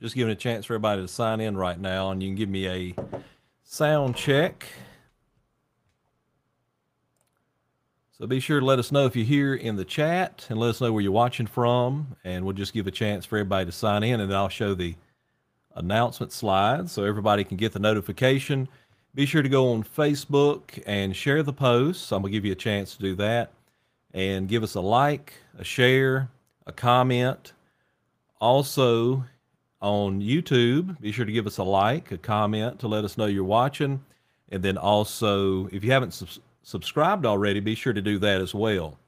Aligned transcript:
Just 0.00 0.14
giving 0.14 0.32
a 0.32 0.36
chance 0.36 0.64
for 0.64 0.74
everybody 0.74 1.02
to 1.02 1.08
sign 1.08 1.40
in 1.40 1.56
right 1.56 1.78
now, 1.78 2.10
and 2.10 2.22
you 2.22 2.30
can 2.30 2.36
give 2.36 2.48
me 2.48 2.66
a 2.66 2.94
sound 3.64 4.16
check. 4.16 4.66
So 8.18 8.26
be 8.26 8.40
sure 8.40 8.60
to 8.60 8.66
let 8.66 8.78
us 8.78 8.90
know 8.90 9.04
if 9.04 9.14
you're 9.14 9.26
here 9.26 9.54
in 9.54 9.76
the 9.76 9.84
chat 9.84 10.46
and 10.48 10.58
let 10.58 10.70
us 10.70 10.80
know 10.80 10.90
where 10.92 11.02
you're 11.02 11.12
watching 11.12 11.46
from, 11.46 12.16
and 12.24 12.44
we'll 12.44 12.54
just 12.54 12.72
give 12.72 12.86
a 12.86 12.90
chance 12.90 13.26
for 13.26 13.36
everybody 13.36 13.66
to 13.66 13.72
sign 13.72 14.02
in, 14.02 14.20
and 14.20 14.30
then 14.30 14.38
I'll 14.38 14.48
show 14.48 14.74
the 14.74 14.94
announcement 15.74 16.32
slide 16.32 16.88
so 16.88 17.04
everybody 17.04 17.44
can 17.44 17.58
get 17.58 17.72
the 17.72 17.78
notification. 17.78 18.68
Be 19.14 19.26
sure 19.26 19.42
to 19.42 19.48
go 19.48 19.72
on 19.72 19.82
Facebook 19.82 20.82
and 20.86 21.14
share 21.14 21.42
the 21.42 21.52
posts. 21.52 22.10
I'm 22.10 22.22
going 22.22 22.32
to 22.32 22.36
give 22.36 22.44
you 22.44 22.52
a 22.52 22.56
chance 22.56 22.96
to 22.96 23.02
do 23.02 23.14
that. 23.16 23.52
And 24.14 24.48
give 24.48 24.62
us 24.62 24.74
a 24.74 24.80
like, 24.80 25.34
a 25.58 25.64
share, 25.64 26.30
a 26.66 26.72
comment. 26.72 27.52
Also, 28.40 29.24
on 29.80 30.20
YouTube, 30.20 31.00
be 31.00 31.12
sure 31.12 31.24
to 31.24 31.32
give 31.32 31.46
us 31.46 31.58
a 31.58 31.64
like, 31.64 32.12
a 32.12 32.18
comment 32.18 32.78
to 32.80 32.88
let 32.88 33.04
us 33.04 33.16
know 33.16 33.26
you're 33.26 33.44
watching. 33.44 34.04
And 34.50 34.62
then 34.62 34.76
also, 34.76 35.66
if 35.68 35.82
you 35.84 35.92
haven't 35.92 36.12
sub- 36.12 36.42
subscribed 36.62 37.24
already, 37.24 37.60
be 37.60 37.74
sure 37.74 37.92
to 37.92 38.02
do 38.02 38.18
that 38.18 38.40
as 38.40 38.54
well. 38.54 38.98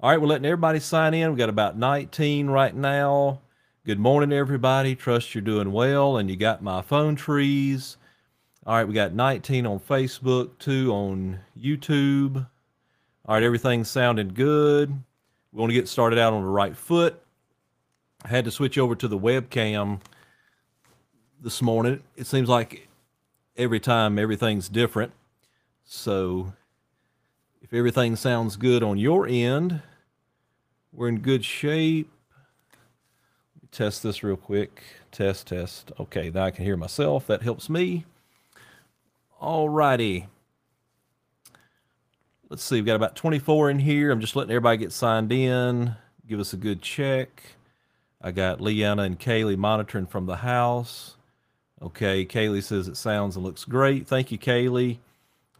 All 0.00 0.10
right, 0.10 0.20
we're 0.20 0.26
letting 0.26 0.46
everybody 0.46 0.80
sign 0.80 1.14
in. 1.14 1.30
We've 1.30 1.38
got 1.38 1.48
about 1.48 1.76
19 1.76 2.48
right 2.48 2.74
now. 2.74 3.40
Good 3.84 3.98
morning, 3.98 4.32
everybody. 4.32 4.94
Trust 4.94 5.34
you're 5.34 5.42
doing 5.42 5.72
well 5.72 6.16
and 6.16 6.30
you 6.30 6.36
got 6.36 6.62
my 6.62 6.80
phone 6.80 7.16
trees. 7.16 7.98
All 8.66 8.76
right, 8.76 8.88
we 8.88 8.94
got 8.94 9.12
19 9.12 9.66
on 9.66 9.78
Facebook, 9.78 10.58
two 10.58 10.90
on 10.90 11.40
YouTube. 11.58 12.46
All 13.26 13.34
right, 13.34 13.42
everything's 13.42 13.90
sounding 13.90 14.28
good. 14.28 14.90
We 15.52 15.60
want 15.60 15.70
to 15.70 15.74
get 15.74 15.88
started 15.88 16.18
out 16.18 16.32
on 16.32 16.42
the 16.42 16.48
right 16.48 16.74
foot. 16.74 17.20
I 18.24 18.28
had 18.28 18.46
to 18.46 18.50
switch 18.50 18.78
over 18.78 18.94
to 18.94 19.06
the 19.06 19.18
webcam 19.18 20.00
this 21.44 21.60
morning. 21.60 22.02
It 22.16 22.26
seems 22.26 22.48
like 22.48 22.88
every 23.54 23.78
time 23.78 24.18
everything's 24.18 24.70
different. 24.70 25.12
So 25.84 26.54
if 27.60 27.74
everything 27.74 28.16
sounds 28.16 28.56
good 28.56 28.82
on 28.82 28.96
your 28.96 29.28
end, 29.28 29.82
we're 30.90 31.08
in 31.08 31.18
good 31.18 31.44
shape. 31.44 32.10
Test 33.70 34.02
this 34.02 34.22
real 34.22 34.38
quick. 34.38 34.82
Test, 35.12 35.48
test. 35.48 35.92
Okay, 36.00 36.30
now 36.30 36.44
I 36.44 36.50
can 36.50 36.64
hear 36.64 36.78
myself. 36.78 37.26
That 37.26 37.42
helps 37.42 37.68
me. 37.68 38.06
All 39.38 39.68
righty. 39.68 40.28
Let's 42.48 42.62
see, 42.62 42.76
we've 42.76 42.86
got 42.86 42.96
about 42.96 43.16
24 43.16 43.68
in 43.68 43.80
here. 43.80 44.10
I'm 44.10 44.20
just 44.20 44.34
letting 44.34 44.50
everybody 44.50 44.78
get 44.78 44.92
signed 44.92 45.30
in. 45.30 45.94
Give 46.26 46.40
us 46.40 46.54
a 46.54 46.56
good 46.56 46.80
check. 46.80 47.42
I 48.22 48.30
got 48.30 48.62
Leanna 48.62 49.02
and 49.02 49.20
Kaylee 49.20 49.58
monitoring 49.58 50.06
from 50.06 50.24
the 50.24 50.36
house. 50.36 51.16
Okay, 51.84 52.24
Kaylee 52.24 52.62
says 52.62 52.88
it 52.88 52.96
sounds 52.96 53.36
and 53.36 53.44
looks 53.44 53.66
great. 53.66 54.06
Thank 54.06 54.32
you, 54.32 54.38
Kaylee. 54.38 54.98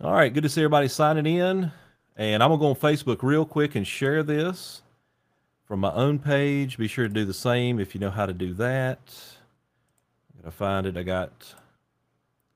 All 0.00 0.14
right, 0.14 0.32
good 0.32 0.42
to 0.44 0.48
see 0.48 0.62
everybody 0.62 0.88
signing 0.88 1.26
in. 1.26 1.70
And 2.16 2.42
I'm 2.42 2.48
going 2.48 2.58
to 2.58 2.62
go 2.62 2.68
on 2.70 2.94
Facebook 2.94 3.22
real 3.22 3.44
quick 3.44 3.74
and 3.74 3.86
share 3.86 4.22
this 4.22 4.80
from 5.66 5.80
my 5.80 5.92
own 5.92 6.18
page. 6.18 6.78
Be 6.78 6.88
sure 6.88 7.06
to 7.06 7.12
do 7.12 7.26
the 7.26 7.34
same 7.34 7.78
if 7.78 7.94
you 7.94 8.00
know 8.00 8.10
how 8.10 8.24
to 8.24 8.32
do 8.32 8.54
that. 8.54 9.00
I 10.32 10.42
gotta 10.42 10.50
find 10.50 10.86
it. 10.86 10.96
I 10.96 11.02
got 11.02 11.54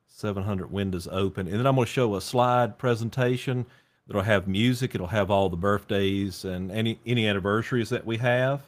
700 0.07 0.73
windows 0.73 1.07
open. 1.11 1.47
And 1.47 1.59
then 1.59 1.67
I'm 1.67 1.75
going 1.75 1.87
to 1.87 1.93
show 1.93 2.15
a 2.15 2.23
slide 2.23 2.78
presentation 2.78 3.67
that'll 4.07 4.23
have 4.23 4.49
music. 4.49 4.95
It'll 4.95 5.09
have 5.09 5.31
all 5.31 5.51
the 5.51 5.59
birthdays 5.59 6.47
and 6.47 6.71
any, 6.73 6.99
any 7.05 7.28
anniversaries 7.28 7.91
that 7.91 8.07
we 8.07 8.17
have. 8.17 8.62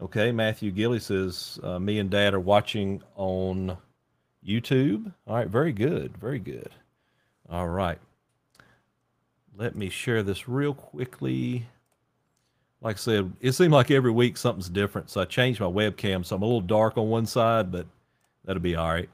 Okay, 0.00 0.30
Matthew 0.30 0.70
Gilly 0.70 1.00
says, 1.00 1.58
uh, 1.64 1.80
me 1.80 1.98
and 1.98 2.08
dad 2.08 2.34
are 2.34 2.40
watching 2.40 3.02
on 3.16 3.76
YouTube. 4.46 5.12
All 5.26 5.36
right, 5.36 5.48
very 5.48 5.72
good, 5.72 6.16
very 6.16 6.38
good. 6.38 6.70
All 7.48 7.68
right. 7.68 7.98
Let 9.56 9.74
me 9.74 9.88
share 9.88 10.22
this 10.22 10.48
real 10.48 10.74
quickly. 10.74 11.66
Like 12.80 12.96
I 12.96 12.98
said, 12.98 13.32
it 13.40 13.52
seemed 13.52 13.72
like 13.72 13.90
every 13.90 14.12
week 14.12 14.36
something's 14.36 14.68
different. 14.68 15.10
So 15.10 15.20
I 15.20 15.24
changed 15.24 15.60
my 15.60 15.66
webcam. 15.66 16.24
So 16.24 16.36
I'm 16.36 16.42
a 16.42 16.46
little 16.46 16.60
dark 16.60 16.96
on 16.96 17.08
one 17.08 17.26
side, 17.26 17.72
but 17.72 17.86
that'll 18.44 18.62
be 18.62 18.76
all 18.76 18.88
right. 18.88 19.08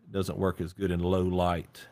It 0.00 0.12
doesn't 0.12 0.38
work 0.38 0.60
as 0.60 0.72
good 0.72 0.90
in 0.90 1.00
low 1.00 1.22
light. 1.22 1.86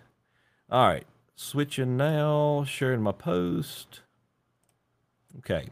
All 0.70 0.86
right. 0.86 1.06
Switching 1.34 1.98
now, 1.98 2.64
sharing 2.64 3.02
my 3.02 3.12
post. 3.12 4.00
Okay. 5.38 5.66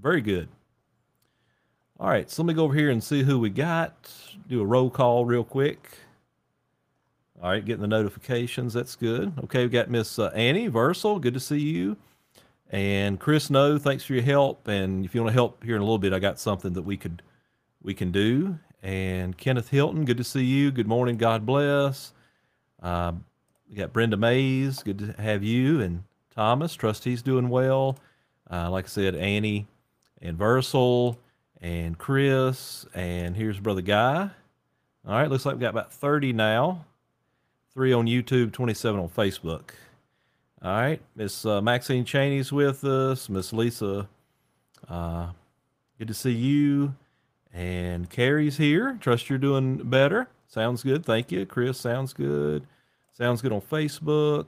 Very 0.00 0.20
good. 0.20 0.48
All 2.00 2.08
right, 2.08 2.30
so 2.30 2.42
let 2.42 2.46
me 2.46 2.54
go 2.54 2.62
over 2.62 2.74
here 2.74 2.90
and 2.90 3.02
see 3.02 3.24
who 3.24 3.40
we 3.40 3.50
got. 3.50 4.12
Do 4.46 4.60
a 4.60 4.64
roll 4.64 4.88
call 4.88 5.24
real 5.24 5.42
quick. 5.42 5.90
All 7.42 7.50
right, 7.50 7.64
getting 7.64 7.82
the 7.82 7.88
notifications. 7.88 8.72
That's 8.72 8.94
good. 8.94 9.32
Okay, 9.44 9.64
we 9.64 9.68
got 9.68 9.90
Miss 9.90 10.16
uh, 10.16 10.30
Annie 10.32 10.70
Versal. 10.70 11.20
Good 11.20 11.34
to 11.34 11.40
see 11.40 11.58
you. 11.58 11.96
And 12.70 13.18
Chris 13.18 13.50
No, 13.50 13.78
thanks 13.78 14.04
for 14.04 14.12
your 14.12 14.22
help. 14.22 14.68
And 14.68 15.04
if 15.04 15.12
you 15.12 15.22
want 15.22 15.32
to 15.32 15.34
help 15.34 15.64
here 15.64 15.74
in 15.74 15.82
a 15.82 15.84
little 15.84 15.98
bit, 15.98 16.12
I 16.12 16.20
got 16.20 16.38
something 16.38 16.72
that 16.74 16.82
we 16.82 16.96
could 16.96 17.20
we 17.82 17.94
can 17.94 18.12
do. 18.12 18.60
And 18.80 19.36
Kenneth 19.36 19.70
Hilton, 19.70 20.04
good 20.04 20.18
to 20.18 20.24
see 20.24 20.44
you. 20.44 20.70
Good 20.70 20.86
morning. 20.86 21.16
God 21.16 21.44
bless. 21.44 22.12
Uh, 22.80 23.12
we 23.68 23.74
got 23.74 23.92
Brenda 23.92 24.16
Mays. 24.16 24.84
Good 24.84 24.98
to 24.98 25.20
have 25.20 25.42
you. 25.42 25.80
And 25.80 26.04
Thomas, 26.32 26.74
trust 26.74 27.02
he's 27.02 27.22
doing 27.22 27.48
well. 27.48 27.98
Uh, 28.48 28.70
like 28.70 28.84
I 28.84 28.88
said, 28.88 29.16
Annie 29.16 29.66
and 30.22 30.38
Versal 30.38 31.16
and 31.60 31.98
Chris, 31.98 32.86
and 32.94 33.36
here's 33.36 33.58
Brother 33.58 33.82
Guy. 33.82 34.30
All 35.06 35.14
right, 35.14 35.30
looks 35.30 35.46
like 35.46 35.56
we 35.56 35.60
got 35.60 35.70
about 35.70 35.92
30 35.92 36.32
now. 36.32 36.84
Three 37.72 37.92
on 37.92 38.06
YouTube, 38.06 38.52
27 38.52 39.00
on 39.00 39.08
Facebook. 39.08 39.70
All 40.62 40.72
right, 40.72 41.00
Miss 41.14 41.46
uh, 41.46 41.60
Maxine 41.60 42.04
Cheney's 42.04 42.52
with 42.52 42.84
us. 42.84 43.28
Miss 43.28 43.52
Lisa, 43.52 44.08
uh, 44.88 45.28
good 45.98 46.08
to 46.08 46.14
see 46.14 46.32
you. 46.32 46.94
And 47.52 48.10
Carrie's 48.10 48.56
here. 48.56 48.98
Trust 49.00 49.28
you're 49.30 49.38
doing 49.38 49.76
better. 49.88 50.28
Sounds 50.48 50.82
good. 50.82 51.04
Thank 51.04 51.30
you. 51.32 51.46
Chris, 51.46 51.78
sounds 51.78 52.12
good. 52.12 52.66
Sounds 53.12 53.40
good 53.40 53.52
on 53.52 53.60
Facebook. 53.60 54.46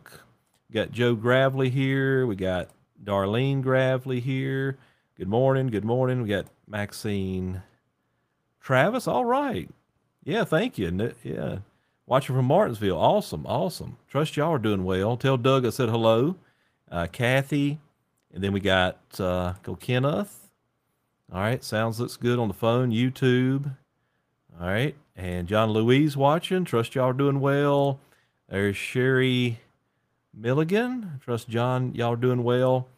We 0.68 0.74
got 0.74 0.92
Joe 0.92 1.14
Gravely 1.14 1.70
here. 1.70 2.26
We 2.26 2.36
got 2.36 2.70
Darlene 3.02 3.62
Gravely 3.62 4.20
here. 4.20 4.78
Good 5.16 5.28
morning. 5.28 5.68
Good 5.68 5.84
morning. 5.84 6.22
We 6.22 6.28
got 6.28 6.46
Maxine 6.70 7.62
Travis. 8.60 9.08
All 9.08 9.24
right. 9.24 9.68
Yeah, 10.24 10.44
thank 10.44 10.78
you. 10.78 11.12
Yeah. 11.22 11.58
Watching 12.06 12.36
from 12.36 12.46
Martinsville. 12.46 12.96
Awesome. 12.96 13.44
Awesome. 13.46 13.96
Trust 14.08 14.36
y'all 14.36 14.52
are 14.52 14.58
doing 14.58 14.84
well. 14.84 15.16
Tell 15.16 15.36
Doug 15.36 15.66
I 15.66 15.70
said 15.70 15.88
hello. 15.88 16.36
Uh, 16.90 17.06
Kathy. 17.10 17.78
And 18.32 18.42
then 18.42 18.52
we 18.52 18.60
got 18.60 18.98
uh, 19.18 19.54
go 19.62 19.74
Kenneth. 19.74 20.48
All 21.32 21.40
right. 21.40 21.62
Sounds 21.62 21.98
looks 21.98 22.16
good 22.16 22.38
on 22.38 22.48
the 22.48 22.54
phone. 22.54 22.90
YouTube. 22.92 23.76
All 24.60 24.68
right. 24.68 24.94
And 25.16 25.48
John 25.48 25.70
Louise 25.70 26.16
watching. 26.16 26.64
Trust 26.64 26.94
y'all 26.94 27.10
are 27.10 27.12
doing 27.12 27.40
well. 27.40 28.00
There's 28.48 28.76
Sherry 28.76 29.60
Milligan. 30.34 31.20
Trust 31.24 31.48
John, 31.48 31.94
y'all 31.94 32.12
are 32.12 32.16
doing 32.16 32.42
well. 32.42 32.88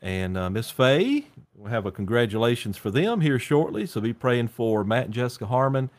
And 0.00 0.36
uh, 0.36 0.50
Miss 0.50 0.70
Faye, 0.70 1.26
we'll 1.62 1.70
have 1.70 1.86
a 1.86 1.92
congratulations 1.92 2.76
for 2.76 2.90
them 2.90 3.20
here 3.20 3.38
shortly. 3.38 3.86
So 3.86 4.00
be 4.00 4.12
praying 4.12 4.48
for 4.48 4.82
Matt 4.82 5.06
and 5.06 5.14
Jessica 5.14 5.46
Harmon 5.46 5.90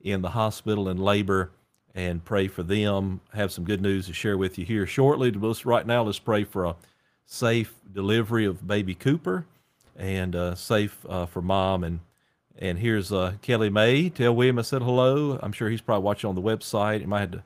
in 0.00 0.22
the 0.22 0.30
hospital 0.30 0.88
in 0.88 0.96
labor 0.96 1.50
and 1.94 2.24
pray 2.24 2.48
for 2.48 2.62
them. 2.62 3.20
Have 3.34 3.52
some 3.52 3.64
good 3.64 3.82
news 3.82 4.06
to 4.06 4.14
share 4.14 4.38
with 4.38 4.56
you 4.56 4.64
here 4.64 4.86
shortly. 4.86 5.30
Let's, 5.30 5.66
right 5.66 5.86
now, 5.86 6.04
let's 6.04 6.18
pray 6.18 6.44
for 6.44 6.64
a 6.64 6.76
safe 7.26 7.74
delivery 7.92 8.46
of 8.46 8.66
baby 8.66 8.94
Cooper 8.94 9.44
and 9.94 10.34
uh, 10.34 10.54
safe 10.54 11.04
uh, 11.06 11.26
for 11.26 11.42
mom. 11.42 11.84
And 11.84 12.00
and 12.58 12.78
here's 12.78 13.12
uh, 13.12 13.34
Kelly 13.40 13.70
May. 13.70 14.10
Tell 14.10 14.34
William 14.34 14.58
I 14.58 14.62
said 14.62 14.82
hello. 14.82 15.38
I'm 15.42 15.52
sure 15.52 15.70
he's 15.70 15.80
probably 15.80 16.04
watching 16.04 16.28
on 16.28 16.34
the 16.34 16.42
website. 16.42 17.00
He 17.00 17.06
might 17.06 17.20
have 17.20 17.30
to 17.32 17.42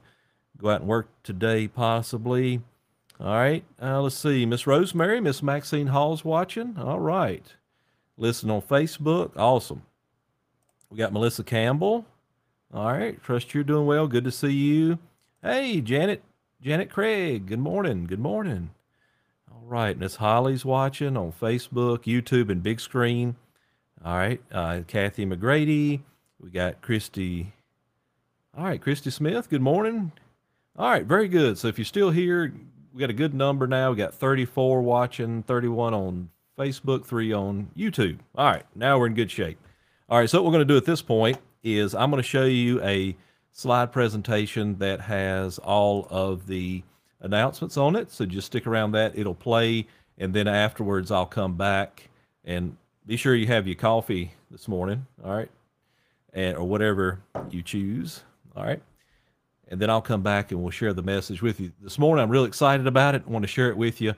go 0.58 0.70
out 0.70 0.80
and 0.80 0.88
work 0.88 1.08
today, 1.22 1.68
possibly. 1.68 2.62
All 3.20 3.34
right. 3.34 3.64
Uh, 3.80 4.02
let's 4.02 4.16
see. 4.16 4.44
Miss 4.44 4.66
Rosemary, 4.66 5.20
Miss 5.20 5.40
Maxine 5.40 5.88
Hall's 5.88 6.24
watching. 6.24 6.76
All 6.76 6.98
right. 6.98 7.54
Listen 8.16 8.50
on 8.50 8.62
Facebook. 8.62 9.32
Awesome. 9.36 9.82
We 10.88 10.98
got 10.98 11.12
Melissa 11.12 11.42
Campbell. 11.42 12.06
All 12.72 12.92
right. 12.92 13.20
Trust 13.22 13.54
you're 13.54 13.64
doing 13.64 13.86
well. 13.86 14.06
Good 14.06 14.24
to 14.24 14.30
see 14.30 14.52
you. 14.52 14.98
Hey, 15.42 15.80
Janet. 15.80 16.22
Janet 16.60 16.90
Craig. 16.90 17.46
Good 17.46 17.58
morning. 17.58 18.06
Good 18.06 18.20
morning. 18.20 18.70
All 19.52 19.64
right. 19.66 19.98
Miss 19.98 20.16
Holly's 20.16 20.64
watching 20.64 21.16
on 21.16 21.32
Facebook, 21.32 22.04
YouTube, 22.04 22.50
and 22.50 22.62
big 22.62 22.80
screen. 22.80 23.36
All 24.04 24.16
right. 24.16 24.40
Uh, 24.52 24.80
Kathy 24.86 25.26
McGrady. 25.26 26.00
We 26.40 26.50
got 26.50 26.80
Christy. 26.80 27.52
All 28.56 28.64
right. 28.64 28.80
Christy 28.80 29.10
Smith. 29.10 29.50
Good 29.50 29.62
morning. 29.62 30.12
All 30.76 30.88
right. 30.88 31.04
Very 31.04 31.26
good. 31.26 31.58
So 31.58 31.66
if 31.66 31.78
you're 31.78 31.84
still 31.84 32.10
here, 32.10 32.54
we 32.92 33.00
got 33.00 33.10
a 33.10 33.14
good 33.14 33.34
number 33.34 33.66
now. 33.66 33.90
We 33.90 33.96
got 33.96 34.14
34 34.14 34.82
watching, 34.82 35.42
31 35.42 35.94
on 35.94 36.28
Facebook, 36.58 37.04
three 37.04 37.32
on 37.32 37.70
YouTube. 37.76 38.18
All 38.34 38.46
right, 38.46 38.64
now 38.74 38.98
we're 38.98 39.06
in 39.06 39.14
good 39.14 39.30
shape. 39.30 39.58
All 40.08 40.18
right, 40.18 40.28
so 40.28 40.38
what 40.38 40.46
we're 40.46 40.58
going 40.58 40.68
to 40.68 40.72
do 40.72 40.76
at 40.76 40.84
this 40.84 41.02
point 41.02 41.38
is 41.62 41.94
I'm 41.94 42.10
going 42.10 42.22
to 42.22 42.28
show 42.28 42.44
you 42.44 42.82
a 42.82 43.16
slide 43.52 43.92
presentation 43.92 44.78
that 44.78 45.00
has 45.00 45.58
all 45.58 46.06
of 46.10 46.46
the 46.46 46.82
announcements 47.20 47.76
on 47.76 47.96
it. 47.96 48.10
So 48.10 48.26
just 48.26 48.46
stick 48.46 48.66
around 48.66 48.92
that. 48.92 49.16
It'll 49.16 49.34
play. 49.34 49.86
And 50.18 50.34
then 50.34 50.46
afterwards, 50.46 51.10
I'll 51.10 51.26
come 51.26 51.56
back 51.56 52.10
and 52.44 52.76
be 53.06 53.16
sure 53.16 53.34
you 53.34 53.46
have 53.46 53.66
your 53.66 53.76
coffee 53.76 54.32
this 54.50 54.68
morning. 54.68 55.06
All 55.24 55.34
right. 55.34 55.50
And, 56.32 56.56
or 56.56 56.64
whatever 56.64 57.20
you 57.50 57.62
choose. 57.62 58.22
All 58.54 58.64
right. 58.64 58.82
And 59.68 59.80
then 59.80 59.88
I'll 59.88 60.02
come 60.02 60.22
back 60.22 60.52
and 60.52 60.60
we'll 60.60 60.70
share 60.70 60.92
the 60.92 61.02
message 61.02 61.40
with 61.40 61.58
you. 61.58 61.72
This 61.80 61.98
morning, 61.98 62.22
I'm 62.22 62.30
real 62.30 62.44
excited 62.44 62.86
about 62.86 63.14
it. 63.14 63.22
I 63.26 63.30
want 63.30 63.44
to 63.44 63.48
share 63.48 63.70
it 63.70 63.76
with 63.76 64.00
you. 64.00 64.14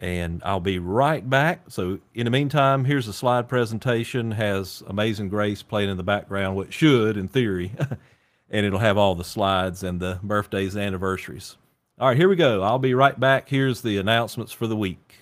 And 0.00 0.40
I'll 0.44 0.60
be 0.60 0.78
right 0.78 1.28
back. 1.28 1.62
So, 1.68 1.98
in 2.14 2.24
the 2.24 2.30
meantime, 2.30 2.84
here's 2.84 3.08
a 3.08 3.12
slide 3.12 3.48
presentation. 3.48 4.30
Has 4.30 4.82
Amazing 4.86 5.28
Grace 5.28 5.62
playing 5.62 5.90
in 5.90 5.96
the 5.96 6.04
background, 6.04 6.54
what 6.54 6.72
should, 6.72 7.16
in 7.16 7.26
theory. 7.26 7.72
and 8.50 8.64
it'll 8.64 8.78
have 8.78 8.96
all 8.96 9.14
the 9.14 9.24
slides 9.24 9.82
and 9.82 10.00
the 10.00 10.20
birthdays 10.22 10.74
and 10.74 10.84
anniversaries. 10.84 11.56
All 11.98 12.08
right, 12.08 12.16
here 12.16 12.28
we 12.28 12.36
go. 12.36 12.62
I'll 12.62 12.78
be 12.78 12.94
right 12.94 13.18
back. 13.18 13.48
Here's 13.48 13.82
the 13.82 13.98
announcements 13.98 14.52
for 14.52 14.66
the 14.66 14.76
week. 14.76 15.16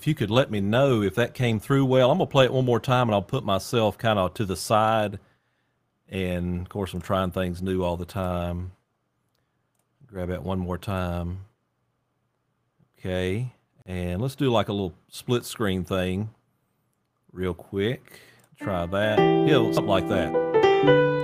If 0.00 0.06
you 0.06 0.14
could 0.14 0.30
let 0.30 0.50
me 0.50 0.62
know 0.62 1.02
if 1.02 1.14
that 1.16 1.34
came 1.34 1.60
through 1.60 1.84
well, 1.84 2.10
I'm 2.10 2.16
going 2.16 2.26
to 2.26 2.32
play 2.32 2.46
it 2.46 2.52
one 2.54 2.64
more 2.64 2.80
time 2.80 3.08
and 3.08 3.14
I'll 3.14 3.20
put 3.20 3.44
myself 3.44 3.98
kind 3.98 4.18
of 4.18 4.32
to 4.32 4.46
the 4.46 4.56
side. 4.56 5.18
And 6.08 6.62
of 6.62 6.70
course, 6.70 6.94
I'm 6.94 7.02
trying 7.02 7.32
things 7.32 7.60
new 7.60 7.82
all 7.82 7.98
the 7.98 8.06
time. 8.06 8.72
Grab 10.06 10.30
that 10.30 10.42
one 10.42 10.58
more 10.58 10.78
time. 10.78 11.40
Okay. 12.98 13.52
And 13.84 14.22
let's 14.22 14.36
do 14.36 14.50
like 14.50 14.70
a 14.70 14.72
little 14.72 14.94
split 15.10 15.44
screen 15.44 15.84
thing 15.84 16.30
real 17.30 17.52
quick. 17.52 18.20
Try 18.58 18.86
that. 18.86 19.18
Yeah, 19.18 19.70
something 19.70 19.84
like 19.84 20.08
that. 20.08 21.19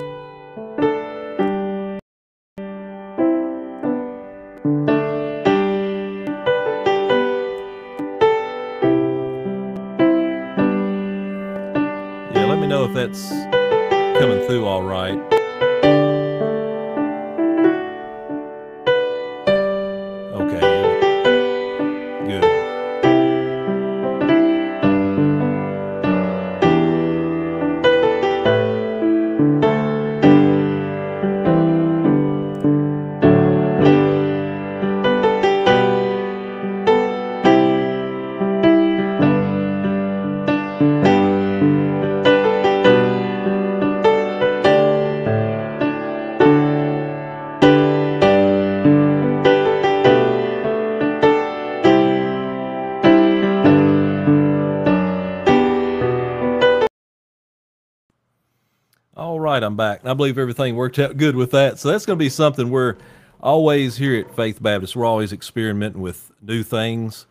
I 60.09 60.15
believe 60.15 60.39
everything 60.39 60.77
worked 60.77 60.99
out 60.99 61.17
good 61.17 61.37
with 61.37 61.51
that. 61.53 61.79
So 61.79 61.91
that's 61.91 62.07
going 62.07 62.19
to 62.19 62.25
be 62.25 62.29
something 62.29 62.71
we're 62.71 62.97
always 63.41 63.97
here 63.97 64.19
at 64.19 64.35
Faith 64.35 64.63
Baptist. 64.63 64.97
We're 64.97 65.05
always 65.05 65.33
experimenting 65.33 66.01
with 66.01 66.31
new 66.41 66.63
things, 66.63 67.27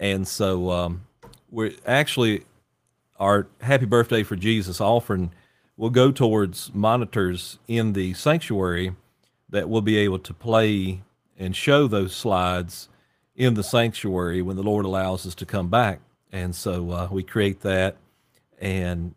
and 0.00 0.26
so 0.26 0.70
um, 0.70 1.06
we're 1.50 1.72
actually 1.86 2.44
our 3.18 3.46
Happy 3.60 3.86
Birthday 3.86 4.22
for 4.22 4.36
Jesus 4.36 4.80
offering 4.80 5.32
will 5.76 5.90
go 5.90 6.12
towards 6.12 6.72
monitors 6.74 7.58
in 7.66 7.92
the 7.92 8.14
sanctuary 8.14 8.94
that 9.48 9.68
will 9.68 9.82
be 9.82 9.96
able 9.96 10.18
to 10.18 10.34
play 10.34 11.02
and 11.38 11.54
show 11.54 11.86
those 11.86 12.14
slides 12.14 12.88
in 13.36 13.54
the 13.54 13.62
sanctuary 13.62 14.40
when 14.42 14.56
the 14.56 14.62
Lord 14.62 14.84
allows 14.84 15.26
us 15.26 15.34
to 15.34 15.46
come 15.46 15.68
back. 15.68 16.00
And 16.32 16.54
so 16.54 16.90
uh, 16.90 17.08
we 17.10 17.22
create 17.22 17.60
that, 17.60 17.96
and 18.60 19.14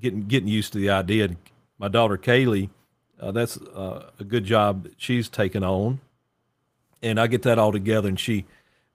getting 0.00 0.26
getting 0.26 0.48
used 0.48 0.72
to 0.72 0.78
the 0.78 0.90
idea. 0.90 1.36
My 1.78 1.88
daughter 1.88 2.18
Kaylee, 2.18 2.70
uh, 3.20 3.32
that's 3.32 3.56
uh, 3.56 4.10
a 4.18 4.24
good 4.24 4.44
job 4.44 4.84
that 4.84 4.94
she's 4.96 5.28
taken 5.28 5.62
on, 5.62 6.00
and 7.02 7.20
I 7.20 7.26
get 7.26 7.42
that 7.42 7.58
all 7.58 7.72
together, 7.72 8.08
and 8.08 8.18
she 8.18 8.44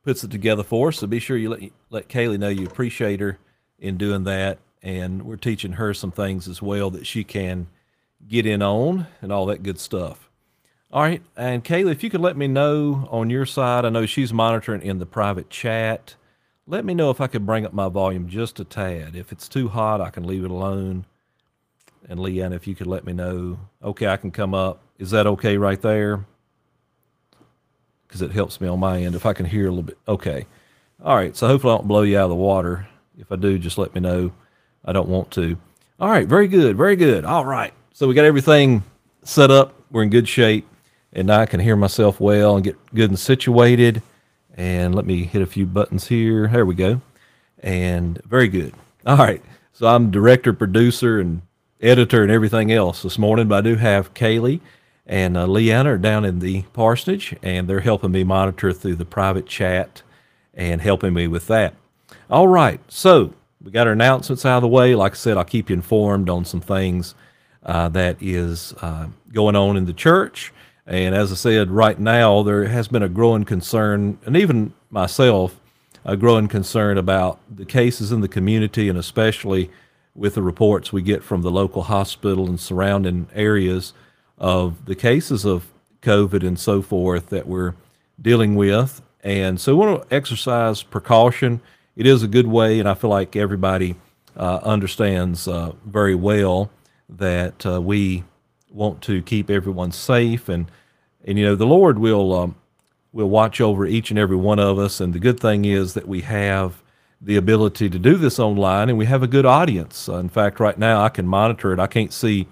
puts 0.04 0.24
it 0.24 0.32
together 0.32 0.64
for 0.64 0.90
us. 0.90 1.00
So 1.00 1.08
be 1.08 1.20
sure 1.20 1.38
you 1.38 1.50
let 1.50 1.72
let 1.90 2.10
Kaylee 2.10 2.40
know 2.40 2.50
you 2.50 2.66
appreciate 2.66 3.20
her 3.20 3.40
in 3.80 3.98
doing 3.98 4.24
that. 4.26 4.60
And 4.82 5.24
we're 5.24 5.38
teaching 5.38 5.74
her 5.74 5.94
some 5.94 6.12
things 6.12 6.48
as 6.48 6.62
well 6.62 6.90
that 6.92 7.08
she 7.08 7.24
can 7.24 7.68
get 8.28 8.46
in 8.46 8.62
on 8.62 9.08
and 9.22 9.32
all 9.32 9.46
that 9.46 9.64
good 9.64 9.80
stuff. 9.80 10.30
All 10.92 11.02
right. 11.02 11.22
And 11.38 11.64
Kaylee, 11.64 11.92
if 11.92 12.04
you 12.04 12.10
could 12.10 12.22
let 12.22 12.36
me 12.36 12.48
know 12.48 13.08
on 13.10 13.30
your 13.30 13.46
side, 13.46 13.86
I 13.86 13.90
know 13.90 14.06
she's 14.06 14.34
monitoring 14.34 14.82
in 14.82 15.00
the 15.00 15.06
private 15.06 15.50
chat. 15.50 16.16
Let 16.68 16.86
me 16.86 16.94
know 16.94 17.10
if 17.10 17.22
I 17.22 17.28
could 17.28 17.46
bring 17.46 17.66
up 17.66 17.74
my 17.74 17.88
volume 17.88 18.28
just 18.28 18.60
a 18.60 18.66
tad. 18.66 19.16
If 19.16 19.32
it's 19.32 19.48
too 19.48 19.70
hot, 19.70 20.02
I 20.02 20.10
can 20.10 20.28
leave 20.28 20.44
it 20.44 20.52
alone. 20.52 21.06
And 22.10 22.20
Leanne, 22.20 22.54
if 22.54 22.68
you 22.68 22.76
could 22.76 22.88
let 22.88 23.06
me 23.06 23.14
know. 23.14 23.60
Okay, 23.84 24.08
I 24.08 24.18
can 24.18 24.32
come 24.32 24.54
up. 24.54 24.82
Is 25.00 25.12
that 25.12 25.26
okay 25.28 25.58
right 25.58 25.82
there? 25.82 26.26
Because 28.08 28.22
it 28.22 28.32
helps 28.32 28.62
me 28.62 28.68
on 28.68 28.80
my 28.80 29.02
end 29.02 29.16
if 29.16 29.26
I 29.26 29.34
can 29.34 29.46
hear 29.46 29.68
a 29.68 29.70
little 29.70 29.84
bit. 29.84 29.98
Okay. 30.08 30.46
All 31.04 31.16
right. 31.16 31.36
So 31.36 31.48
hopefully 31.48 31.74
I 31.74 31.78
don't 31.78 31.88
blow 31.88 32.04
you 32.04 32.18
out 32.18 32.26
of 32.26 32.30
the 32.30 32.36
water. 32.36 32.88
If 33.18 33.32
I 33.32 33.36
do, 33.36 33.58
just 33.58 33.78
let 33.78 33.96
me 33.96 34.02
know. 34.02 34.32
I 34.86 34.94
don't 34.94 35.10
want 35.10 35.32
to. 35.32 35.58
All 36.00 36.10
right. 36.10 36.28
Very 36.28 36.48
good. 36.48 36.78
Very 36.78 36.96
good. 36.96 37.26
All 37.26 37.46
right. 37.46 37.74
So 37.94 38.08
we 38.08 38.14
got 38.14 38.26
everything 38.26 38.84
set 39.24 39.50
up. 39.50 39.74
We're 39.92 40.04
in 40.04 40.10
good 40.10 40.28
shape. 40.28 40.68
And 41.14 41.28
now 41.28 41.40
I 41.40 41.46
can 41.46 41.60
hear 41.60 41.76
myself 41.76 42.20
well 42.20 42.56
and 42.56 42.64
get 42.64 42.78
good 42.94 43.10
and 43.10 43.20
situated. 43.20 44.02
And 44.56 44.94
let 44.94 45.06
me 45.06 45.24
hit 45.24 45.42
a 45.42 45.48
few 45.48 45.66
buttons 45.66 46.08
here. 46.08 46.48
There 46.48 46.66
we 46.66 46.76
go. 46.76 47.02
And 47.60 48.22
very 48.26 48.48
good. 48.48 48.74
All 49.06 49.18
right. 49.18 49.42
So 49.74 49.88
I'm 49.88 50.12
director, 50.12 50.54
producer, 50.54 51.20
and 51.20 51.42
editor 51.84 52.24
and 52.24 52.32
everything 52.32 52.72
else 52.72 53.04
this 53.04 53.20
morning, 53.20 53.48
but 53.48 53.58
I 53.58 53.70
do 53.70 53.76
have 53.76 54.14
Kaylee 54.14 54.62
and 55.06 55.36
uh, 55.36 55.46
Leanna 55.46 55.94
are 55.94 55.98
down 55.98 56.24
in 56.24 56.40
the 56.40 56.62
parsonage, 56.74 57.36
and 57.44 57.68
they're 57.68 57.82
helping 57.82 58.12
me 58.12 58.24
monitor 58.24 58.72
through 58.72 58.96
the 58.96 59.06
private 59.06 59.46
chat 59.46 60.02
and 60.54 60.82
helping 60.82 61.14
me 61.14 61.28
with 61.28 61.48
that. 61.48 61.74
All 62.30 62.48
right, 62.48 62.80
so 62.88 63.34
we 63.62 63.72
got 63.72 63.88
our 63.88 63.94
announcements 63.94 64.46
out 64.46 64.58
of 64.58 64.62
the 64.62 64.68
way. 64.70 64.96
Like 64.96 65.14
I 65.14 65.16
said, 65.16 65.38
I'll 65.38 65.44
keep 65.44 65.70
you 65.70 65.76
informed 65.76 66.30
on 66.30 66.46
some 66.46 66.62
things 66.62 67.16
uh, 67.64 67.90
that 67.90 68.18
is 68.22 68.74
uh, 68.82 69.08
going 69.34 69.56
on 69.56 69.76
in 69.76 69.86
the 69.86 69.94
church. 69.94 70.54
And 70.86 71.16
as 71.16 71.32
I 71.32 71.36
said, 71.36 71.70
right 71.72 72.00
now 72.00 72.44
there 72.44 72.66
has 72.66 72.88
been 72.88 73.04
a 73.04 73.10
growing 73.10 73.44
concern, 73.46 74.18
and 74.26 74.38
even 74.38 74.74
myself, 74.90 75.60
a 76.06 76.16
growing 76.18 76.48
concern 76.48 76.98
about 76.98 77.40
the 77.54 77.66
cases 77.66 78.12
in 78.12 78.22
the 78.22 78.28
community, 78.28 78.90
and 78.90 78.98
especially 78.98 79.70
with 80.16 80.36
the 80.36 80.42
reports 80.42 80.94
we 80.94 81.02
get 81.02 81.24
from 81.24 81.42
the 81.42 81.52
local 81.52 81.84
hospital 81.84 82.48
and 82.48 82.60
surrounding 82.60 83.28
areas 83.34 83.94
of 84.38 84.86
the 84.86 84.96
cases 84.96 85.46
of 85.46 85.68
COVID 86.02 86.46
and 86.46 86.60
so 86.60 86.82
forth 86.82 87.30
that 87.30 87.48
we're 87.48 87.74
dealing 88.22 88.56
with. 88.56 89.02
And 89.24 89.60
so 89.60 89.76
we 89.76 89.86
want 89.86 90.10
to 90.10 90.16
exercise 90.16 90.84
precaution. 90.84 91.62
It 91.96 92.06
is 92.06 92.24
a 92.24 92.28
good 92.28 92.48
way, 92.48 92.80
and 92.80 92.90
I 92.90 92.94
feel 92.94 93.10
like 93.10 93.36
everybody 93.36 93.96
uh, 94.36 94.60
understands 94.64 95.48
uh, 95.48 95.74
very 95.86 96.16
well 96.16 96.70
that 97.08 97.66
uh, 97.66 97.82
we 97.82 98.24
want 98.70 99.02
to 99.04 99.22
keep 99.22 99.50
everyone 99.50 99.92
safe. 99.92 100.50
And, 100.50 100.70
and 101.24 101.40
you 101.40 101.46
know, 101.46 101.56
the 101.56 101.66
Lord 101.66 102.00
will, 102.00 102.34
um, 102.34 102.56
will 103.14 103.30
watch 103.30 103.62
over 103.62 103.86
each 103.86 104.10
and 104.10 104.20
every 104.20 104.36
one 104.36 104.60
of 104.60 104.78
us. 104.78 105.00
And 105.00 105.14
the 105.14 105.20
good 105.20 105.40
thing 105.40 105.66
is 105.66 105.94
that 105.94 106.08
we 106.08 106.22
have 106.22 106.83
the 107.24 107.38
ability 107.38 107.90
to 107.90 107.98
do 107.98 108.18
this 108.18 108.38
online 108.38 108.90
and 108.90 108.98
we 108.98 109.06
have 109.06 109.24
a 109.24 109.28
good 109.28 109.46
audience. 109.46 110.10
Uh, 110.10 110.18
in 110.18 110.30
fact, 110.30 110.60
right 110.60 110.78
now 110.78 111.02
I 111.02 111.10
can 111.10 111.26
monitor 111.26 111.72
it. 111.72 111.80
I 111.80 111.88
can't 111.88 112.12
see. 112.12 112.48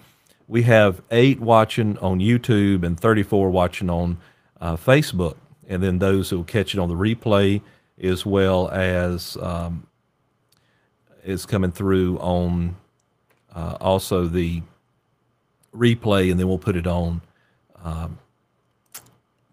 We 0.48 0.64
have 0.64 1.02
eight 1.12 1.40
watching 1.40 1.98
on 1.98 2.20
YouTube 2.20 2.84
and 2.84 3.00
34 3.00 3.50
watching 3.50 3.90
on 3.90 4.18
uh, 4.62 4.78
Facebook. 4.78 5.36
And 5.68 5.84
then 5.84 6.00
those 6.00 6.30
who 6.30 6.38
will 6.38 6.44
catch 6.44 6.74
it 6.74 6.80
on 6.80 6.90
the 6.90 6.96
replay 6.96 7.62
as 8.02 8.26
well 8.26 8.70
as 8.70 9.38
um, 9.42 9.88
is 11.24 11.46
coming 11.46 11.72
through 11.72 12.18
on 12.20 12.76
uh, 13.54 13.78
also 13.80 14.26
the 14.26 14.62
replay, 15.76 16.32
and 16.32 16.40
then 16.40 16.48
we'll 16.48 16.58
put 16.58 16.76
it 16.76 16.88
on 16.88 17.22
um, 17.84 18.18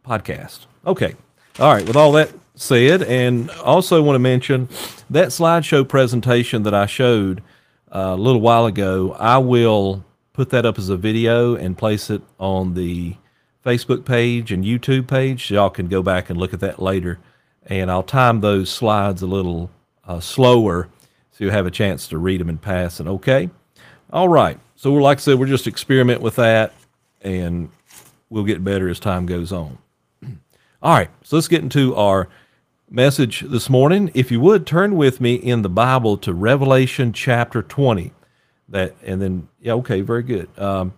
podcast. 0.07 0.67
Okay. 0.87 1.15
All 1.59 1.73
right. 1.73 1.87
With 1.87 1.97
all 1.97 2.13
that 2.13 2.31
said, 2.61 3.03
and 3.03 3.51
also 3.51 4.03
want 4.03 4.17
to 4.17 4.21
mention 4.21 4.69
that 5.11 5.29
slideshow 5.29 5.89
presentation 5.89 6.65
that 6.65 6.75
I 6.75 6.87
showed 6.87 7.43
uh, 7.95 8.15
a 8.15 8.17
little 8.17 8.41
while 8.41 8.67
ago, 8.67 9.17
I 9.19 9.39
will 9.39 10.05
put 10.33 10.51
that 10.51 10.67
up 10.67 10.79
as 10.79 10.89
a 10.89 10.97
video 10.97 11.55
and 11.55 11.79
place 11.79 12.11
it 12.11 12.23
on 12.39 12.75
the 12.75 13.17
Facebook 13.65 14.05
page 14.05 14.53
and 14.53 14.65
YouTube 14.65 15.09
page. 15.09 15.51
Y'all 15.51 15.71
can 15.71 15.89
go 15.89 16.03
back 16.03 16.31
and 16.31 16.39
look 16.39 16.53
at 16.53 16.61
that 16.61 16.81
later. 16.81 17.19
And 17.67 17.91
I'll 17.91 18.03
time 18.03 18.41
those 18.41 18.71
slides 18.71 19.23
a 19.23 19.27
little 19.27 19.71
uh, 20.07 20.21
slower 20.21 20.89
so 21.31 21.45
you 21.45 21.51
have 21.51 21.67
a 21.67 21.71
chance 21.71 22.09
to 22.09 22.19
read 22.19 22.41
them 22.41 22.49
and 22.49 22.61
pass 22.61 22.99
it. 23.01 23.07
Okay? 23.07 23.51
All 24.13 24.29
right. 24.29 24.59
So, 24.77 24.93
we're, 24.93 25.03
like 25.03 25.19
I 25.19 25.21
said, 25.21 25.39
we're 25.39 25.47
just 25.47 25.67
experiment 25.67 26.23
with 26.23 26.37
that 26.37 26.73
and 27.21 27.69
we'll 28.31 28.45
get 28.45 28.63
better 28.63 28.89
as 28.89 29.01
time 29.01 29.27
goes 29.27 29.53
on. 29.53 29.79
All 30.83 30.95
right. 30.95 31.11
So, 31.23 31.37
let's 31.37 31.49
get 31.49 31.63
into 31.63 31.95
our 31.97 32.29
message 32.91 33.41
this 33.41 33.69
morning. 33.69 34.11
If 34.15 34.31
you 34.31 34.41
would 34.41 34.67
turn 34.67 34.97
with 34.97 35.21
me 35.21 35.35
in 35.35 35.63
the 35.63 35.69
Bible 35.69 36.17
to 36.19 36.33
Revelation 36.33 37.13
chapter 37.13 37.63
20. 37.63 38.13
That 38.69 38.95
and 39.03 39.21
then 39.21 39.49
yeah, 39.61 39.75
okay, 39.75 40.01
very 40.01 40.23
good. 40.23 40.49
Um, 40.59 40.95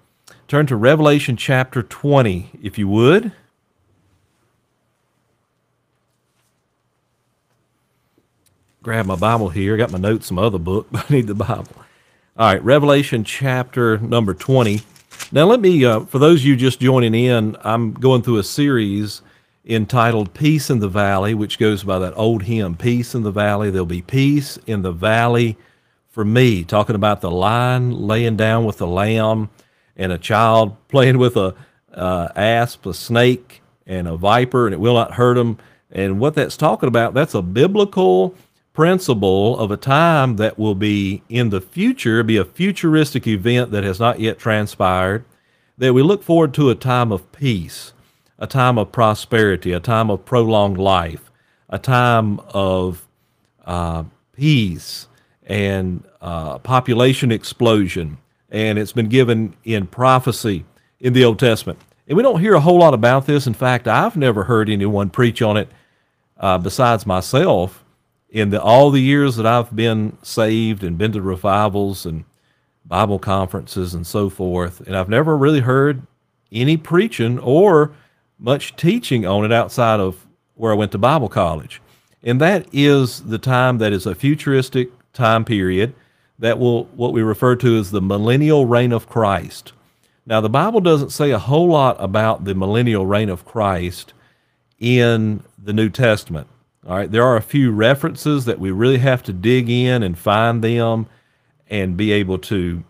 turn 0.48 0.66
to 0.66 0.76
Revelation 0.76 1.36
chapter 1.36 1.82
20, 1.82 2.50
if 2.62 2.78
you 2.78 2.88
would. 2.88 3.32
Grab 8.82 9.06
my 9.06 9.16
Bible 9.16 9.50
here. 9.50 9.74
I 9.74 9.76
got 9.76 9.92
my 9.92 9.98
notes, 9.98 10.26
some 10.26 10.38
other 10.38 10.58
book, 10.58 10.88
but 10.92 11.10
I 11.10 11.14
need 11.14 11.26
the 11.26 11.34
Bible. 11.34 11.68
All 12.36 12.46
right, 12.46 12.62
Revelation 12.64 13.24
chapter 13.24 13.98
number 13.98 14.34
20. 14.34 14.80
Now, 15.32 15.44
let 15.44 15.60
me, 15.60 15.84
uh, 15.84 16.00
for 16.00 16.18
those 16.18 16.40
of 16.40 16.46
you 16.46 16.56
just 16.56 16.80
joining 16.80 17.14
in, 17.14 17.56
I'm 17.62 17.92
going 17.92 18.22
through 18.22 18.38
a 18.38 18.44
series 18.44 19.22
entitled 19.64 20.34
Peace 20.34 20.70
in 20.70 20.78
the 20.78 20.88
Valley, 20.88 21.34
which 21.34 21.58
goes 21.58 21.84
by 21.84 21.98
that 21.98 22.14
old 22.16 22.44
hymn, 22.44 22.76
Peace 22.76 23.14
in 23.14 23.22
the 23.22 23.30
Valley. 23.30 23.70
There'll 23.70 23.86
be 23.86 24.02
peace 24.02 24.58
in 24.66 24.82
the 24.82 24.92
valley 24.92 25.56
for 26.08 26.24
me, 26.24 26.64
talking 26.64 26.96
about 26.96 27.20
the 27.20 27.30
lion 27.30 28.06
laying 28.06 28.36
down 28.36 28.64
with 28.64 28.78
the 28.78 28.86
lamb 28.86 29.50
and 29.96 30.12
a 30.12 30.18
child 30.18 30.76
playing 30.88 31.18
with 31.18 31.36
a 31.36 31.54
uh, 31.92 32.28
asp, 32.36 32.86
a 32.86 32.94
snake, 32.94 33.62
and 33.86 34.06
a 34.08 34.16
viper, 34.16 34.66
and 34.66 34.74
it 34.74 34.80
will 34.80 34.94
not 34.94 35.14
hurt 35.14 35.34
them. 35.34 35.58
And 35.90 36.20
what 36.20 36.34
that's 36.34 36.56
talking 36.56 36.88
about, 36.88 37.14
that's 37.14 37.34
a 37.34 37.42
biblical 37.42 38.34
principle 38.72 39.58
of 39.58 39.70
a 39.70 39.76
time 39.76 40.36
that 40.36 40.58
will 40.58 40.76
be 40.76 41.22
in 41.28 41.50
the 41.50 41.60
future, 41.60 42.22
be 42.22 42.36
a 42.36 42.44
futuristic 42.44 43.26
event 43.26 43.72
that 43.72 43.82
has 43.82 43.98
not 43.98 44.20
yet 44.20 44.38
transpired, 44.38 45.24
that 45.76 45.92
we 45.92 46.02
look 46.02 46.22
forward 46.22 46.54
to 46.54 46.70
a 46.70 46.74
time 46.74 47.10
of 47.10 47.30
peace 47.32 47.92
a 48.40 48.46
time 48.46 48.78
of 48.78 48.90
prosperity, 48.90 49.72
a 49.72 49.80
time 49.80 50.10
of 50.10 50.24
prolonged 50.24 50.78
life, 50.78 51.30
a 51.68 51.78
time 51.78 52.40
of 52.48 53.06
uh, 53.66 54.04
peace 54.32 55.06
and 55.44 56.02
uh, 56.20 56.58
population 56.58 57.30
explosion. 57.30 58.18
And 58.50 58.78
it's 58.78 58.92
been 58.92 59.08
given 59.08 59.54
in 59.62 59.86
prophecy 59.86 60.64
in 60.98 61.12
the 61.12 61.24
Old 61.24 61.38
Testament. 61.38 61.78
And 62.08 62.16
we 62.16 62.22
don't 62.22 62.40
hear 62.40 62.54
a 62.54 62.60
whole 62.60 62.78
lot 62.78 62.94
about 62.94 63.26
this. 63.26 63.46
In 63.46 63.54
fact, 63.54 63.86
I've 63.86 64.16
never 64.16 64.44
heard 64.44 64.68
anyone 64.68 65.10
preach 65.10 65.42
on 65.42 65.56
it 65.56 65.68
uh, 66.38 66.58
besides 66.58 67.06
myself 67.06 67.84
in 68.30 68.50
the, 68.50 68.60
all 68.60 68.90
the 68.90 69.00
years 69.00 69.36
that 69.36 69.46
I've 69.46 69.74
been 69.74 70.16
saved 70.22 70.82
and 70.82 70.98
been 70.98 71.12
to 71.12 71.22
revivals 71.22 72.06
and 72.06 72.24
Bible 72.84 73.18
conferences 73.18 73.94
and 73.94 74.06
so 74.06 74.30
forth. 74.30 74.80
And 74.80 74.96
I've 74.96 75.08
never 75.08 75.36
really 75.36 75.60
heard 75.60 76.02
any 76.50 76.76
preaching 76.76 77.38
or 77.38 77.92
much 78.40 78.74
teaching 78.74 79.26
on 79.26 79.44
it 79.44 79.52
outside 79.52 80.00
of 80.00 80.26
where 80.54 80.72
I 80.72 80.76
went 80.76 80.92
to 80.92 80.98
Bible 80.98 81.28
college. 81.28 81.80
And 82.22 82.40
that 82.40 82.66
is 82.72 83.22
the 83.22 83.38
time 83.38 83.78
that 83.78 83.92
is 83.92 84.06
a 84.06 84.14
futuristic 84.14 84.90
time 85.12 85.44
period 85.44 85.94
that 86.38 86.58
will 86.58 86.84
what 86.86 87.12
we 87.12 87.22
refer 87.22 87.54
to 87.56 87.76
as 87.78 87.90
the 87.90 88.00
millennial 88.00 88.66
reign 88.66 88.92
of 88.92 89.08
Christ. 89.08 89.72
Now 90.26 90.40
the 90.40 90.50
Bible 90.50 90.80
doesn't 90.80 91.10
say 91.10 91.30
a 91.30 91.38
whole 91.38 91.68
lot 91.68 91.96
about 91.98 92.44
the 92.44 92.54
millennial 92.54 93.06
reign 93.06 93.28
of 93.28 93.44
Christ 93.44 94.12
in 94.78 95.42
the 95.62 95.72
New 95.72 95.90
Testament. 95.90 96.46
All 96.86 96.96
right, 96.96 97.10
there 97.10 97.24
are 97.24 97.36
a 97.36 97.42
few 97.42 97.72
references 97.72 98.46
that 98.46 98.58
we 98.58 98.70
really 98.70 98.98
have 98.98 99.22
to 99.24 99.34
dig 99.34 99.68
in 99.68 100.02
and 100.02 100.18
find 100.18 100.64
them 100.64 101.06
and 101.68 101.96
be 101.96 102.10
able 102.12 102.38
to 102.38 102.82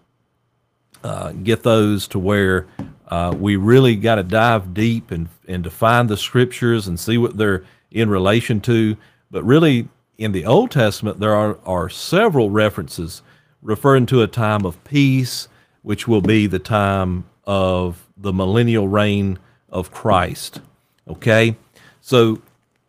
uh, 1.03 1.33
get 1.33 1.65
those 1.65 2.07
to 2.09 2.19
where 2.19 2.67
uh, 3.11 3.35
we 3.37 3.57
really 3.57 3.97
got 3.97 4.15
to 4.15 4.23
dive 4.23 4.73
deep 4.73 5.11
and, 5.11 5.29
and 5.49 5.65
define 5.65 6.07
the 6.07 6.17
scriptures 6.17 6.87
and 6.87 6.99
see 6.99 7.19
what 7.19 7.37
they're 7.37 7.65
in 7.91 8.09
relation 8.09 8.61
to. 8.61 8.97
But 9.31 9.43
really, 9.45 9.89
in 10.17 10.33
the 10.33 10.47
Old 10.47 10.71
Testament, 10.71 11.19
there 11.19 11.35
are, 11.35 11.59
are 11.67 11.89
several 11.89 12.51
references 12.51 13.23
referring 13.63 14.07
to 14.07 14.23
a 14.23 14.29
time 14.29 14.65
of 14.65 14.83
peace, 14.85 15.49
which 15.83 16.07
will 16.07 16.21
be 16.21 16.47
the 16.47 16.59
time 16.59 17.25
of 17.45 18.07
the 18.17 18.33
millennial 18.33 18.87
reign 18.87 19.39
of 19.69 19.91
Christ. 19.91 20.61
Okay? 21.09 21.57
So 22.01 22.41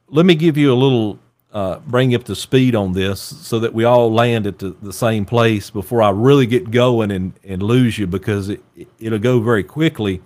let 0.07 0.25
me 0.25 0.35
give 0.35 0.55
you 0.55 0.71
a 0.71 0.75
little 0.75 1.17
uh, 1.53 1.79
bring 1.79 2.15
up 2.15 2.23
to 2.25 2.35
speed 2.35 2.75
on 2.75 2.93
this 2.93 3.19
so 3.19 3.59
that 3.59 3.73
we 3.73 3.83
all 3.83 4.11
land 4.11 4.47
at 4.47 4.59
the, 4.59 4.75
the 4.81 4.93
same 4.93 5.25
place 5.25 5.69
before 5.69 6.01
I 6.01 6.09
really 6.09 6.45
get 6.45 6.71
going 6.71 7.11
and, 7.11 7.33
and 7.43 7.61
lose 7.61 7.97
you 7.97 8.07
because 8.07 8.49
it, 8.49 8.61
it'll 8.99 9.19
go 9.19 9.39
very 9.41 9.63
quickly. 9.63 10.21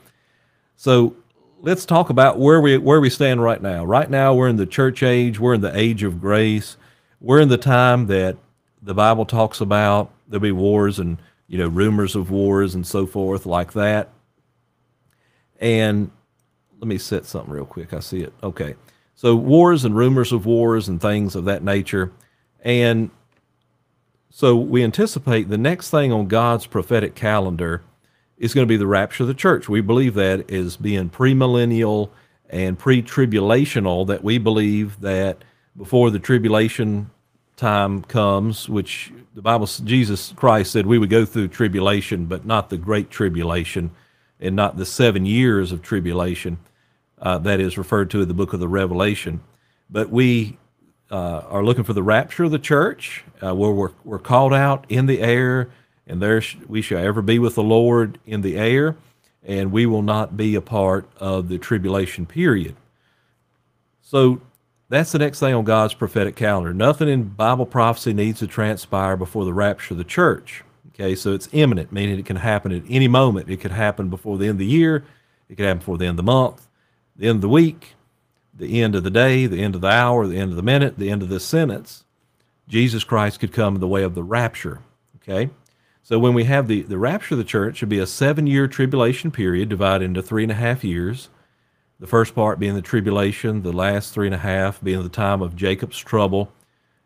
So 0.75 1.15
let's 1.61 1.85
talk 1.85 2.09
about 2.09 2.37
where 2.37 2.61
we 2.61 2.77
where 2.77 3.01
we 3.01 3.09
stand 3.09 3.41
right 3.41 3.61
now. 3.61 3.83
Right 3.83 4.09
now, 4.09 4.33
we're 4.33 4.49
in 4.49 4.57
the 4.57 4.67
church 4.67 5.01
age. 5.01 5.39
We're 5.39 5.55
in 5.55 5.61
the 5.61 5.75
age 5.77 6.03
of 6.03 6.21
grace. 6.21 6.77
We're 7.19 7.39
in 7.39 7.49
the 7.49 7.57
time 7.57 8.07
that 8.07 8.37
the 8.81 8.93
Bible 8.93 9.25
talks 9.25 9.61
about 9.61 10.11
there'll 10.27 10.41
be 10.41 10.51
wars 10.51 10.99
and 10.99 11.17
you 11.47 11.57
know 11.57 11.67
rumors 11.67 12.15
of 12.15 12.29
wars 12.29 12.75
and 12.75 12.85
so 12.85 13.05
forth 13.05 13.45
like 13.45 13.73
that. 13.73 14.09
And 15.59 16.11
let 16.79 16.87
me 16.87 16.97
set 16.97 17.25
something 17.25 17.53
real 17.53 17.65
quick. 17.65 17.93
I 17.93 17.99
see 17.99 18.21
it. 18.21 18.33
Okay. 18.43 18.75
So 19.15 19.35
wars 19.35 19.85
and 19.85 19.95
rumors 19.95 20.31
of 20.31 20.45
wars 20.45 20.87
and 20.87 21.01
things 21.01 21.35
of 21.35 21.45
that 21.45 21.63
nature. 21.63 22.11
And 22.63 23.09
so 24.29 24.57
we 24.57 24.83
anticipate 24.83 25.49
the 25.49 25.57
next 25.57 25.89
thing 25.89 26.11
on 26.11 26.27
God's 26.27 26.67
prophetic 26.67 27.15
calendar 27.15 27.81
is 28.37 28.53
going 28.53 28.67
to 28.67 28.71
be 28.71 28.75
the 28.75 28.85
rapture 28.85 29.23
of 29.23 29.27
the 29.27 29.33
church. 29.33 29.69
We 29.69 29.79
believe 29.79 30.13
that 30.15 30.51
is 30.51 30.75
being 30.75 31.09
premillennial 31.09 32.09
and 32.49 32.77
pre-tribulational 32.77 34.05
that 34.07 34.23
we 34.23 34.37
believe 34.37 34.99
that 34.99 35.43
before 35.77 36.11
the 36.11 36.19
tribulation 36.19 37.09
time 37.55 38.01
comes, 38.03 38.67
which 38.67 39.13
the 39.33 39.41
Bible 39.41 39.65
Jesus 39.65 40.33
Christ 40.35 40.73
said 40.73 40.85
we 40.85 40.97
would 40.97 41.09
go 41.09 41.23
through 41.23 41.47
tribulation, 41.47 42.25
but 42.25 42.45
not 42.45 42.69
the 42.69 42.77
great 42.77 43.09
tribulation 43.09 43.91
and 44.41 44.55
not 44.55 44.75
the 44.75 44.85
7 44.85 45.25
years 45.25 45.71
of 45.71 45.81
tribulation 45.81 46.57
uh, 47.19 47.37
that 47.39 47.59
is 47.59 47.77
referred 47.77 48.09
to 48.11 48.21
in 48.21 48.27
the 48.27 48.33
book 48.33 48.53
of 48.53 48.59
the 48.59 48.67
Revelation. 48.67 49.41
But 49.89 50.09
we 50.09 50.57
uh, 51.11 51.43
are 51.47 51.63
looking 51.63 51.83
for 51.83 51.93
the 51.93 52.03
rapture 52.03 52.45
of 52.45 52.51
the 52.51 52.59
church, 52.59 53.23
uh, 53.41 53.53
where 53.53 53.71
we're, 53.71 53.91
we're 54.03 54.19
called 54.19 54.53
out 54.53 54.85
in 54.89 55.05
the 55.05 55.21
air, 55.21 55.69
and 56.07 56.21
there 56.21 56.41
sh- 56.41 56.57
we 56.67 56.81
shall 56.81 56.97
ever 56.97 57.21
be 57.21 57.39
with 57.39 57.55
the 57.55 57.63
Lord 57.63 58.19
in 58.25 58.41
the 58.41 58.57
air, 58.57 58.95
and 59.43 59.71
we 59.71 59.85
will 59.85 60.01
not 60.01 60.35
be 60.35 60.55
a 60.55 60.61
part 60.61 61.07
of 61.17 61.49
the 61.49 61.57
tribulation 61.57 62.25
period. 62.25 62.75
So 64.01 64.41
that's 64.89 65.11
the 65.11 65.19
next 65.19 65.39
thing 65.39 65.53
on 65.53 65.63
God's 65.63 65.93
prophetic 65.93 66.35
calendar. 66.35 66.73
Nothing 66.73 67.09
in 67.09 67.23
Bible 67.23 67.65
prophecy 67.65 68.13
needs 68.13 68.39
to 68.39 68.47
transpire 68.47 69.17
before 69.17 69.45
the 69.45 69.53
rapture 69.53 69.93
of 69.93 69.97
the 69.97 70.03
church. 70.03 70.63
Okay, 70.89 71.15
so 71.15 71.33
it's 71.33 71.49
imminent, 71.51 71.91
meaning 71.91 72.17
it 72.17 72.25
can 72.25 72.37
happen 72.37 72.71
at 72.71 72.83
any 72.89 73.07
moment. 73.07 73.49
It 73.49 73.57
could 73.57 73.71
happen 73.71 74.09
before 74.09 74.37
the 74.37 74.45
end 74.45 74.51
of 74.51 74.59
the 74.59 74.65
year, 74.65 75.03
it 75.49 75.55
could 75.55 75.65
happen 75.65 75.79
before 75.79 75.97
the 75.97 76.05
end 76.05 76.17
of 76.19 76.25
the 76.25 76.31
month, 76.31 76.67
the 77.15 77.27
end 77.27 77.37
of 77.37 77.41
the 77.41 77.49
week, 77.49 77.95
the 78.53 78.81
end 78.81 78.95
of 78.95 79.03
the 79.03 79.11
day, 79.11 79.47
the 79.47 79.61
end 79.61 79.75
of 79.75 79.81
the 79.81 79.87
hour, 79.87 80.27
the 80.27 80.37
end 80.37 80.51
of 80.51 80.57
the 80.57 80.63
minute, 80.63 80.97
the 80.97 81.09
end 81.09 81.21
of 81.21 81.29
this 81.29 81.45
sentence, 81.45 82.03
Jesus 82.67 83.03
Christ 83.03 83.39
could 83.39 83.53
come 83.53 83.75
in 83.75 83.81
the 83.81 83.87
way 83.87 84.03
of 84.03 84.15
the 84.15 84.23
rapture. 84.23 84.79
Okay? 85.17 85.49
So 86.03 86.19
when 86.19 86.33
we 86.33 86.43
have 86.43 86.67
the, 86.67 86.83
the 86.83 86.97
rapture 86.97 87.33
of 87.33 87.39
the 87.39 87.43
church, 87.43 87.77
should 87.77 87.89
be 87.89 87.99
a 87.99 88.07
seven 88.07 88.47
year 88.47 88.67
tribulation 88.67 89.31
period 89.31 89.69
divided 89.69 90.05
into 90.05 90.21
three 90.21 90.43
and 90.43 90.51
a 90.51 90.55
half 90.55 90.83
years. 90.83 91.29
The 91.99 92.07
first 92.07 92.35
part 92.35 92.59
being 92.59 92.75
the 92.75 92.81
tribulation, 92.81 93.63
the 93.63 93.73
last 93.73 94.13
three 94.13 94.27
and 94.27 94.35
a 94.35 94.39
half 94.39 94.83
being 94.83 95.01
the 95.01 95.09
time 95.09 95.41
of 95.41 95.55
Jacob's 95.55 95.97
trouble. 95.97 96.51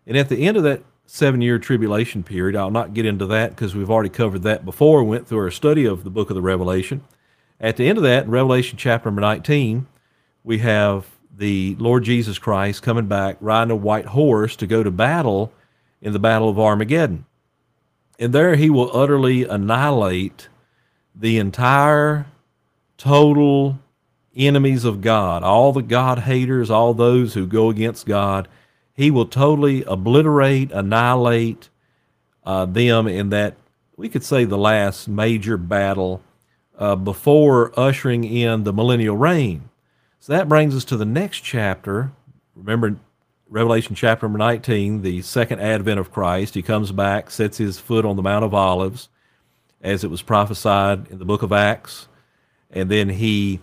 And 0.05 0.17
at 0.17 0.29
the 0.29 0.45
end 0.45 0.57
of 0.57 0.63
that 0.63 0.83
seven 1.05 1.41
year 1.41 1.59
tribulation 1.59 2.23
period, 2.23 2.55
I'll 2.55 2.71
not 2.71 2.93
get 2.93 3.05
into 3.05 3.25
that 3.27 3.51
because 3.51 3.75
we've 3.75 3.89
already 3.89 4.09
covered 4.09 4.43
that 4.43 4.65
before. 4.65 5.03
We 5.03 5.11
went 5.11 5.27
through 5.27 5.39
our 5.39 5.51
study 5.51 5.85
of 5.85 6.03
the 6.03 6.09
book 6.09 6.29
of 6.29 6.35
the 6.35 6.41
Revelation. 6.41 7.01
At 7.61 7.77
the 7.77 7.87
end 7.87 7.97
of 7.97 8.03
that, 8.03 8.25
in 8.25 8.31
Revelation 8.31 8.77
chapter 8.77 9.07
number 9.09 9.21
19, 9.21 9.87
we 10.43 10.59
have 10.59 11.07
the 11.35 11.75
Lord 11.79 12.03
Jesus 12.03 12.37
Christ 12.37 12.83
coming 12.83 13.07
back 13.07 13.37
riding 13.39 13.71
a 13.71 13.75
white 13.75 14.07
horse 14.07 14.55
to 14.57 14.67
go 14.67 14.83
to 14.83 14.91
battle 14.91 15.51
in 16.01 16.13
the 16.13 16.19
Battle 16.19 16.49
of 16.49 16.59
Armageddon. 16.59 17.25
And 18.17 18.33
there 18.33 18.55
he 18.55 18.69
will 18.69 18.95
utterly 18.95 19.45
annihilate 19.45 20.49
the 21.15 21.37
entire 21.37 22.25
total 22.97 23.79
enemies 24.35 24.85
of 24.85 25.01
God, 25.01 25.43
all 25.43 25.71
the 25.71 25.81
God 25.81 26.19
haters, 26.19 26.69
all 26.69 26.93
those 26.93 27.33
who 27.33 27.45
go 27.45 27.69
against 27.69 28.05
God. 28.05 28.47
He 28.93 29.09
will 29.09 29.25
totally 29.25 29.83
obliterate, 29.83 30.71
annihilate 30.71 31.69
uh, 32.43 32.65
them 32.65 33.07
in 33.07 33.29
that, 33.29 33.55
we 33.95 34.09
could 34.09 34.23
say, 34.23 34.43
the 34.43 34.57
last 34.57 35.07
major 35.07 35.57
battle 35.57 36.21
uh, 36.77 36.95
before 36.95 37.77
ushering 37.79 38.23
in 38.23 38.63
the 38.63 38.73
millennial 38.73 39.15
reign. 39.15 39.68
So 40.21 40.33
that 40.33 40.49
brings 40.49 40.75
us 40.75 40.83
to 40.85 40.97
the 40.97 41.05
next 41.05 41.39
chapter. 41.39 42.11
Remember, 42.53 42.97
Revelation 43.47 43.95
chapter 43.95 44.25
number 44.25 44.37
19, 44.37 45.01
the 45.01 45.21
second 45.21 45.61
advent 45.61 45.97
of 45.99 46.11
Christ. 46.11 46.53
He 46.53 46.61
comes 46.61 46.91
back, 46.91 47.31
sets 47.31 47.57
his 47.57 47.79
foot 47.79 48.03
on 48.03 48.17
the 48.17 48.21
Mount 48.21 48.43
of 48.43 48.53
Olives, 48.53 49.07
as 49.81 50.03
it 50.03 50.11
was 50.11 50.21
prophesied 50.21 51.07
in 51.09 51.19
the 51.19 51.25
book 51.25 51.41
of 51.41 51.53
Acts. 51.53 52.09
And 52.69 52.91
then 52.91 53.07
he, 53.07 53.61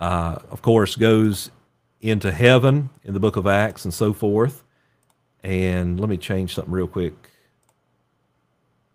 uh, 0.00 0.38
of 0.50 0.60
course, 0.60 0.96
goes 0.96 1.52
into 2.00 2.32
heaven 2.32 2.90
in 3.04 3.14
the 3.14 3.20
book 3.20 3.36
of 3.36 3.46
Acts 3.46 3.84
and 3.84 3.94
so 3.94 4.12
forth. 4.12 4.64
And 5.44 6.00
let 6.00 6.08
me 6.08 6.16
change 6.16 6.54
something 6.54 6.72
real 6.72 6.88
quick. 6.88 7.14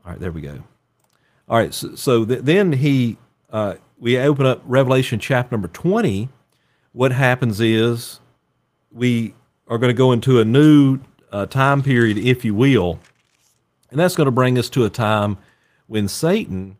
All 0.05 0.11
right, 0.11 0.19
there 0.19 0.33
we 0.33 0.41
go. 0.41 0.61
All 1.47 1.57
right, 1.57 1.73
so, 1.73 1.95
so 1.95 2.25
th- 2.25 2.41
then 2.41 2.73
he, 2.73 3.17
uh, 3.49 3.75
we 3.97 4.17
open 4.17 4.45
up 4.45 4.61
Revelation 4.65 5.19
chapter 5.19 5.55
number 5.55 5.69
20 5.69 6.27
what 6.91 7.11
happens 7.11 7.59
is 7.59 8.19
we 8.91 9.33
are 9.67 9.77
going 9.77 9.89
to 9.89 9.97
go 9.97 10.11
into 10.11 10.39
a 10.39 10.45
new 10.45 10.99
uh, 11.31 11.45
time 11.45 11.83
period, 11.83 12.17
if 12.17 12.45
you 12.45 12.55
will, 12.55 12.99
and 13.89 13.99
that's 13.99 14.15
going 14.15 14.25
to 14.25 14.31
bring 14.31 14.57
us 14.57 14.69
to 14.69 14.85
a 14.85 14.89
time 14.89 15.37
when 15.87 16.07
Satan 16.07 16.77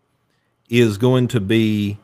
is 0.70 0.98
going 0.98 1.28
to 1.30 1.40
be 1.40 1.98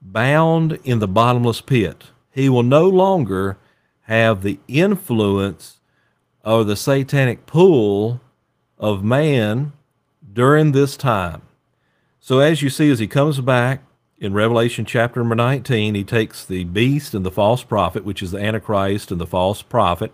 bound 0.00 0.78
in 0.84 0.98
the 0.98 1.08
bottomless 1.08 1.60
pit. 1.60 2.04
He 2.30 2.48
will 2.48 2.62
no 2.62 2.88
longer 2.88 3.58
have 4.02 4.42
the 4.42 4.58
influence 4.68 5.80
or 6.44 6.64
the 6.64 6.76
satanic 6.76 7.46
pull 7.46 8.20
of 8.78 9.04
man 9.04 9.72
during 10.32 10.72
this 10.72 10.96
time. 10.96 11.42
So, 12.20 12.38
as 12.38 12.62
you 12.62 12.70
see, 12.70 12.90
as 12.90 12.98
he 12.98 13.06
comes 13.06 13.40
back, 13.40 13.82
in 14.20 14.32
Revelation 14.32 14.84
chapter 14.84 15.20
number 15.20 15.36
19, 15.36 15.94
he 15.94 16.04
takes 16.04 16.44
the 16.44 16.64
beast 16.64 17.14
and 17.14 17.24
the 17.24 17.30
false 17.30 17.62
prophet, 17.62 18.04
which 18.04 18.22
is 18.22 18.32
the 18.32 18.38
Antichrist 18.38 19.12
and 19.12 19.20
the 19.20 19.26
false 19.26 19.62
prophet, 19.62 20.12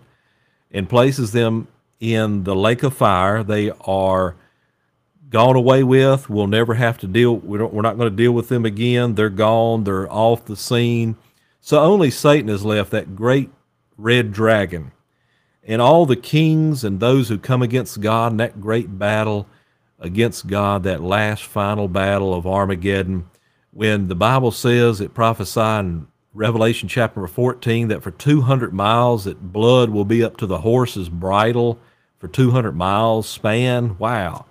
and 0.71 0.87
places 0.87 1.31
them 1.31 1.67
in 1.99 2.43
the 2.43 2.55
lake 2.55 2.83
of 2.83 2.95
fire. 2.95 3.43
They 3.43 3.71
are 3.81 4.35
gone 5.29 5.55
away 5.55 5.83
with. 5.83 6.29
We'll 6.29 6.47
never 6.47 6.75
have 6.75 6.99
to 6.99 7.07
deal, 7.07 7.35
we 7.35 7.57
we're 7.57 7.81
not 7.81 7.97
going 7.97 8.09
to 8.09 8.15
deal 8.15 8.31
with 8.31 8.49
them 8.49 8.63
again. 8.63 9.15
They're 9.15 9.29
gone, 9.29 9.85
they're 9.85 10.11
off 10.11 10.45
the 10.45 10.55
scene. 10.55 11.15
So 11.59 11.79
only 11.79 12.11
Satan 12.11 12.49
is 12.49 12.63
left, 12.63 12.91
that 12.91 13.15
great 13.15 13.49
red 13.97 14.31
dragon. 14.31 14.91
And 15.63 15.81
all 15.81 16.05
the 16.05 16.15
kings 16.15 16.83
and 16.83 16.99
those 16.99 17.29
who 17.29 17.39
come 17.39 17.63
against 17.63 18.01
God 18.01 18.33
in 18.33 18.37
that 18.37 18.61
great 18.61 18.99
battle 18.99 19.47
against 19.99 20.45
God, 20.45 20.83
that 20.83 21.01
last 21.01 21.43
final 21.43 21.87
battle 21.87 22.35
of 22.35 22.45
Armageddon 22.45 23.27
when 23.75 24.07
the 24.07 24.15
Bible 24.15 24.51
says 24.51 25.01
it 25.01 25.13
prophesied 25.13 25.83
in 25.83 26.07
Revelation 26.33 26.87
chapter 26.87 27.27
14 27.27 27.89
that 27.89 28.01
for 28.01 28.09
200 28.09 28.73
miles 28.73 29.25
that 29.25 29.51
blood 29.51 29.89
will 29.89 30.05
be 30.05 30.23
up 30.23 30.37
to 30.37 30.45
the 30.45 30.59
horse's 30.59 31.09
bridle 31.09 31.77
for 32.17 32.29
200 32.29 32.71
miles 32.71 33.27
span. 33.27 33.97
Wow. 33.97 34.45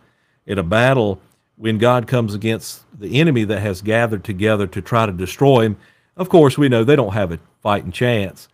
In 0.44 0.58
a 0.58 0.62
battle, 0.62 1.22
when 1.56 1.78
God 1.78 2.06
comes 2.06 2.34
against 2.34 2.84
the 3.00 3.18
enemy 3.18 3.44
that 3.44 3.60
has 3.60 3.80
gathered 3.80 4.24
together 4.24 4.66
to 4.66 4.82
try 4.82 5.06
to 5.06 5.12
destroy 5.12 5.62
him, 5.62 5.78
of 6.18 6.28
course, 6.28 6.58
we 6.58 6.68
know 6.68 6.84
they 6.84 6.94
don't 6.94 7.14
have 7.14 7.32
a 7.32 7.40
fighting 7.62 7.92
chance. 7.92 8.48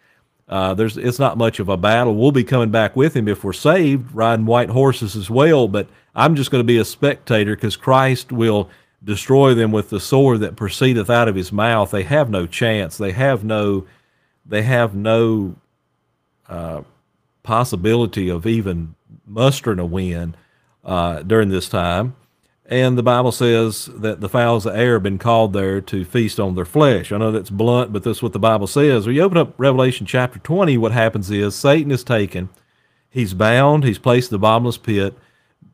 Uh, 0.49 0.75
there's 0.75 0.97
it's 0.97 1.19
not 1.19 1.37
much 1.37 1.59
of 1.59 1.69
a 1.69 1.77
battle. 1.77 2.15
We'll 2.15 2.31
be 2.31 2.45
coming 2.45 2.71
back 2.71 2.95
with 2.95 3.17
him 3.17 3.27
if 3.27 3.43
we're 3.43 3.53
saved, 3.53 4.15
riding 4.15 4.47
white 4.47 4.71
horses 4.71 5.17
as 5.17 5.29
well. 5.29 5.67
But 5.67 5.89
I'm 6.15 6.37
just 6.37 6.53
going 6.53 6.61
to 6.61 6.67
be 6.67 6.79
a 6.79 6.85
spectator 6.85 7.57
because 7.57 7.75
Christ 7.75 8.31
will 8.31 8.71
destroy 9.03 9.55
them 9.55 9.73
with 9.73 9.91
the 9.91 10.01
sword 10.01 10.41
that 10.41 10.57
proceedeth 10.57 11.11
out 11.11 11.29
of 11.29 11.35
his 11.35 11.53
mouth, 11.53 11.91
they 11.91 12.03
have 12.03 12.31
no 12.31 12.47
chance. 12.47 12.99
They 12.99 13.13
have 13.13 13.45
no, 13.45 13.87
they 14.45 14.63
have 14.63 14.95
no 14.95 15.57
uh, 16.49 16.83
possibility 17.43 18.29
of 18.29 18.47
even 18.47 18.95
mustering 19.27 19.79
a 19.79 19.87
win 19.87 20.35
uh, 20.85 21.23
during 21.23 21.49
this 21.49 21.69
time. 21.69 22.15
And 22.67 22.97
the 22.97 23.03
Bible 23.03 23.33
says 23.33 23.87
that 23.97 24.21
the 24.21 24.29
fowls 24.29 24.65
of 24.65 24.77
air 24.77 24.93
have 24.93 25.03
been 25.03 25.19
called 25.19 25.53
there 25.53 25.81
to 25.81 26.05
feast 26.05 26.39
on 26.39 26.55
their 26.55 26.65
flesh. 26.65 27.11
I 27.11 27.19
know 27.19 27.33
that's 27.33 27.51
blunt, 27.51 27.93
but 27.93 28.05
that's 28.05 28.23
what 28.23 28.33
the 28.33 28.39
Bible 28.39 28.69
says. 28.69 29.07
When 29.07 29.17
you 29.17 29.23
open 29.23 29.39
up 29.39 29.55
Revelation 29.59 30.07
chapter 30.07 30.39
20, 30.39 30.79
what 30.79 30.93
happens 30.93 31.33
is 31.33 31.57
Satan 31.57 31.91
is 31.91 32.05
taken, 32.05 32.49
he's 33.11 33.35
bound, 33.35 33.83
he's 33.83 33.99
placed 33.99 34.31
in 34.31 34.37
the 34.37 34.39
bottomless 34.39 34.79
pit 34.79 35.15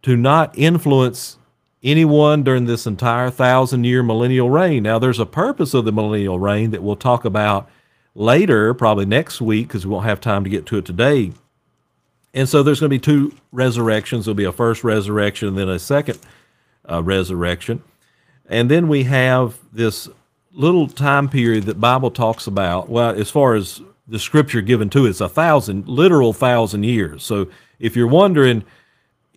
to 0.05 0.17
not 0.17 0.57
influence 0.57 1.37
anyone 1.87 2.43
during 2.43 2.67
this 2.67 2.87
entire 2.87 3.31
thousand 3.31 3.85
year 3.85 4.03
millennial 4.03 4.51
reign. 4.51 4.83
Now, 4.83 4.99
there's 4.99 5.21
a 5.21 5.25
purpose 5.27 5.73
of 5.73 5.85
the 5.85 5.93
millennial 5.93 6.39
reign 6.39 6.73
that 6.73 6.83
we'll 6.83 6.97
talk 6.97 7.25
about 7.25 7.71
later, 8.15 8.75
probably 8.75 9.07
next 9.07 9.41
week, 9.41 9.69
because 9.69 9.87
we 9.87 9.93
won't 9.93 10.05
have 10.05 10.21
time 10.21 10.43
to 10.45 10.51
get 10.51 10.67
to 10.67 10.79
it 10.79 10.85
today. 10.85 11.33
And 12.35 12.49
so 12.49 12.63
there's 12.63 12.81
going 12.81 12.91
to 12.91 12.95
be 12.95 12.99
two 12.99 13.35
resurrections. 13.53 14.27
There'll 14.27 14.35
be 14.35 14.45
a 14.45 14.53
first 14.53 14.85
resurrection 14.85 15.49
and 15.49 15.57
then 15.57 15.69
a 15.69 15.79
second 15.79 16.19
uh, 16.91 17.03
resurrection. 17.03 17.83
And 18.49 18.71
then 18.71 18.89
we 18.89 19.05
have 19.05 19.59
this 19.73 20.09
little 20.53 20.89
time 20.89 21.29
period 21.29 21.65
that 21.65 21.81
Bible 21.81 22.11
talks 22.11 22.47
about. 22.47 22.89
Well, 22.89 23.11
as 23.19 23.31
far 23.31 23.55
as 23.55 23.81
the 24.07 24.19
scripture 24.19 24.61
given 24.61 24.91
to 24.91 25.07
it, 25.07 25.11
it's 25.11 25.21
a 25.21 25.29
thousand, 25.29 25.89
literal 25.89 26.33
thousand 26.33 26.83
years. 26.83 27.23
So 27.25 27.49
if 27.79 27.97
you're 27.97 28.07
wondering, 28.07 28.65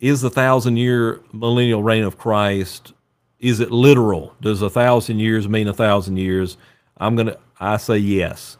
is 0.00 0.22
the 0.22 0.30
thousand 0.30 0.76
year 0.76 1.20
millennial 1.32 1.82
reign 1.82 2.02
of 2.02 2.18
Christ, 2.18 2.92
is 3.38 3.60
it 3.60 3.70
literal? 3.70 4.34
Does 4.40 4.62
a 4.62 4.70
thousand 4.70 5.20
years 5.20 5.48
mean 5.48 5.68
a 5.68 5.74
thousand 5.74 6.16
years? 6.16 6.56
I'm 6.98 7.16
going 7.16 7.28
to, 7.28 7.38
I 7.58 7.76
say 7.76 7.98
yes. 7.98 8.56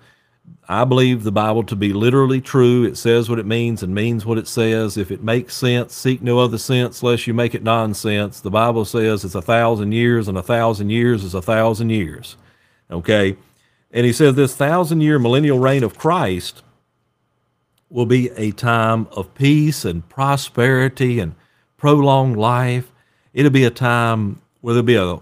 I 0.68 0.84
believe 0.84 1.22
the 1.22 1.32
Bible 1.32 1.64
to 1.64 1.76
be 1.76 1.92
literally 1.92 2.40
true. 2.40 2.84
It 2.84 2.96
says 2.96 3.28
what 3.28 3.38
it 3.38 3.46
means 3.46 3.82
and 3.82 3.94
means 3.94 4.24
what 4.24 4.38
it 4.38 4.46
says. 4.46 4.96
If 4.96 5.10
it 5.10 5.22
makes 5.22 5.54
sense, 5.54 5.94
seek 5.94 6.22
no 6.22 6.38
other 6.38 6.58
sense 6.58 7.02
lest 7.02 7.26
you 7.26 7.34
make 7.34 7.54
it 7.54 7.62
nonsense. 7.62 8.40
The 8.40 8.50
Bible 8.50 8.84
says 8.84 9.24
it's 9.24 9.34
a 9.34 9.42
thousand 9.42 9.92
years, 9.92 10.28
and 10.28 10.38
a 10.38 10.42
thousand 10.42 10.90
years 10.90 11.24
is 11.24 11.34
a 11.34 11.42
thousand 11.42 11.90
years. 11.90 12.36
Okay? 12.90 13.36
And 13.90 14.06
he 14.06 14.12
says 14.12 14.34
this 14.34 14.54
thousand 14.54 15.00
year 15.00 15.18
millennial 15.18 15.58
reign 15.58 15.82
of 15.82 15.98
Christ 15.98 16.62
will 17.90 18.06
be 18.06 18.30
a 18.30 18.52
time 18.52 19.06
of 19.12 19.34
peace 19.34 19.84
and 19.84 20.08
prosperity 20.08 21.20
and 21.20 21.34
prolonged 21.76 22.38
life. 22.38 22.90
It'll 23.34 23.50
be 23.50 23.64
a 23.64 23.70
time 23.70 24.40
where 24.62 24.72
there'll 24.72 24.84
be 24.84 24.94
a, 24.94 25.14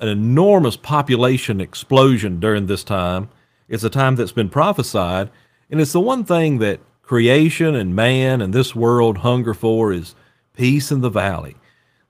an 0.00 0.08
enormous 0.08 0.76
population 0.76 1.60
explosion 1.60 2.38
during 2.38 2.66
this 2.66 2.84
time 2.84 3.28
it's 3.68 3.84
a 3.84 3.90
time 3.90 4.16
that's 4.16 4.32
been 4.32 4.48
prophesied, 4.48 5.30
and 5.70 5.80
it's 5.80 5.92
the 5.92 6.00
one 6.00 6.24
thing 6.24 6.58
that 6.58 6.80
creation 7.02 7.74
and 7.74 7.96
man 7.96 8.40
and 8.40 8.52
this 8.52 8.74
world 8.74 9.18
hunger 9.18 9.54
for 9.54 9.92
is 9.92 10.14
peace 10.52 10.92
in 10.92 11.00
the 11.00 11.10
valley. 11.10 11.56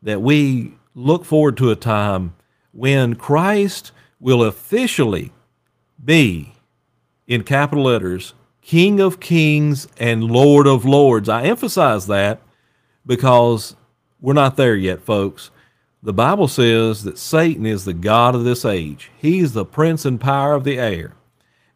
That 0.02 0.20
we 0.20 0.74
look 0.94 1.24
forward 1.24 1.56
to 1.58 1.70
a 1.70 1.76
time 1.76 2.34
when 2.72 3.14
Christ 3.14 3.92
will 4.20 4.44
officially 4.44 5.32
be, 6.02 6.52
in 7.26 7.42
capital 7.42 7.84
letters, 7.84 8.34
King 8.66 8.98
of 8.98 9.20
Kings 9.20 9.86
and 9.96 10.24
Lord 10.24 10.66
of 10.66 10.84
Lords. 10.84 11.28
I 11.28 11.44
emphasize 11.44 12.08
that 12.08 12.40
because 13.06 13.76
we're 14.20 14.32
not 14.32 14.56
there 14.56 14.74
yet, 14.74 15.02
folks. 15.02 15.52
The 16.02 16.12
Bible 16.12 16.48
says 16.48 17.04
that 17.04 17.16
Satan 17.16 17.64
is 17.64 17.84
the 17.84 17.94
God 17.94 18.34
of 18.34 18.42
this 18.42 18.64
age. 18.64 19.12
He's 19.16 19.52
the 19.52 19.64
prince 19.64 20.04
and 20.04 20.20
power 20.20 20.52
of 20.52 20.64
the 20.64 20.80
air. 20.80 21.14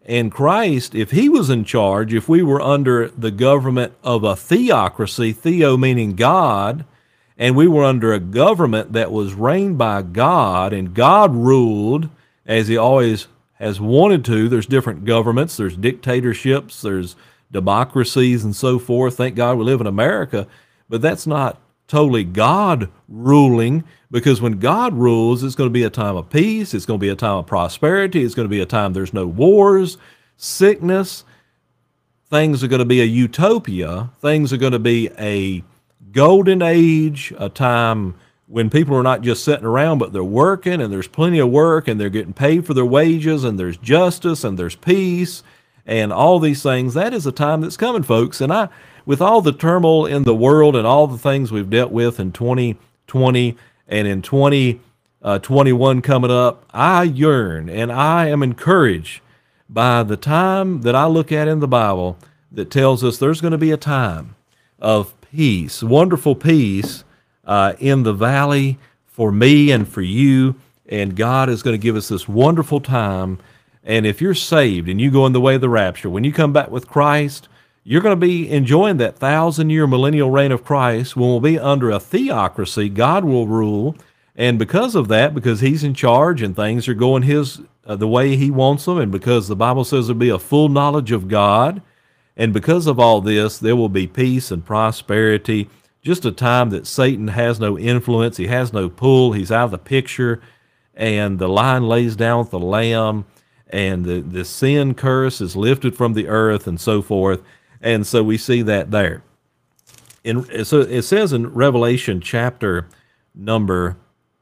And 0.04 0.32
Christ, 0.32 0.96
if 0.96 1.12
he 1.12 1.28
was 1.28 1.48
in 1.48 1.62
charge, 1.62 2.12
if 2.12 2.28
we 2.28 2.42
were 2.42 2.60
under 2.60 3.06
the 3.06 3.30
government 3.30 3.92
of 4.02 4.24
a 4.24 4.34
theocracy, 4.34 5.32
theo 5.32 5.76
meaning 5.76 6.16
God, 6.16 6.84
and 7.38 7.54
we 7.54 7.68
were 7.68 7.84
under 7.84 8.12
a 8.12 8.18
government 8.18 8.94
that 8.94 9.12
was 9.12 9.34
reigned 9.34 9.78
by 9.78 10.02
God 10.02 10.72
and 10.72 10.92
God 10.92 11.36
ruled 11.36 12.08
as 12.44 12.66
he 12.66 12.76
always 12.76 13.28
has 13.60 13.80
wanted 13.80 14.24
to, 14.24 14.48
there's 14.48 14.66
different 14.66 15.04
governments, 15.04 15.56
there's 15.56 15.76
dictatorships, 15.76 16.80
there's 16.80 17.14
democracies 17.52 18.42
and 18.42 18.56
so 18.56 18.78
forth. 18.78 19.16
Thank 19.16 19.36
God 19.36 19.58
we 19.58 19.64
live 19.64 19.80
in 19.80 19.86
America, 19.86 20.46
but 20.88 21.02
that's 21.02 21.26
not 21.26 21.60
totally 21.86 22.24
God 22.24 22.88
ruling 23.08 23.84
because 24.10 24.40
when 24.40 24.58
God 24.58 24.94
rules, 24.94 25.42
it's 25.42 25.54
going 25.54 25.68
to 25.68 25.72
be 25.74 25.82
a 25.82 25.90
time 25.90 26.16
of 26.16 26.30
peace, 26.30 26.72
it's 26.72 26.86
going 26.86 26.98
to 26.98 27.04
be 27.04 27.10
a 27.10 27.16
time 27.16 27.38
of 27.38 27.46
prosperity, 27.46 28.24
it's 28.24 28.34
going 28.34 28.46
to 28.46 28.50
be 28.50 28.60
a 28.60 28.66
time 28.66 28.92
there's 28.92 29.14
no 29.14 29.26
wars, 29.26 29.98
sickness. 30.36 31.24
Things 32.30 32.62
are 32.62 32.68
going 32.68 32.78
to 32.78 32.84
be 32.84 33.00
a 33.00 33.04
utopia. 33.04 34.10
Things 34.20 34.52
are 34.52 34.56
going 34.56 34.72
to 34.72 34.78
be 34.78 35.10
a 35.18 35.64
golden 36.12 36.62
age, 36.62 37.34
a 37.38 37.48
time 37.48 38.14
when 38.50 38.68
people 38.68 38.96
are 38.96 39.02
not 39.04 39.22
just 39.22 39.44
sitting 39.44 39.64
around, 39.64 39.98
but 39.98 40.12
they're 40.12 40.24
working 40.24 40.80
and 40.80 40.92
there's 40.92 41.06
plenty 41.06 41.38
of 41.38 41.48
work 41.48 41.86
and 41.86 42.00
they're 42.00 42.10
getting 42.10 42.32
paid 42.32 42.66
for 42.66 42.74
their 42.74 42.84
wages 42.84 43.44
and 43.44 43.60
there's 43.60 43.76
justice 43.76 44.42
and 44.42 44.58
there's 44.58 44.74
peace 44.74 45.44
and 45.86 46.12
all 46.12 46.40
these 46.40 46.60
things. 46.60 46.94
That 46.94 47.14
is 47.14 47.26
a 47.26 47.32
time 47.32 47.60
that's 47.60 47.76
coming, 47.76 48.02
folks. 48.02 48.40
And 48.40 48.52
I, 48.52 48.68
with 49.06 49.20
all 49.22 49.40
the 49.40 49.52
turmoil 49.52 50.04
in 50.04 50.24
the 50.24 50.34
world 50.34 50.74
and 50.74 50.84
all 50.84 51.06
the 51.06 51.16
things 51.16 51.52
we've 51.52 51.70
dealt 51.70 51.92
with 51.92 52.18
in 52.18 52.32
2020 52.32 53.56
and 53.86 54.08
in 54.08 54.20
2021 54.20 55.98
uh, 55.98 56.00
coming 56.00 56.30
up, 56.32 56.64
I 56.72 57.04
yearn 57.04 57.68
and 57.68 57.92
I 57.92 58.26
am 58.30 58.42
encouraged 58.42 59.20
by 59.68 60.02
the 60.02 60.16
time 60.16 60.80
that 60.80 60.96
I 60.96 61.06
look 61.06 61.30
at 61.30 61.46
in 61.46 61.60
the 61.60 61.68
Bible 61.68 62.18
that 62.50 62.68
tells 62.68 63.04
us 63.04 63.16
there's 63.16 63.40
going 63.40 63.52
to 63.52 63.58
be 63.58 63.70
a 63.70 63.76
time 63.76 64.34
of 64.80 65.14
peace, 65.20 65.84
wonderful 65.84 66.34
peace 66.34 67.04
uh, 67.44 67.74
in 67.78 68.02
the 68.02 68.12
valley 68.12 68.78
for 69.06 69.32
me 69.32 69.70
and 69.70 69.88
for 69.88 70.02
you. 70.02 70.54
And 70.88 71.16
God 71.16 71.48
is 71.48 71.62
going 71.62 71.74
to 71.74 71.82
give 71.82 71.96
us 71.96 72.08
this 72.08 72.28
wonderful 72.28 72.80
time. 72.80 73.38
And 73.84 74.06
if 74.06 74.20
you're 74.20 74.34
saved 74.34 74.88
and 74.88 75.00
you 75.00 75.10
go 75.10 75.26
in 75.26 75.32
the 75.32 75.40
way 75.40 75.54
of 75.54 75.60
the 75.60 75.68
rapture, 75.68 76.10
when 76.10 76.24
you 76.24 76.32
come 76.32 76.52
back 76.52 76.70
with 76.70 76.88
Christ, 76.88 77.48
you're 77.82 78.02
going 78.02 78.18
to 78.18 78.26
be 78.26 78.50
enjoying 78.50 78.98
that 78.98 79.16
thousand 79.16 79.70
year 79.70 79.86
millennial 79.86 80.30
reign 80.30 80.52
of 80.52 80.64
Christ 80.64 81.16
when 81.16 81.28
we'll 81.28 81.40
be 81.40 81.58
under 81.58 81.90
a 81.90 82.00
theocracy. 82.00 82.88
God 82.88 83.24
will 83.24 83.46
rule. 83.46 83.96
And 84.36 84.58
because 84.58 84.94
of 84.94 85.08
that, 85.08 85.34
because 85.34 85.60
he's 85.60 85.84
in 85.84 85.94
charge 85.94 86.42
and 86.42 86.54
things 86.54 86.88
are 86.88 86.94
going 86.94 87.22
his 87.22 87.60
uh, 87.86 87.96
the 87.96 88.08
way 88.08 88.36
he 88.36 88.50
wants 88.50 88.84
them, 88.84 88.98
and 88.98 89.10
because 89.10 89.48
the 89.48 89.56
Bible 89.56 89.84
says 89.84 90.06
there'll 90.06 90.18
be 90.18 90.28
a 90.28 90.38
full 90.38 90.68
knowledge 90.68 91.12
of 91.12 91.28
God, 91.28 91.82
and 92.36 92.52
because 92.52 92.86
of 92.86 93.00
all 93.00 93.20
this, 93.20 93.58
there 93.58 93.76
will 93.76 93.88
be 93.88 94.06
peace 94.06 94.50
and 94.50 94.64
prosperity. 94.64 95.68
Just 96.02 96.24
a 96.24 96.32
time 96.32 96.70
that 96.70 96.86
Satan 96.86 97.28
has 97.28 97.60
no 97.60 97.78
influence, 97.78 98.38
he 98.38 98.46
has 98.46 98.72
no 98.72 98.88
pull, 98.88 99.32
he's 99.32 99.52
out 99.52 99.66
of 99.66 99.70
the 99.70 99.78
picture, 99.78 100.40
and 100.94 101.38
the 101.38 101.48
lion 101.48 101.88
lays 101.88 102.16
down 102.16 102.40
with 102.40 102.50
the 102.50 102.58
lamb, 102.58 103.26
and 103.68 104.04
the, 104.04 104.20
the 104.20 104.44
sin 104.44 104.94
curse 104.94 105.40
is 105.40 105.56
lifted 105.56 105.96
from 105.96 106.14
the 106.14 106.28
earth, 106.28 106.66
and 106.66 106.80
so 106.80 107.02
forth. 107.02 107.42
And 107.82 108.06
so 108.06 108.22
we 108.22 108.38
see 108.38 108.62
that 108.62 108.90
there. 108.90 109.22
And 110.24 110.66
so 110.66 110.80
it 110.80 111.02
says 111.02 111.32
in 111.32 111.52
Revelation 111.52 112.20
chapter 112.20 112.88
number 113.34 113.96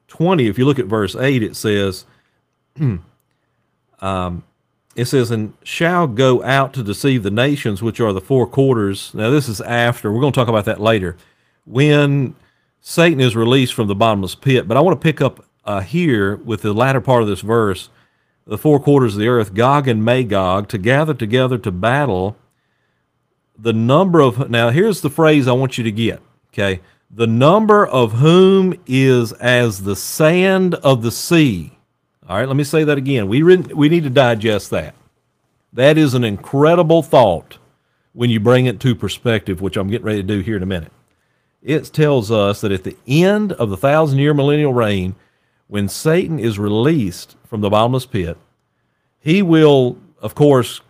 20, 0.09 0.47
if 0.47 0.59
you 0.59 0.65
look 0.65 0.79
at 0.79 0.87
verse 0.87 1.15
8, 1.15 1.43
it 1.43 1.55
says, 1.55 2.05
um, 4.01 4.45
it 4.97 5.05
says, 5.05 5.31
and 5.31 5.55
shall 5.63 6.09
go 6.09 6.43
out 6.43 6.73
to 6.75 6.83
deceive 6.83 7.23
the 7.23 7.31
nations, 7.31 7.83
which 7.83 8.01
are 8.01 8.13
the 8.13 8.21
four 8.21 8.47
quarters. 8.47 9.13
Now, 9.15 9.31
this 9.31 9.49
is 9.49 9.61
after, 9.61 10.11
we're 10.11 10.21
going 10.21 10.33
to 10.33 10.37
talk 10.39 10.49
about 10.49 10.65
that 10.65 10.81
later, 10.81 11.17
when 11.69 12.35
Satan 12.81 13.21
is 13.21 13.37
released 13.37 13.75
from 13.75 13.89
the 13.89 13.95
bottomless 13.95 14.35
pit. 14.35 14.67
But 14.67 14.77
I 14.77 14.81
want 14.81 15.01
to 15.01 15.05
pick 15.05 15.21
up 15.21 15.45
uh, 15.65 15.81
here 15.81 16.37
with 16.37 16.63
the 16.63 16.73
latter 16.73 17.01
part 17.01 17.23
of 17.23 17.29
this 17.29 17.43
verse, 17.43 17.91
the 18.47 18.59
four 18.59 18.81
quarters 18.81 19.15
of 19.15 19.21
the 19.21 19.29
earth, 19.29 19.53
Gog 19.55 19.87
and 19.87 20.05
Magog, 20.05 20.69
to 20.69 20.79
gather 20.79 21.15
together 21.15 21.59
to 21.59 21.71
battle 21.71 22.37
the 23.59 23.73
number 23.73 24.21
of 24.21 24.49
now 24.49 24.71
here's 24.71 25.01
the 25.01 25.11
phrase 25.11 25.49
I 25.49 25.53
want 25.53 25.77
you 25.77 25.85
to 25.85 25.93
get. 25.93 26.23
Okay. 26.53 26.81
The 27.11 27.27
number 27.27 27.87
of 27.87 28.13
whom 28.13 28.79
is 28.87 29.33
as 29.33 29.83
the 29.83 29.97
sand 29.97 30.75
of 30.77 31.03
the 31.03 31.11
sea. 31.11 31.73
All 32.29 32.37
right, 32.37 32.47
let 32.47 32.57
me 32.57 32.65
say 32.65 32.85
that 32.85 32.99
again. 32.99 33.29
We 33.29 33.43
re- 33.43 33.57
we 33.57 33.89
need 33.89 34.05
to 34.05 34.11
digest 34.11 34.71
that. 34.71 34.95
That 35.73 35.97
is 35.97 36.15
an 36.15 36.25
incredible 36.25 37.03
thought 37.03 37.59
when 38.13 38.31
you 38.31 38.41
bring 38.41 38.67
it 38.67 38.81
to 38.81 38.95
perspective, 38.95 39.61
which 39.61 39.77
I'm 39.77 39.89
getting 39.89 40.07
ready 40.07 40.21
to 40.21 40.27
do 40.27 40.41
here 40.41 40.57
in 40.57 40.63
a 40.63 40.67
minute. 40.67 40.93
It 41.69 41.85
tells 41.93 42.31
us 42.31 42.63
that 42.63 42.73
at 42.73 42.85
the 42.85 42.97
end 43.07 43.53
of 43.53 43.69
the 43.69 43.77
thousand 43.77 44.21
year 44.21 44.33
millennial 44.33 44.73
reign, 44.73 45.15
when 45.67 45.87
Satan 45.87 46.39
is 46.39 46.59
released 46.59 47.37
from 47.45 47.61
the 47.61 47.69
bottomless 47.69 48.07
pit, 48.07 48.39
he 49.21 49.43
will, 49.43 49.99
of 50.23 50.35
course, 50.35 50.81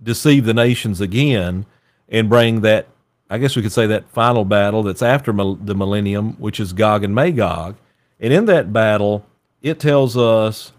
deceive 0.00 0.44
the 0.44 0.54
nations 0.54 1.00
again 1.00 1.66
and 2.08 2.28
bring 2.28 2.60
that, 2.60 2.86
I 3.28 3.38
guess 3.38 3.56
we 3.56 3.62
could 3.62 3.72
say, 3.72 3.88
that 3.88 4.08
final 4.10 4.44
battle 4.44 4.84
that's 4.84 5.02
after 5.02 5.32
the 5.32 5.74
millennium, 5.74 6.34
which 6.34 6.60
is 6.60 6.72
Gog 6.74 7.02
and 7.02 7.12
Magog. 7.12 7.74
And 8.20 8.32
in 8.32 8.44
that 8.44 8.72
battle, 8.72 9.26
it 9.62 9.80
tells 9.80 10.16
us 10.16 10.70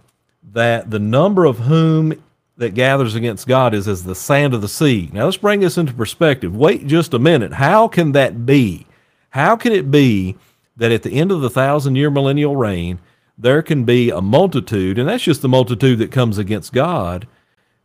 that 0.53 0.91
the 0.91 0.99
number 0.99 1.43
of 1.43 1.59
whom 1.59 2.23
that 2.55 2.73
gathers 2.73 3.15
against 3.15 3.49
God 3.49 3.73
is 3.73 3.89
as 3.89 4.05
the 4.05 4.15
sand 4.15 4.53
of 4.53 4.61
the 4.61 4.69
sea. 4.69 5.09
Now 5.11 5.25
let's 5.25 5.35
bring 5.35 5.59
this 5.59 5.77
into 5.77 5.93
perspective. 5.93 6.55
Wait 6.55 6.87
just 6.87 7.13
a 7.13 7.19
minute. 7.19 7.51
How 7.51 7.89
can 7.89 8.13
that 8.13 8.45
be? 8.45 8.87
How 9.31 9.55
can 9.55 9.71
it 9.71 9.91
be 9.91 10.37
that 10.77 10.91
at 10.91 11.03
the 11.03 11.11
end 11.11 11.31
of 11.31 11.41
the 11.41 11.49
thousand 11.49 11.95
year 11.95 12.09
millennial 12.09 12.55
reign, 12.55 12.99
there 13.37 13.61
can 13.61 13.83
be 13.83 14.09
a 14.09 14.21
multitude, 14.21 14.99
and 14.99 15.09
that's 15.09 15.23
just 15.23 15.41
the 15.41 15.49
multitude 15.49 15.99
that 15.99 16.11
comes 16.11 16.37
against 16.37 16.73
God, 16.73 17.27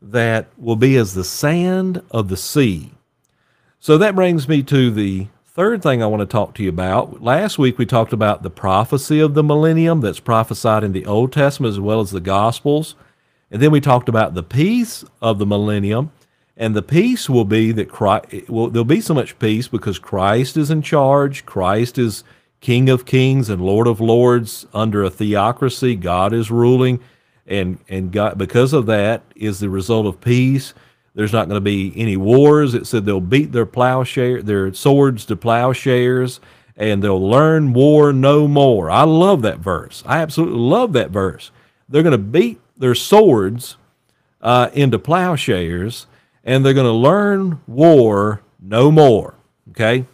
that 0.03 0.49
will 0.59 0.77
be 0.77 0.97
as 0.97 1.15
the 1.15 1.25
sand 1.25 2.03
of 2.11 2.29
the 2.29 2.37
sea? 2.37 2.93
So 3.81 3.97
that 3.99 4.15
brings 4.15 4.49
me 4.49 4.63
to 4.65 4.91
the 4.91 5.29
third 5.45 5.83
thing 5.83 6.03
I 6.03 6.07
want 6.07 6.21
to 6.21 6.27
talk 6.27 6.55
to 6.55 6.63
you 6.63 6.69
about. 6.69 7.23
Last 7.23 7.59
week 7.59 7.79
we 7.79 7.87
talked 7.87 8.13
about 8.13 8.43
the 8.43 8.51
prophecy 8.51 9.21
of 9.21 9.35
the 9.35 9.45
millennium 9.45 10.01
that's 10.01 10.21
prophesied 10.21 10.85
in 10.85 10.93
the 10.93 11.07
Old 11.07 11.33
Testament 11.33 11.73
as 11.73 11.81
well 11.81 12.01
as 12.01 12.11
the 12.11 12.21
Gospels. 12.21 12.95
And 13.51 13.63
then 13.63 13.71
we 13.71 13.81
talked 13.81 14.09
about 14.09 14.35
the 14.35 14.43
peace 14.43 15.05
of 15.23 15.39
the 15.39 15.47
millennium. 15.47 16.11
And 16.57 16.75
the 16.75 16.83
peace 16.83 17.29
will 17.29 17.45
be 17.45 17.73
that 17.73 17.91
Christ, 17.91 18.49
well, 18.49 18.69
there'll 18.69 18.85
be 18.85 19.01
so 19.01 19.15
much 19.15 19.39
peace 19.39 19.69
because 19.69 19.99
Christ 19.99 20.57
is 20.57 20.71
in 20.71 20.83
charge. 20.83 21.45
Christ 21.45 21.99
is 21.99 22.25
King 22.61 22.89
of 22.89 23.05
kings 23.05 23.51
and 23.51 23.61
Lord 23.61 23.87
of 23.87 24.01
lords 24.01 24.67
under 24.73 25.05
a 25.05 25.11
theocracy. 25.11 25.95
God 25.95 26.33
is 26.33 26.51
ruling. 26.51 27.01
And, 27.47 27.79
and 27.89 28.11
God, 28.11 28.39
because 28.39 28.73
of 28.73 28.87
that 28.87 29.23
is 29.37 29.61
the 29.61 29.71
result 29.71 30.07
of 30.07 30.21
peace. 30.21 30.75
There's 31.15 31.33
not 31.33 31.49
going 31.49 31.57
to 31.57 31.61
be 31.61 31.93
any 31.97 32.17
wars. 32.17 32.75
It 32.75 32.87
said 32.87 33.05
they'll 33.05 33.21
beat 33.21 33.53
their 33.53 33.67
plowshare, 33.67 34.43
their 34.43 34.73
swords 34.75 35.25
to 35.27 35.37
plowshares, 35.37 36.41
and 36.77 37.03
they'll 37.03 37.27
learn 37.27 37.73
war 37.73 38.13
no 38.13 38.49
more. 38.49 38.91
I 38.91 39.05
love 39.05 39.43
that 39.43 39.59
verse. 39.59 40.03
I 40.05 40.19
absolutely 40.19 40.59
love 40.59 40.93
that 40.95 41.11
verse. 41.11 41.51
They're 41.89 42.03
going 42.03 42.13
to 42.13 42.19
beat 42.19 42.61
their 42.77 42.95
swords 42.95 43.77
uh, 44.43 44.71
into 44.75 44.99
plowshares, 44.99 46.07
and 46.47 46.65
they're 46.65 46.73
going 46.73 46.87
to 46.87 46.93
learn 46.93 47.61
war 47.67 48.41
no 48.63 48.91
more. 48.91 49.35
Okay, 49.71 50.07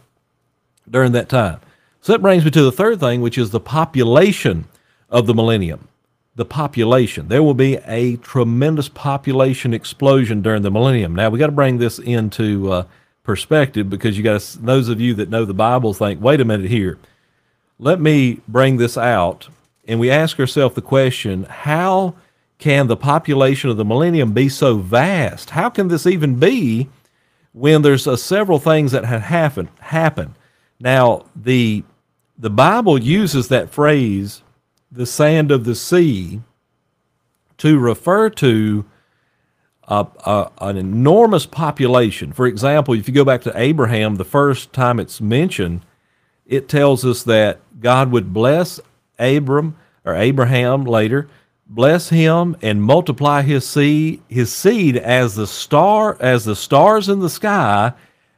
during 0.89 1.13
that 1.13 1.29
time. 1.29 1.61
So 2.01 2.11
that 2.11 2.19
brings 2.19 2.43
me 2.43 2.51
to 2.51 2.63
the 2.63 2.71
third 2.71 2.99
thing, 2.99 3.21
which 3.21 3.37
is 3.37 3.51
the 3.51 3.61
population 3.61 4.65
of 5.09 5.25
the 5.25 5.33
millennium. 5.33 5.87
The 6.35 6.43
population. 6.43 7.29
There 7.29 7.43
will 7.43 7.53
be 7.53 7.75
a 7.85 8.17
tremendous 8.17 8.89
population 8.89 9.73
explosion 9.73 10.41
during 10.41 10.63
the 10.63 10.71
millennium. 10.71 11.15
Now 11.15 11.29
we 11.29 11.39
got 11.39 11.45
to 11.45 11.53
bring 11.53 11.77
this 11.77 11.99
into 11.99 12.71
uh, 12.71 12.85
perspective 13.21 13.89
because 13.89 14.17
you 14.17 14.23
got 14.23 14.41
those 14.59 14.89
of 14.89 14.99
you 14.99 15.13
that 15.13 15.29
know 15.29 15.45
the 15.45 15.53
Bible 15.53 15.93
think, 15.93 16.19
wait 16.21 16.41
a 16.41 16.45
minute 16.45 16.69
here. 16.69 16.97
Let 17.79 18.01
me 18.01 18.41
bring 18.47 18.77
this 18.77 18.97
out, 18.97 19.47
and 19.87 19.99
we 19.99 20.09
ask 20.09 20.39
ourselves 20.39 20.75
the 20.75 20.81
question: 20.81 21.43
How 21.43 22.15
can 22.63 22.87
the 22.87 22.95
population 22.95 23.69
of 23.69 23.75
the 23.75 23.83
millennium 23.83 24.31
be 24.31 24.47
so 24.47 24.77
vast? 24.77 25.49
How 25.49 25.69
can 25.69 25.89
this 25.89 26.07
even 26.07 26.39
be 26.39 26.87
when 27.51 27.81
there's 27.81 28.07
uh, 28.07 28.15
several 28.15 28.57
things 28.57 28.93
that 28.93 29.03
have 29.03 29.23
happened? 29.23 29.67
Happen. 29.81 30.33
Now, 30.79 31.25
the 31.35 31.83
the 32.37 32.49
Bible 32.49 32.97
uses 32.97 33.49
that 33.49 33.69
phrase, 33.69 34.43
"the 34.89 35.05
sand 35.05 35.51
of 35.51 35.65
the 35.65 35.75
sea," 35.75 36.39
to 37.57 37.77
refer 37.77 38.29
to 38.29 38.85
a, 39.89 40.07
a, 40.25 40.51
an 40.61 40.77
enormous 40.77 41.45
population. 41.45 42.31
For 42.31 42.47
example, 42.47 42.93
if 42.93 43.09
you 43.09 43.13
go 43.13 43.25
back 43.25 43.41
to 43.41 43.59
Abraham, 43.59 44.15
the 44.15 44.23
first 44.23 44.71
time 44.71 45.01
it's 45.01 45.19
mentioned, 45.19 45.81
it 46.45 46.69
tells 46.69 47.03
us 47.03 47.23
that 47.23 47.59
God 47.81 48.09
would 48.13 48.31
bless 48.31 48.79
Abram 49.19 49.75
or 50.05 50.15
Abraham 50.15 50.85
later 50.85 51.27
bless 51.67 52.09
him 52.09 52.55
and 52.61 52.83
multiply 52.83 53.41
his 53.41 53.65
seed 53.65 54.21
his 54.27 54.53
seed 54.53 54.97
as 54.97 55.35
the 55.35 55.47
star 55.47 56.17
as 56.19 56.45
the 56.45 56.55
stars 56.55 57.09
in 57.09 57.19
the 57.19 57.29
sky 57.29 57.93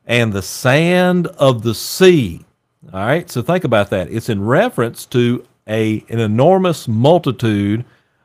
and 0.06 0.32
the 0.32 0.42
sand 0.42 1.28
of 1.28 1.64
the 1.64 1.74
sea. 1.74 2.46
All 2.94 3.06
right 3.06 3.30
so 3.30 3.42
think 3.42 3.64
about 3.64 3.90
that. 3.90 4.12
It's 4.12 4.30
in 4.30 4.44
reference 4.44 5.06
to 5.08 5.46
a 5.68 6.06
an 6.10 6.20
enormous 6.20 6.88
multitude 6.88 7.84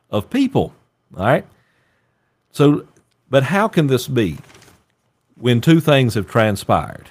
of 0.09 0.29
people. 0.29 0.73
All 1.17 1.25
right? 1.25 1.45
So 2.51 2.87
but 3.29 3.43
how 3.43 3.67
can 3.67 3.87
this 3.87 4.07
be 4.07 4.37
when 5.35 5.61
two 5.61 5.79
things 5.79 6.13
have 6.13 6.27
transpired? 6.27 7.09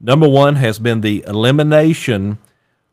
Number 0.00 0.28
one 0.28 0.56
has 0.56 0.78
been 0.78 1.00
the 1.00 1.24
elimination 1.26 2.38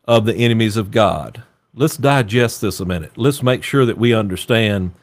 of 0.06 0.26
the 0.26 0.36
enemies 0.36 0.76
of 0.76 0.92
god 0.92 1.44
let's 1.74 1.98
digest 1.98 2.62
this 2.62 2.80
a 2.80 2.86
minute. 2.86 3.18
Let's 3.18 3.44
make 3.44 3.64
sure 3.64 3.86
that 3.86 3.98
we 3.98 4.14
understand 4.14 4.94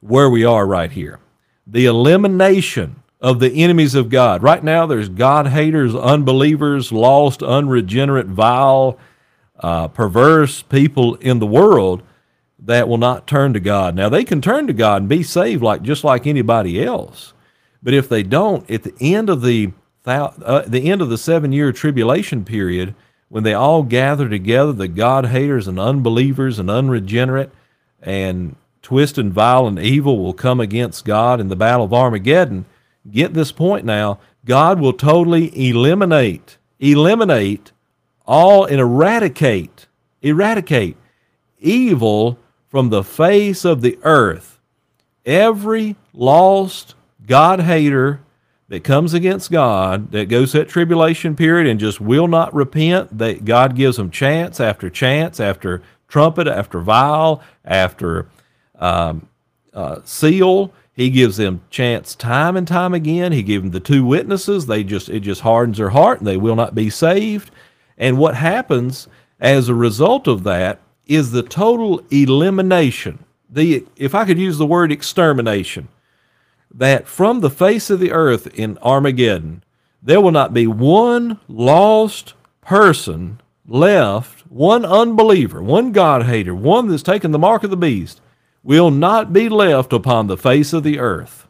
where 0.00 0.28
we 0.30 0.44
are 0.44 0.66
right 0.66 0.90
here. 0.90 1.20
The 1.66 1.86
elimination 1.86 3.02
of 3.20 3.40
the 3.40 3.50
enemies 3.50 3.94
of 3.94 4.10
God. 4.10 4.42
Right 4.42 4.62
now, 4.62 4.86
there's 4.86 5.08
God 5.08 5.48
haters, 5.48 5.94
unbelievers, 5.94 6.92
lost, 6.92 7.42
unregenerate, 7.42 8.26
vile, 8.26 8.98
uh, 9.58 9.88
perverse 9.88 10.62
people 10.62 11.14
in 11.16 11.38
the 11.38 11.46
world 11.46 12.02
that 12.58 12.88
will 12.88 12.98
not 12.98 13.26
turn 13.26 13.52
to 13.54 13.60
God. 13.60 13.94
Now, 13.94 14.08
they 14.08 14.24
can 14.24 14.42
turn 14.42 14.66
to 14.66 14.72
God 14.72 15.02
and 15.02 15.08
be 15.08 15.22
saved 15.22 15.62
like 15.62 15.82
just 15.82 16.04
like 16.04 16.26
anybody 16.26 16.82
else. 16.82 17.32
But 17.82 17.94
if 17.94 18.08
they 18.08 18.22
don't, 18.22 18.68
at 18.70 18.82
the 18.82 18.94
end 19.00 19.30
of 19.30 19.42
the 19.42 19.72
uh, 20.04 20.62
the 20.66 20.88
end 20.88 21.02
of 21.02 21.08
the 21.08 21.18
seven 21.18 21.50
year 21.50 21.72
tribulation 21.72 22.44
period, 22.44 22.94
when 23.28 23.42
they 23.42 23.54
all 23.54 23.82
gather 23.82 24.28
together, 24.28 24.72
the 24.72 24.88
God 24.88 25.26
haters 25.26 25.66
and 25.66 25.78
unbelievers 25.78 26.58
and 26.58 26.70
unregenerate 26.70 27.50
and 28.00 28.56
twisted, 28.82 29.32
vile, 29.32 29.66
and 29.66 29.78
evil 29.78 30.22
will 30.22 30.32
come 30.32 30.60
against 30.60 31.04
God 31.04 31.40
in 31.40 31.48
the 31.48 31.56
battle 31.56 31.84
of 31.84 31.92
Armageddon. 31.92 32.66
Get 33.10 33.34
this 33.34 33.50
point 33.52 33.84
now. 33.84 34.20
God 34.44 34.78
will 34.78 34.92
totally 34.92 35.68
eliminate, 35.68 36.58
eliminate 36.78 37.72
all 38.24 38.64
and 38.64 38.78
eradicate, 38.78 39.86
eradicate 40.22 40.96
evil 41.58 42.38
from 42.68 42.90
the 42.90 43.02
face 43.02 43.64
of 43.64 43.80
the 43.80 43.98
earth. 44.02 44.60
Every 45.24 45.96
lost 46.12 46.94
God 47.26 47.60
hater 47.60 48.20
that 48.68 48.82
comes 48.82 49.14
against 49.14 49.50
God, 49.50 50.10
that 50.10 50.28
goes 50.28 50.52
that 50.52 50.68
tribulation 50.68 51.36
period 51.36 51.68
and 51.68 51.78
just 51.78 52.00
will 52.00 52.26
not 52.26 52.52
repent, 52.54 53.16
that 53.18 53.44
God 53.44 53.76
gives 53.76 53.96
them 53.96 54.10
chance 54.10 54.58
after 54.60 54.90
chance 54.90 55.38
after 55.38 55.82
trumpet, 56.08 56.48
after 56.48 56.80
vial, 56.80 57.42
after 57.64 58.28
um, 58.78 59.28
uh, 59.72 60.00
seal. 60.04 60.72
He 60.92 61.10
gives 61.10 61.36
them 61.36 61.60
chance 61.70 62.14
time 62.14 62.56
and 62.56 62.66
time 62.66 62.94
again. 62.94 63.32
He 63.32 63.42
gives 63.42 63.62
them 63.62 63.70
the 63.70 63.80
two 63.80 64.04
witnesses. 64.04 64.66
They 64.66 64.82
just 64.82 65.08
it 65.08 65.20
just 65.20 65.42
hardens 65.42 65.76
their 65.76 65.90
heart 65.90 66.18
and 66.18 66.26
they 66.26 66.38
will 66.38 66.56
not 66.56 66.74
be 66.74 66.90
saved. 66.90 67.50
And 67.98 68.18
what 68.18 68.34
happens 68.34 69.06
as 69.38 69.68
a 69.68 69.74
result 69.74 70.26
of 70.26 70.42
that 70.44 70.80
is 71.06 71.30
the 71.30 71.42
total 71.42 72.02
elimination. 72.10 73.24
The 73.48 73.86
if 73.96 74.14
I 74.14 74.24
could 74.24 74.38
use 74.38 74.58
the 74.58 74.66
word 74.66 74.90
extermination 74.90 75.88
that 76.76 77.08
from 77.08 77.40
the 77.40 77.50
face 77.50 77.88
of 77.88 78.00
the 78.00 78.12
earth 78.12 78.46
in 78.58 78.78
Armageddon, 78.78 79.64
there 80.02 80.20
will 80.20 80.30
not 80.30 80.52
be 80.52 80.66
one 80.66 81.40
lost 81.48 82.34
person 82.60 83.40
left, 83.66 84.40
one 84.50 84.84
unbeliever, 84.84 85.62
one 85.62 85.90
God 85.92 86.24
hater, 86.24 86.54
one 86.54 86.88
that's 86.88 87.02
taken 87.02 87.30
the 87.30 87.38
mark 87.38 87.64
of 87.64 87.70
the 87.70 87.76
beast, 87.76 88.20
will 88.62 88.90
not 88.90 89.32
be 89.32 89.48
left 89.48 89.92
upon 89.92 90.26
the 90.26 90.36
face 90.36 90.72
of 90.72 90.82
the 90.82 90.98
earth. 90.98 91.46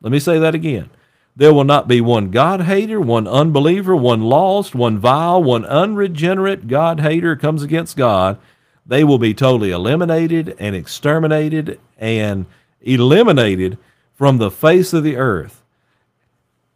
Let 0.00 0.10
me 0.12 0.18
say 0.18 0.38
that 0.38 0.54
again. 0.54 0.90
There 1.36 1.54
will 1.54 1.64
not 1.64 1.88
be 1.88 2.00
one 2.00 2.30
God 2.30 2.62
hater, 2.62 3.00
one 3.00 3.26
unbeliever, 3.26 3.96
one 3.96 4.22
lost, 4.22 4.74
one 4.74 4.98
vile, 4.98 5.42
one 5.42 5.64
unregenerate 5.64 6.68
God 6.68 7.00
hater 7.00 7.36
comes 7.36 7.62
against 7.62 7.96
God. 7.96 8.38
They 8.86 9.02
will 9.02 9.18
be 9.18 9.34
totally 9.34 9.70
eliminated 9.70 10.54
and 10.58 10.76
exterminated 10.76 11.80
and 11.98 12.46
eliminated 12.82 13.78
from 14.14 14.38
the 14.38 14.50
face 14.50 14.92
of 14.92 15.02
the 15.02 15.16
earth. 15.16 15.62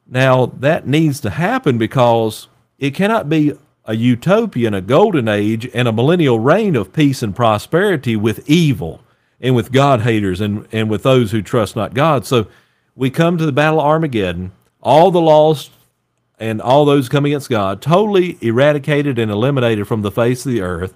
Now, 0.06 0.46
that 0.46 0.86
needs 0.86 1.20
to 1.20 1.30
happen 1.30 1.78
because 1.78 2.48
it 2.78 2.94
cannot 2.94 3.28
be 3.28 3.52
a 3.84 3.94
utopian, 3.94 4.74
a 4.74 4.80
golden 4.80 5.28
age, 5.28 5.68
and 5.72 5.88
a 5.88 5.92
millennial 5.92 6.38
reign 6.38 6.76
of 6.76 6.92
peace 6.92 7.22
and 7.22 7.34
prosperity 7.34 8.16
with 8.16 8.48
evil 8.48 9.02
and 9.40 9.54
with 9.54 9.72
God 9.72 10.02
haters 10.02 10.40
and, 10.40 10.66
and 10.72 10.90
with 10.90 11.02
those 11.02 11.30
who 11.30 11.42
trust 11.42 11.76
not 11.76 11.94
God. 11.94 12.26
So 12.26 12.48
we 12.96 13.10
come 13.10 13.38
to 13.38 13.46
the 13.46 13.52
Battle 13.52 13.80
of 13.80 13.86
Armageddon, 13.86 14.52
all 14.82 15.10
the 15.10 15.20
lost 15.20 15.70
and 16.38 16.60
all 16.60 16.84
those 16.84 17.08
coming 17.08 17.32
against 17.32 17.50
God, 17.50 17.82
totally 17.82 18.38
eradicated 18.40 19.18
and 19.18 19.30
eliminated 19.30 19.88
from 19.88 20.02
the 20.02 20.10
face 20.10 20.46
of 20.46 20.52
the 20.52 20.60
earth, 20.60 20.94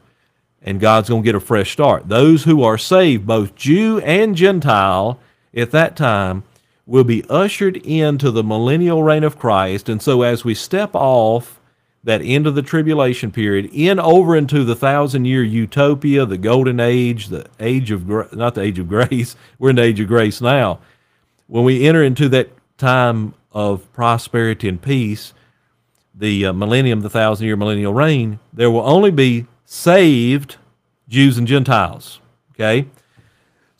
and 0.63 0.81
God's 0.81 1.09
going 1.09 1.23
to 1.23 1.27
get 1.27 1.35
a 1.35 1.41
fresh 1.41 1.73
start. 1.73 2.09
Those 2.09 2.45
who 2.45 2.63
are 2.63 2.79
saved, 2.79 3.27
both 3.27 3.55
Jew 3.57 4.01
and 4.01 4.37
Gentile, 4.37 5.19
at 5.55 5.71
that 5.71 5.97
time 5.97 6.45
will 6.87 7.05
be 7.05 7.25
ushered 7.29 7.77
into 7.79 8.31
the 8.31 8.43
millennial 8.43 9.03
reign 9.03 9.25
of 9.25 9.39
Christ. 9.39 9.89
And 9.89 10.03
so 10.03 10.23
as 10.23 10.45
we 10.45 10.55
step 10.55 10.91
off 10.95 11.61
that 12.05 12.21
end 12.23 12.47
of 12.47 12.55
the 12.55 12.63
tribulation 12.63 13.31
period 13.31 13.71
in 13.73 14.01
over 14.01 14.37
into 14.37 14.65
the 14.65 14.75
thousand 14.75 15.25
year 15.25 15.45
utopia, 15.45 16.27
the 16.27 16.39
golden 16.39 16.81
age, 16.81 17.29
the 17.29 17.47
age 17.61 17.91
of 17.91 18.09
not 18.33 18.55
the 18.55 18.63
age 18.63 18.79
of 18.79 18.89
grace, 18.91 19.37
we're 19.59 19.71
in 19.71 19.77
the 19.77 19.83
age 19.83 20.01
of 20.01 20.09
grace 20.09 20.41
now. 20.41 20.81
When 21.47 21.65
we 21.65 21.87
enter 21.87 22.03
into 22.03 22.29
that 22.31 22.51
time 22.79 23.35
of 23.53 23.91
prosperity 23.93 24.69
and 24.69 24.81
peace, 24.83 25.33
the 26.15 26.47
uh, 26.47 26.53
millennium, 26.53 27.01
the 27.01 27.11
thousand 27.11 27.47
year 27.47 27.57
millennial 27.57 27.95
reign, 27.95 28.39
there 28.53 28.71
will 28.71 28.87
only 28.87 29.11
be 29.11 29.47
saved 29.65 30.57
Jews 31.09 31.39
and 31.39 31.47
Gentiles. 31.47 32.21
Okay? 32.55 32.89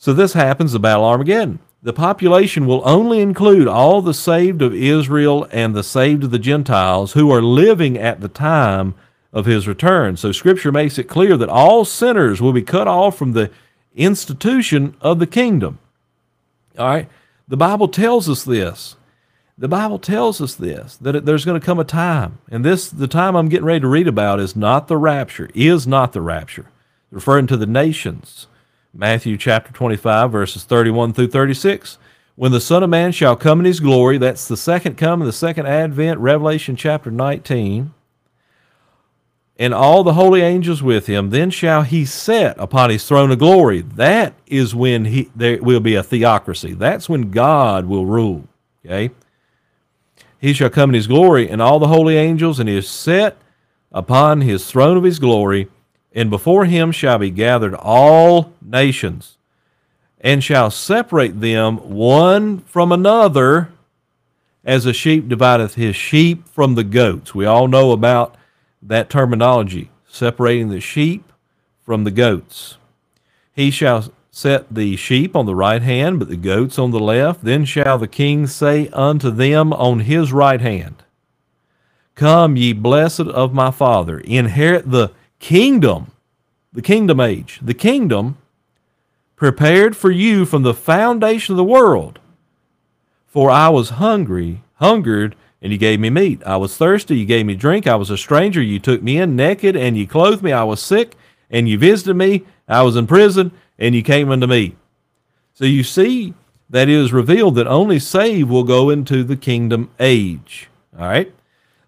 So 0.03 0.11
this 0.11 0.33
happens, 0.33 0.73
the 0.73 0.81
Battle 0.81 1.05
Armageddon. 1.05 1.59
The 1.81 1.93
population 1.93 2.67
will 2.67 2.81
only 2.83 3.21
include 3.21 3.69
all 3.69 4.01
the 4.01 4.13
saved 4.13 4.61
of 4.61 4.75
Israel 4.75 5.47
and 5.49 5.73
the 5.73 5.81
saved 5.81 6.25
of 6.25 6.31
the 6.31 6.39
Gentiles 6.39 7.13
who 7.13 7.31
are 7.31 7.41
living 7.41 7.97
at 7.97 8.19
the 8.19 8.27
time 8.27 8.95
of 9.31 9.45
his 9.45 9.65
return. 9.65 10.17
So 10.17 10.33
Scripture 10.33 10.73
makes 10.73 10.97
it 10.97 11.05
clear 11.05 11.37
that 11.37 11.47
all 11.47 11.85
sinners 11.85 12.41
will 12.41 12.51
be 12.51 12.63
cut 12.63 12.85
off 12.85 13.17
from 13.17 13.31
the 13.31 13.49
institution 13.95 14.97
of 14.99 15.19
the 15.19 15.25
kingdom. 15.25 15.79
All 16.77 16.85
right? 16.85 17.09
The 17.47 17.55
Bible 17.55 17.87
tells 17.87 18.27
us 18.27 18.43
this 18.43 18.97
The 19.57 19.69
Bible 19.69 19.99
tells 19.99 20.41
us 20.41 20.53
this 20.53 20.97
that 20.97 21.25
there's 21.25 21.45
going 21.45 21.61
to 21.61 21.65
come 21.65 21.79
a 21.79 21.85
time, 21.85 22.39
and 22.51 22.65
this 22.65 22.89
the 22.89 23.07
time 23.07 23.37
I'm 23.37 23.47
getting 23.47 23.67
ready 23.67 23.79
to 23.79 23.87
read 23.87 24.09
about 24.09 24.41
is 24.41 24.53
not 24.53 24.89
the 24.89 24.97
rapture, 24.97 25.49
is 25.53 25.87
not 25.87 26.11
the 26.11 26.19
rapture, 26.19 26.65
referring 27.09 27.47
to 27.47 27.55
the 27.55 27.65
nations. 27.65 28.47
Matthew 28.93 29.37
chapter 29.37 29.71
25 29.71 30.31
verses 30.31 30.63
31 30.63 31.13
through 31.13 31.27
36. 31.27 31.97
When 32.35 32.51
the 32.51 32.61
Son 32.61 32.83
of 32.83 32.89
Man 32.89 33.11
shall 33.11 33.35
come 33.35 33.59
in 33.59 33.65
his 33.65 33.79
glory, 33.79 34.17
that's 34.17 34.47
the 34.47 34.57
second 34.57 34.97
coming, 34.97 35.25
the 35.25 35.33
second 35.33 35.67
advent, 35.67 36.19
Revelation 36.19 36.75
chapter 36.75 37.11
19 37.11 37.93
and 39.57 39.73
all 39.73 40.03
the 40.03 40.13
holy 40.13 40.41
angels 40.41 40.81
with 40.81 41.07
him. 41.07 41.29
Then 41.29 41.49
shall 41.49 41.83
he 41.83 42.05
set 42.05 42.57
upon 42.59 42.89
his 42.89 43.07
throne 43.07 43.31
of 43.31 43.39
glory. 43.39 43.81
That 43.81 44.33
is 44.47 44.73
when 44.73 45.05
he 45.05 45.29
there 45.35 45.61
will 45.61 45.79
be 45.79 45.95
a 45.95 46.03
theocracy. 46.03 46.73
That's 46.73 47.07
when 47.07 47.31
God 47.31 47.85
will 47.85 48.05
rule. 48.05 48.47
Okay. 48.85 49.13
He 50.39 50.53
shall 50.53 50.69
come 50.69 50.89
in 50.89 50.95
his 50.95 51.07
glory, 51.07 51.49
and 51.49 51.61
all 51.61 51.79
the 51.79 51.87
holy 51.87 52.17
angels, 52.17 52.59
and 52.59 52.67
he 52.67 52.75
is 52.75 52.89
set 52.89 53.37
upon 53.93 54.41
his 54.41 54.69
throne 54.69 54.97
of 54.97 55.03
his 55.03 55.17
glory, 55.19 55.69
and 56.13 56.29
before 56.29 56.65
him 56.65 56.91
shall 56.91 57.17
be 57.17 57.29
gathered 57.29 57.73
all 57.73 58.53
nations, 58.61 59.37
and 60.21 60.43
shall 60.43 60.69
separate 60.71 61.41
them 61.41 61.77
one 61.89 62.59
from 62.59 62.91
another, 62.91 63.71
as 64.63 64.85
a 64.85 64.93
sheep 64.93 65.27
divideth 65.27 65.75
his 65.75 65.95
sheep 65.95 66.47
from 66.47 66.75
the 66.75 66.83
goats. 66.83 67.35
We 67.35 67.45
all 67.45 67.67
know 67.67 67.91
about 67.91 68.35
that 68.81 69.09
terminology, 69.09 69.89
separating 70.07 70.69
the 70.69 70.79
sheep 70.79 71.31
from 71.81 72.03
the 72.03 72.11
goats. 72.11 72.77
He 73.51 73.71
shall 73.71 74.11
set 74.31 74.73
the 74.73 74.95
sheep 74.95 75.35
on 75.35 75.45
the 75.45 75.55
right 75.55 75.81
hand, 75.81 76.19
but 76.19 76.29
the 76.29 76.37
goats 76.37 76.79
on 76.79 76.91
the 76.91 76.99
left. 76.99 77.43
Then 77.43 77.65
shall 77.65 77.97
the 77.97 78.07
king 78.07 78.47
say 78.47 78.87
unto 78.89 79.29
them 79.29 79.73
on 79.73 80.01
his 80.01 80.31
right 80.31 80.61
hand, 80.61 81.03
Come, 82.15 82.55
ye 82.57 82.73
blessed 82.73 83.21
of 83.21 83.53
my 83.53 83.71
Father, 83.71 84.19
inherit 84.19 84.89
the 84.89 85.11
kingdom, 85.43 86.09
the 86.71 86.81
kingdom 86.81 87.19
age, 87.19 87.59
the 87.61 87.73
kingdom 87.73 88.37
prepared 89.35 89.93
for 89.93 90.09
you 90.09 90.45
from 90.45 90.63
the 90.63 90.73
foundation 90.73 91.51
of 91.51 91.57
the 91.57 91.63
world. 91.65 92.17
For 93.27 93.51
I 93.51 93.67
was 93.67 93.99
hungry, 93.99 94.63
hungered, 94.75 95.35
and 95.61 95.73
you 95.73 95.77
gave 95.77 95.99
me 95.99 96.09
meat. 96.09 96.41
I 96.45 96.55
was 96.55 96.77
thirsty, 96.77 97.17
you 97.17 97.25
gave 97.25 97.45
me 97.45 97.55
drink. 97.55 97.87
I 97.87 97.97
was 97.97 98.09
a 98.09 98.17
stranger, 98.17 98.61
you 98.61 98.79
took 98.79 99.03
me 99.03 99.17
in 99.17 99.35
naked, 99.35 99.75
and 99.75 99.97
you 99.97 100.07
clothed 100.07 100.43
me. 100.43 100.53
I 100.53 100.63
was 100.63 100.81
sick, 100.81 101.17
and 101.49 101.67
you 101.67 101.77
visited 101.77 102.15
me. 102.15 102.45
I 102.69 102.83
was 102.83 102.95
in 102.95 103.05
prison, 103.05 103.51
and 103.77 103.93
you 103.93 104.01
came 104.01 104.31
unto 104.31 104.47
me. 104.47 104.77
So 105.55 105.65
you 105.65 105.83
see 105.83 106.35
that 106.69 106.87
it 106.87 106.95
is 106.95 107.11
revealed 107.11 107.55
that 107.55 107.67
only 107.67 107.99
saved 107.99 108.49
will 108.49 108.63
go 108.63 108.89
into 108.89 109.25
the 109.25 109.35
kingdom 109.35 109.89
age. 109.99 110.69
All 110.97 111.05
right. 111.05 111.33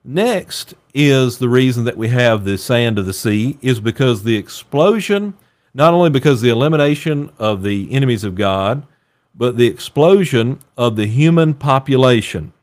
Next 0.07 0.75
is 0.93 1.39
the 1.39 1.49
reason 1.49 1.85
that 1.85 1.97
we 1.97 2.09
have 2.09 2.43
the 2.43 2.59
sand 2.59 2.99
of 2.99 3.07
the 3.07 3.13
sea 3.13 3.57
is 3.63 3.79
because 3.79 4.21
the 4.21 4.37
explosion, 4.37 5.33
not 5.73 5.95
only 5.95 6.11
because 6.11 6.41
the 6.41 6.49
elimination 6.49 7.31
of 7.39 7.63
the 7.63 7.91
enemies 7.91 8.23
of 8.23 8.35
God, 8.35 8.85
but 9.33 9.57
the 9.57 9.65
explosion 9.65 10.59
of 10.77 10.95
the 10.95 11.07
human 11.07 11.55
population. 11.55 12.53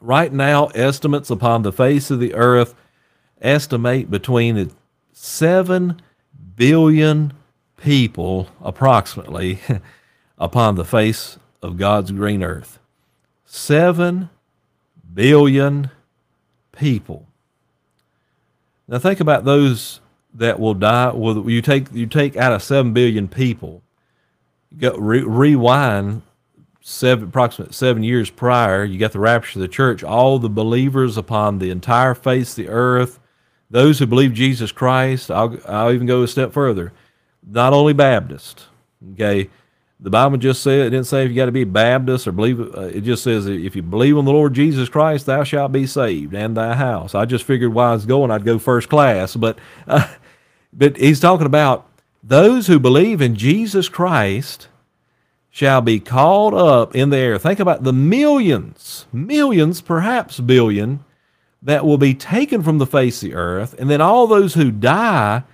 Right 0.00 0.32
now, 0.32 0.68
estimates 0.68 1.28
upon 1.28 1.60
the 1.60 1.72
face 1.72 2.10
of 2.10 2.20
the 2.20 2.32
earth 2.32 2.74
estimate 3.42 4.10
between 4.10 4.72
7 5.12 6.00
billion 6.56 7.34
people, 7.76 8.48
approximately, 8.62 9.60
upon 10.38 10.76
the 10.76 10.86
face 10.86 11.36
of 11.60 11.76
God's 11.76 12.12
green 12.12 12.42
earth. 12.42 12.78
7 13.44 14.30
billion 15.12 15.90
people. 16.76 17.26
Now 18.88 18.98
think 18.98 19.20
about 19.20 19.44
those 19.44 20.00
that 20.34 20.60
will 20.60 20.74
die. 20.74 21.12
Well, 21.12 21.50
you 21.50 21.62
take 21.62 21.92
you 21.92 22.06
take 22.06 22.36
out 22.36 22.52
of 22.52 22.62
seven 22.62 22.92
billion 22.92 23.26
people, 23.26 23.82
go 24.78 24.96
re- 24.96 25.22
rewind 25.22 26.22
seven, 26.86 27.28
approximate 27.28 27.74
seven 27.74 28.04
years 28.04 28.30
prior, 28.30 28.84
you 28.84 28.96
got 28.96 29.10
the 29.10 29.18
rapture 29.18 29.58
of 29.58 29.62
the 29.62 29.68
church. 29.68 30.04
All 30.04 30.38
the 30.38 30.48
believers 30.48 31.16
upon 31.16 31.58
the 31.58 31.70
entire 31.70 32.14
face 32.14 32.50
of 32.50 32.64
the 32.64 32.68
earth, 32.68 33.18
those 33.68 33.98
who 33.98 34.06
believe 34.06 34.32
Jesus 34.32 34.70
Christ. 34.70 35.30
I'll, 35.30 35.58
I'll 35.68 35.92
even 35.92 36.06
go 36.06 36.22
a 36.22 36.28
step 36.28 36.52
further. 36.52 36.92
Not 37.44 37.72
only 37.72 37.92
Baptist. 37.92 38.66
Okay, 39.12 39.50
the 39.98 40.10
Bible 40.10 40.36
just 40.36 40.62
said 40.62 40.80
it 40.86 40.90
didn't 40.90 41.06
say 41.06 41.24
if 41.24 41.30
you 41.30 41.36
got 41.36 41.46
to 41.46 41.52
be 41.52 41.64
Baptist 41.64 42.26
or 42.26 42.32
believe. 42.32 42.60
Uh, 42.60 42.82
it 42.82 43.00
just 43.00 43.22
says 43.22 43.46
if 43.46 43.74
you 43.74 43.82
believe 43.82 44.18
on 44.18 44.26
the 44.26 44.32
Lord 44.32 44.52
Jesus 44.52 44.88
Christ, 44.88 45.26
thou 45.26 45.42
shalt 45.42 45.72
be 45.72 45.86
saved, 45.86 46.34
and 46.34 46.56
thy 46.56 46.74
house. 46.74 47.14
I 47.14 47.24
just 47.24 47.44
figured 47.44 47.72
while 47.72 47.90
I 47.90 47.94
was 47.94 48.06
going, 48.06 48.30
I'd 48.30 48.44
go 48.44 48.58
first 48.58 48.88
class, 48.88 49.36
but 49.36 49.58
uh, 49.86 50.06
but 50.72 50.96
he's 50.98 51.20
talking 51.20 51.46
about 51.46 51.88
those 52.22 52.66
who 52.66 52.78
believe 52.78 53.22
in 53.22 53.36
Jesus 53.36 53.88
Christ 53.88 54.68
shall 55.48 55.80
be 55.80 55.98
called 55.98 56.52
up 56.52 56.94
in 56.94 57.08
the 57.08 57.16
air. 57.16 57.38
Think 57.38 57.60
about 57.60 57.82
the 57.82 57.92
millions, 57.92 59.06
millions, 59.10 59.80
perhaps 59.80 60.38
billion, 60.38 61.02
that 61.62 61.86
will 61.86 61.96
be 61.96 62.12
taken 62.12 62.62
from 62.62 62.76
the 62.76 62.86
face 62.86 63.22
of 63.22 63.30
the 63.30 63.34
earth, 63.34 63.74
and 63.78 63.88
then 63.88 64.02
all 64.02 64.26
those 64.26 64.52
who 64.52 64.70
die 64.70 65.44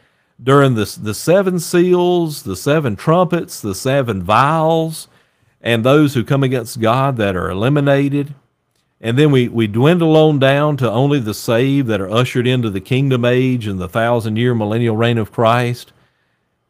during 0.42 0.74
the, 0.74 0.98
the 1.00 1.14
seven 1.14 1.58
seals, 1.58 2.42
the 2.42 2.56
seven 2.56 2.96
trumpets, 2.96 3.60
the 3.60 3.74
seven 3.74 4.22
vials, 4.22 5.08
and 5.60 5.84
those 5.84 6.14
who 6.14 6.24
come 6.24 6.42
against 6.42 6.80
God 6.80 7.16
that 7.18 7.36
are 7.36 7.50
eliminated. 7.50 8.34
And 9.00 9.18
then 9.18 9.30
we, 9.30 9.48
we 9.48 9.66
dwindle 9.66 10.16
on 10.16 10.38
down 10.38 10.76
to 10.78 10.90
only 10.90 11.18
the 11.18 11.34
saved 11.34 11.88
that 11.88 12.00
are 12.00 12.10
ushered 12.10 12.46
into 12.46 12.70
the 12.70 12.80
kingdom 12.80 13.24
age 13.24 13.66
and 13.66 13.80
the 13.80 13.88
thousand 13.88 14.36
year 14.36 14.54
millennial 14.54 14.96
reign 14.96 15.18
of 15.18 15.32
Christ. 15.32 15.92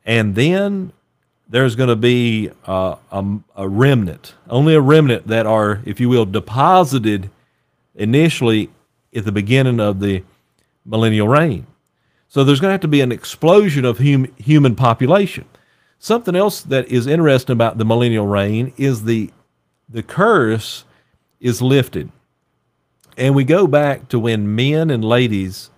And 0.05 0.35
then 0.35 0.93
there's 1.49 1.77
going 1.77 1.91
to 1.91 1.97
be 1.97 2.51
uh, 2.67 2.97
a, 3.11 3.25
a, 3.57 3.69
remnant, 3.69 4.35
only 4.49 4.75
a 4.75 4.81
remnant 4.81 5.27
that 5.29 5.47
are, 5.47 5.83
if 5.85 6.01
you 6.01 6.09
will, 6.09 6.25
deposited 6.25 7.31
initially 7.95 8.71
at 9.15 9.27
the 9.27 9.33
beginning 9.33 9.79
of 9.79 10.01
the 10.01 10.23
millennial 10.87 11.29
reign. 11.29 11.67
So 12.33 12.45
there's 12.45 12.61
going 12.61 12.71
to 12.71 12.73
have 12.73 12.81
to 12.81 12.89
be 12.89 13.03
an 13.03 13.13
explosion 13.13 13.85
of 13.85 13.99
hum, 13.99 14.27
human 14.39 14.75
population. 14.75 15.45
Something 15.99 16.35
else 16.35 16.63
that 16.63 16.89
is 16.89 17.07
interesting 17.07 17.53
about 17.53 17.77
the 17.77 17.85
millennial 17.85 18.27
reign 18.27 18.73
is 18.79 19.05
the 19.05 19.31
the 19.87 20.03
curse 20.03 20.87
is 21.41 21.61
lifted. 21.61 22.11
And 23.19 23.35
we 23.35 23.45
go 23.45 23.67
back 23.67 24.09
to 24.09 24.19
when 24.19 24.55
men 24.55 24.89
and 24.89 25.05
ladies 25.05 25.69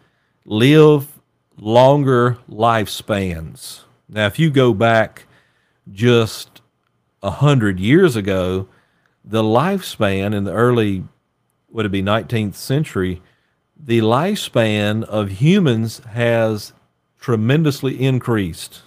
live 0.44 1.18
longer 1.58 2.38
lifespans. 2.48 3.80
Now, 4.08 4.26
if 4.26 4.38
you 4.38 4.48
go 4.48 4.72
back 4.72 5.26
just 5.90 6.62
a 7.20 7.32
hundred 7.32 7.80
years 7.80 8.14
ago, 8.14 8.68
the 9.24 9.42
lifespan 9.42 10.32
in 10.32 10.44
the 10.44 10.52
early, 10.52 11.02
would 11.68 11.84
it 11.84 11.90
be 11.90 12.00
19th 12.00 12.54
century, 12.54 13.22
the 13.86 14.00
lifespan 14.00 15.04
of 15.04 15.30
humans 15.30 15.98
has 16.10 16.72
tremendously 17.20 18.02
increased. 18.02 18.80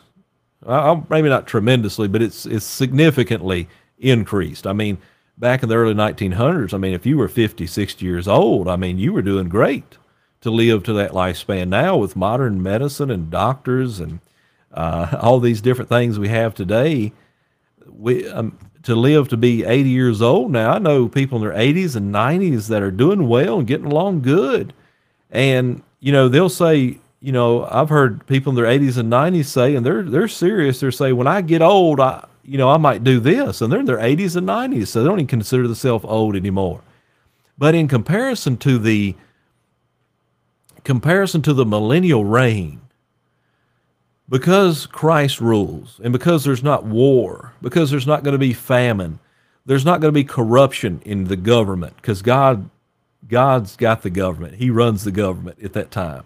Uh, 0.65 1.01
maybe 1.09 1.29
not 1.29 1.45
tremendously, 1.45 2.07
but 2.07 2.21
it's 2.21 2.45
it's 2.45 2.65
significantly 2.65 3.69
increased. 3.99 4.65
I 4.65 4.73
mean, 4.73 4.97
back 5.37 5.61
in 5.61 5.69
the 5.69 5.75
early 5.75 5.93
1900s, 5.93 6.73
I 6.73 6.77
mean, 6.77 6.93
if 6.93 7.05
you 7.05 7.17
were 7.17 7.27
50, 7.27 7.67
60 7.67 8.05
years 8.05 8.27
old, 8.27 8.67
I 8.67 8.75
mean, 8.75 8.97
you 8.97 9.13
were 9.13 9.21
doing 9.21 9.49
great 9.49 9.97
to 10.41 10.49
live 10.49 10.83
to 10.83 10.93
that 10.93 11.11
lifespan. 11.11 11.67
Now, 11.69 11.95
with 11.97 12.15
modern 12.15 12.61
medicine 12.61 13.11
and 13.11 13.29
doctors 13.29 13.99
and 13.99 14.19
uh, 14.73 15.17
all 15.21 15.39
these 15.39 15.61
different 15.61 15.89
things 15.89 16.17
we 16.17 16.29
have 16.29 16.55
today, 16.55 17.13
we 17.87 18.27
um, 18.29 18.57
to 18.83 18.95
live 18.95 19.27
to 19.29 19.37
be 19.37 19.63
80 19.63 19.89
years 19.89 20.21
old 20.21 20.51
now. 20.51 20.71
I 20.71 20.79
know 20.79 21.07
people 21.07 21.37
in 21.37 21.43
their 21.43 21.57
80s 21.57 21.95
and 21.95 22.13
90s 22.13 22.67
that 22.69 22.81
are 22.81 22.91
doing 22.91 23.27
well 23.27 23.59
and 23.59 23.67
getting 23.67 23.85
along 23.85 24.21
good, 24.21 24.73
and 25.31 25.81
you 25.99 26.11
know 26.11 26.29
they'll 26.29 26.49
say, 26.49 26.99
you 27.19 27.31
know, 27.31 27.65
I've 27.65 27.89
heard 27.89 28.25
people 28.27 28.51
in 28.51 28.55
their 28.55 28.65
80s 28.65 28.97
and 28.97 29.11
90s 29.11 29.45
say, 29.45 29.75
and 29.75 29.85
they're 29.85 30.03
they're 30.03 30.27
serious. 30.27 30.79
They're 30.79 30.91
saying, 30.91 31.15
when 31.15 31.27
I 31.27 31.41
get 31.41 31.61
old, 31.61 31.99
I 31.99 32.25
you 32.43 32.57
know 32.57 32.69
I 32.69 32.77
might 32.77 33.03
do 33.03 33.19
this, 33.19 33.61
and 33.61 33.71
they're 33.71 33.79
in 33.79 33.85
their 33.85 33.97
80s 33.97 34.35
and 34.35 34.47
90s, 34.47 34.87
so 34.87 35.01
they 35.01 35.09
don't 35.09 35.19
even 35.19 35.27
consider 35.27 35.67
themselves 35.67 36.05
old 36.07 36.35
anymore. 36.35 36.81
But 37.57 37.75
in 37.75 37.87
comparison 37.87 38.57
to 38.57 38.77
the 38.77 39.15
comparison 40.83 41.41
to 41.41 41.53
the 41.53 41.65
millennial 41.65 42.23
reign, 42.23 42.81
because 44.29 44.85
Christ 44.85 45.41
rules 45.41 45.99
and 46.03 46.13
because 46.13 46.43
there's 46.43 46.63
not 46.63 46.85
war, 46.85 47.53
because 47.61 47.89
there's 47.91 48.07
not 48.07 48.23
going 48.23 48.33
to 48.33 48.39
be 48.39 48.53
famine, 48.53 49.19
there's 49.65 49.85
not 49.85 50.01
going 50.01 50.13
to 50.13 50.17
be 50.17 50.23
corruption 50.23 51.01
in 51.05 51.25
the 51.25 51.35
government 51.35 51.95
because 51.97 52.21
God 52.21 52.69
God's 53.27 53.75
got 53.75 54.01
the 54.01 54.09
government. 54.09 54.55
He 54.55 54.69
runs 54.69 55.03
the 55.03 55.11
government 55.11 55.59
at 55.63 55.73
that 55.73 55.91
time. 55.91 56.23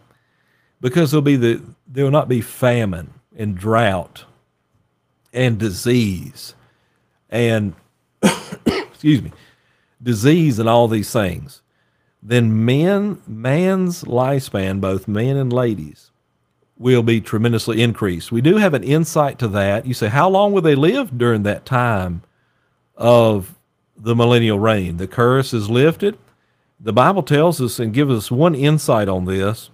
Because 0.79 1.11
there'll 1.11 1.21
be 1.21 1.35
the 1.35 1.61
there 1.87 2.03
will 2.03 2.11
not 2.11 2.27
be 2.27 2.41
famine 2.41 3.13
and 3.37 3.55
drought 3.55 4.25
and 5.33 5.57
disease 5.59 6.55
and 7.29 7.75
excuse 8.65 9.21
me 9.21 9.31
disease 10.03 10.59
and 10.59 10.67
all 10.67 10.87
these 10.87 11.11
things, 11.11 11.61
then 12.21 12.65
men, 12.65 13.21
man's 13.27 14.03
lifespan, 14.03 14.81
both 14.81 15.07
men 15.07 15.37
and 15.37 15.51
ladies, 15.51 16.11
will 16.77 17.03
be 17.03 17.21
tremendously 17.21 17.81
increased. 17.81 18.31
We 18.31 18.41
do 18.41 18.57
have 18.57 18.73
an 18.73 18.83
insight 18.83 19.39
to 19.39 19.47
that. 19.49 19.85
You 19.85 19.93
say, 19.93 20.07
how 20.07 20.29
long 20.29 20.51
will 20.51 20.61
they 20.61 20.75
live 20.75 21.17
during 21.17 21.43
that 21.43 21.65
time 21.65 22.23
of 22.95 23.55
the 23.95 24.15
millennial 24.15 24.59
reign? 24.59 24.97
The 24.97 25.07
curse 25.07 25.53
is 25.53 25.69
lifted. 25.69 26.17
The 26.83 26.93
Bible 26.93 27.21
tells 27.21 27.61
us 27.61 27.77
and 27.77 27.93
gives 27.93 28.11
us 28.11 28.31
one 28.31 28.55
insight 28.55 29.07
on 29.07 29.25
this. 29.25 29.69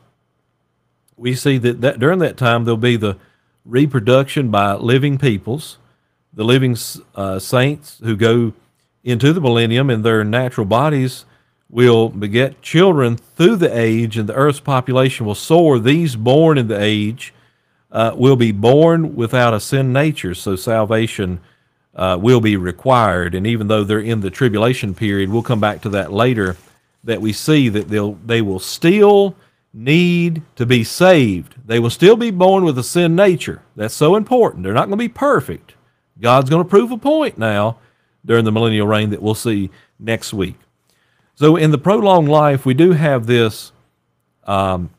We 1.16 1.36
see 1.36 1.58
that, 1.60 1.80
that 1.80 2.00
during 2.00 2.20
that 2.20 2.36
time 2.36 2.66
there'll 2.66 2.76
be 2.76 2.98
the 2.98 3.16
reproduction 3.64 4.52
by 4.52 4.74
living 4.74 5.18
peoples, 5.18 5.78
the 6.34 6.44
living 6.44 6.76
uh, 7.16 7.40
saints 7.40 8.02
who 8.04 8.18
go 8.18 8.52
into 9.06 9.32
the 9.32 9.40
millennium 9.40 9.90
in 9.90 10.02
their 10.02 10.26
natural 10.26 10.66
bodies 10.66 11.24
will 11.70 12.10
beget 12.10 12.62
children 12.62 13.16
through 13.16 13.56
the 13.56 13.78
age, 13.78 14.18
and 14.18 14.28
the 14.28 14.34
earth's 14.34 14.60
population 14.60 15.26
will 15.26 15.36
soar. 15.36 15.80
These 15.80 16.18
born 16.18 16.58
in 16.58 16.68
the 16.68 16.82
age 16.82 17.34
uh, 17.90 18.12
will 18.16 18.36
be 18.36 18.52
born 18.52 19.16
without 19.16 19.54
a 19.54 19.62
sin 19.62 19.94
nature, 19.94 20.36
so 20.36 20.58
salvation 20.58 21.40
uh, 21.96 22.18
will 22.20 22.42
be 22.42 22.58
required. 22.58 23.34
And 23.34 23.48
even 23.48 23.68
though 23.68 23.86
they're 23.86 24.00
in 24.00 24.20
the 24.20 24.30
tribulation 24.30 24.94
period, 24.94 25.30
we'll 25.30 25.42
come 25.42 25.62
back 25.62 25.82
to 25.82 25.90
that 25.90 26.12
later. 26.12 26.58
That 27.04 27.22
we 27.22 27.34
see 27.34 27.70
that 27.70 27.88
they'll 27.90 28.14
they 28.26 28.42
will 28.42 28.60
still 28.60 29.36
need 29.74 30.42
to 30.56 30.66
be 30.66 30.84
saved. 30.84 31.56
They 31.66 31.80
will 31.80 31.90
still 31.90 32.16
be 32.16 32.32
born 32.32 32.64
with 32.64 32.78
a 32.78 32.84
sin 32.84 33.16
nature. 33.16 33.62
That's 33.76 33.94
so 33.94 34.16
important. 34.16 34.64
They're 34.64 34.74
not 34.74 34.88
going 34.88 34.98
to 34.98 34.98
be 34.98 35.10
perfect. 35.10 35.76
God's 36.20 36.50
going 36.50 36.64
to 36.64 36.70
prove 36.70 36.92
a 36.92 36.98
point 36.98 37.38
now 37.38 37.78
during 38.26 38.44
the 38.44 38.52
millennial 38.52 38.88
reign 38.88 39.12
that 39.12 39.22
we'll 39.22 39.36
see 39.36 39.70
next 40.00 40.34
week. 40.34 40.56
So 41.36 41.56
in 41.56 41.70
the 41.72 41.78
prolonged 41.78 42.30
life, 42.30 42.66
we 42.66 42.74
do 42.74 42.94
have 42.94 43.28
this 43.28 43.72
um, 44.46 44.90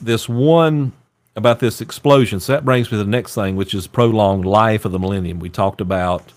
this 0.00 0.28
one 0.28 0.92
about 1.36 1.60
this 1.60 1.80
explosion. 1.80 2.40
So 2.40 2.52
that 2.52 2.64
brings 2.64 2.90
me 2.90 2.98
to 2.98 3.04
the 3.04 3.10
next 3.10 3.34
thing, 3.34 3.56
which 3.56 3.74
is 3.74 3.86
prolonged 3.86 4.44
life 4.44 4.84
of 4.84 4.92
the 4.92 4.98
millennium. 4.98 5.38
We 5.38 5.48
talked 5.48 5.80
about 5.80 6.32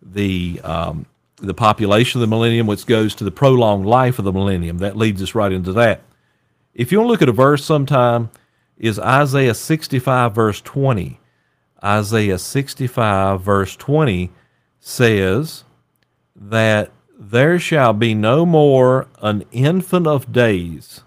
the 0.00 0.60
um, 0.62 1.06
the 1.40 1.54
population 1.54 2.20
of 2.20 2.28
the 2.28 2.34
millennium, 2.34 2.66
which 2.66 2.86
goes 2.86 3.14
to 3.16 3.24
the 3.24 3.30
prolonged 3.30 3.86
life 3.86 4.18
of 4.18 4.24
the 4.24 4.32
millennium. 4.32 4.78
That 4.78 4.96
leads 4.96 5.22
us 5.22 5.34
right 5.34 5.52
into 5.52 5.72
that. 5.74 6.02
If 6.74 6.92
you 6.92 6.98
want 6.98 7.08
to 7.08 7.10
look 7.12 7.22
at 7.22 7.28
a 7.28 7.32
verse 7.32 7.64
sometime, 7.64 8.30
is 8.80 8.98
Isaiah 8.98 9.54
65 9.54 10.34
verse 10.34 10.60
20. 10.62 11.20
Isaiah 11.84 12.38
65 12.38 13.42
verse 13.42 13.76
20 13.76 14.30
says 14.80 15.64
that 16.34 16.90
there 17.18 17.58
shall 17.58 17.92
be 17.92 18.14
no 18.14 18.46
more 18.46 19.08
an 19.20 19.44
infant 19.52 20.06
of 20.06 20.32
days. 20.32 21.02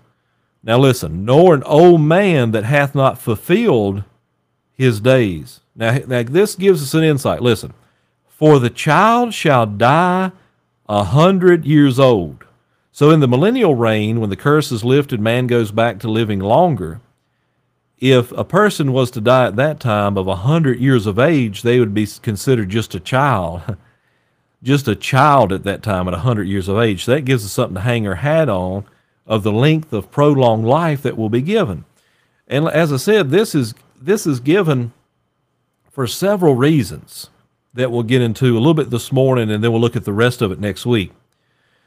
Now 0.61 0.77
listen, 0.77 1.25
nor 1.25 1.55
an 1.55 1.63
old 1.63 2.01
man 2.01 2.51
that 2.51 2.63
hath 2.63 2.93
not 2.93 3.17
fulfilled 3.17 4.03
his 4.71 4.99
days. 4.99 5.61
Now, 5.75 5.97
now 6.07 6.23
this 6.23 6.55
gives 6.55 6.83
us 6.83 6.93
an 6.93 7.03
insight. 7.03 7.41
Listen, 7.41 7.73
for 8.43 8.59
the 8.59 8.69
child 8.69 9.33
shall 9.33 9.65
die 9.65 10.29
a 10.89 11.03
hundred 11.05 11.63
years 11.63 11.97
old. 11.97 12.43
So 12.91 13.09
in 13.09 13.21
the 13.21 13.27
millennial 13.29 13.73
reign, 13.73 14.19
when 14.19 14.29
the 14.29 14.35
curse 14.35 14.69
is 14.69 14.83
lifted, 14.83 15.21
man 15.21 15.47
goes 15.47 15.71
back 15.71 15.97
to 15.99 16.11
living 16.11 16.41
longer. 16.41 16.99
If 17.99 18.33
a 18.33 18.43
person 18.43 18.91
was 18.91 19.11
to 19.11 19.21
die 19.21 19.47
at 19.47 19.55
that 19.55 19.79
time 19.79 20.17
of 20.17 20.27
a 20.27 20.35
hundred 20.35 20.81
years 20.81 21.05
of 21.05 21.17
age, 21.17 21.61
they 21.61 21.79
would 21.79 21.93
be 21.93 22.05
considered 22.21 22.67
just 22.67 22.93
a 22.93 22.99
child. 22.99 23.77
just 24.61 24.89
a 24.89 24.95
child 24.97 25.53
at 25.53 25.63
that 25.63 25.81
time 25.81 26.09
at 26.09 26.13
a 26.13 26.27
100 26.27 26.43
years 26.43 26.67
of 26.67 26.77
age. 26.77 27.05
So 27.05 27.13
that 27.13 27.21
gives 27.21 27.45
us 27.45 27.53
something 27.53 27.75
to 27.75 27.81
hang 27.81 28.05
our 28.05 28.15
hat 28.15 28.49
on 28.49 28.83
of 29.25 29.43
the 29.43 29.53
length 29.53 29.93
of 29.93 30.11
prolonged 30.11 30.67
life 30.67 31.01
that 31.03 31.15
will 31.15 31.29
be 31.29 31.41
given. 31.41 31.85
And 32.49 32.67
as 32.67 32.91
I 32.91 32.97
said, 32.97 33.29
this 33.29 33.55
is 33.55 33.73
this 34.01 34.27
is 34.27 34.41
given 34.41 34.91
for 35.89 36.07
several 36.07 36.55
reasons 36.55 37.29
that 37.73 37.91
we'll 37.91 38.03
get 38.03 38.21
into 38.21 38.55
a 38.55 38.59
little 38.59 38.73
bit 38.73 38.89
this 38.89 39.11
morning 39.11 39.49
and 39.49 39.63
then 39.63 39.71
we'll 39.71 39.81
look 39.81 39.95
at 39.95 40.05
the 40.05 40.13
rest 40.13 40.41
of 40.41 40.51
it 40.51 40.59
next 40.59 40.85
week. 40.85 41.11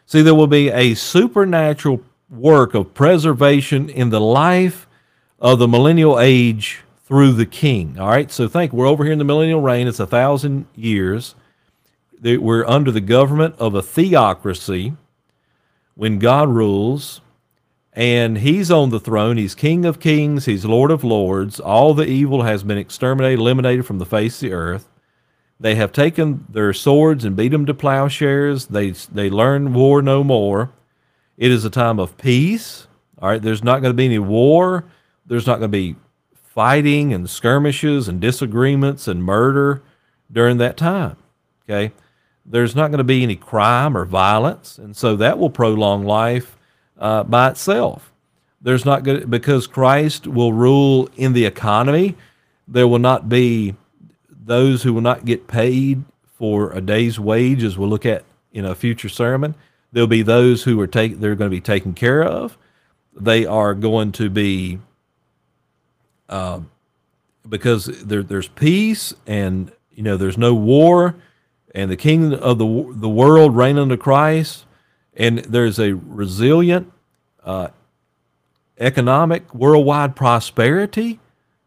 See, 0.05 0.23
there 0.23 0.35
will 0.35 0.47
be 0.47 0.71
a 0.71 0.95
supernatural 0.95 2.01
work 2.29 2.75
of 2.75 2.95
preservation 2.95 3.89
in 3.89 4.11
the 4.11 4.21
life 4.21 4.87
of 5.39 5.59
the 5.59 5.69
millennial 5.69 6.19
age 6.19 6.83
through 7.05 7.33
the 7.33 7.47
king. 7.47 7.99
All 7.99 8.09
right, 8.09 8.31
so 8.31 8.49
think 8.49 8.73
we're 8.73 8.87
over 8.87 9.05
here 9.05 9.13
in 9.13 9.19
the 9.19 9.25
millennial 9.25 9.61
reign, 9.61 9.87
it's 9.87 10.01
a 10.01 10.07
thousand 10.07 10.67
years 10.75 11.35
we're 12.23 12.67
under 12.67 12.91
the 12.91 13.01
government 13.01 13.55
of 13.59 13.75
a 13.75 13.83
theocracy 13.83 14.95
when 15.95 16.19
God 16.19 16.49
rules 16.49 17.21
and 17.93 18.39
he's 18.39 18.71
on 18.71 18.91
the 18.91 19.01
throne. 19.01 19.37
He's 19.37 19.55
King 19.55 19.85
of 19.85 20.01
kings, 20.01 20.45
he's 20.45 20.65
Lord 20.65 20.91
of 20.91 21.03
lords. 21.03 21.61
All 21.61 21.95
the 21.95 22.07
evil 22.07 22.43
has 22.43 22.63
been 22.63 22.79
exterminated, 22.79 23.39
eliminated 23.39 23.87
from 23.87 23.99
the 23.99 24.07
face 24.07 24.37
of 24.37 24.41
the 24.41 24.53
earth. 24.53 24.89
They 25.59 25.75
have 25.77 25.93
taken 25.93 26.47
their 26.49 26.73
swords 26.73 27.25
and 27.25 27.37
beat 27.37 27.49
them 27.49 27.67
to 27.67 27.75
plowshares. 27.75 28.67
They, 28.67 28.91
they 28.91 29.31
learn 29.31 29.73
war 29.73 30.03
no 30.03 30.23
more. 30.23 30.73
It 31.37 31.51
is 31.51 31.65
a 31.65 31.71
time 31.71 31.99
of 31.99 32.17
peace. 32.19 32.87
All 33.21 33.31
right, 33.31 33.41
there's 33.41 33.65
not 33.65 33.81
going 33.81 33.93
to 33.93 33.97
be 33.97 34.05
any 34.05 34.19
war. 34.19 34.85
There's 35.25 35.47
not 35.47 35.59
going 35.59 35.73
to 35.73 35.79
be 35.79 35.97
fighting 36.35 37.13
and 37.13 37.29
skirmishes 37.29 38.09
and 38.09 38.21
disagreements 38.21 39.09
and 39.09 39.25
murder 39.25 39.83
during 40.31 40.59
that 40.59 40.77
time. 40.77 41.17
Okay 41.65 41.93
there's 42.49 42.77
not 42.77 42.91
going 42.91 42.99
to 42.99 43.05
be 43.05 43.23
any 43.23 43.37
crime 43.37 43.97
or 43.97 44.05
violence, 44.05 44.79
and 44.79 44.97
so 44.97 45.17
that 45.17 45.39
will 45.39 45.51
prolong 45.51 46.05
life 46.05 46.57
uh, 46.99 47.25
by 47.25 47.51
itself. 47.51 48.13
There's 48.61 48.85
not 48.85 49.03
going 49.03 49.29
because 49.29 49.67
Christ 49.67 50.27
will 50.27 50.53
rule 50.53 51.09
in 51.17 51.33
the 51.33 51.45
economy. 51.45 52.17
There 52.69 52.89
will 52.89 53.01
not 53.01 53.29
be 53.29 53.75
those 54.47 54.83
who 54.83 54.95
will 54.95 55.03
not 55.03 55.25
get 55.25 55.49
paid 55.49 56.05
for 56.39 56.71
a 56.73 56.81
day's 56.81 57.19
wage, 57.19 57.63
as 57.63 57.77
we'll 57.77 57.89
look 57.89 58.07
at 58.07 58.25
in 58.53 58.65
a 58.65 58.75
future 58.75 59.09
sermon. 59.09 59.55
There'll 59.93 60.07
be 60.07 60.23
those 60.23 60.63
who 60.65 60.81
are 60.81 60.87
take 60.87 61.21
they're 61.21 61.35
going 61.35 61.51
to 61.51 61.57
be 61.57 61.61
taken 61.61 61.95
care 61.95 62.23
of. 62.23 62.57
They 63.15 63.45
are 63.47 63.75
going 63.75 64.13
to 64.13 64.31
be 64.31 64.79
uh, 66.29 66.61
because 67.49 67.87
there, 67.87 68.23
there's 68.23 68.49
peace 68.49 69.15
and 69.27 69.73
you 69.93 70.03
know 70.03 70.17
there's 70.17 70.39
no 70.39 70.55
war 70.55 71.17
and 71.75 71.91
the 71.91 71.97
king 71.97 72.33
of 72.33 72.59
the, 72.59 72.95
the 72.95 73.09
world 73.09 73.55
reign 73.55 73.79
under 73.79 73.99
Christ, 73.99 74.65
and 75.15 75.41
there's 75.41 75.79
a 75.79 75.93
resilient 75.93 76.91
uh, 77.45 77.69
economic 78.79 79.55
worldwide 79.55 80.17
prosperity. 80.17 81.21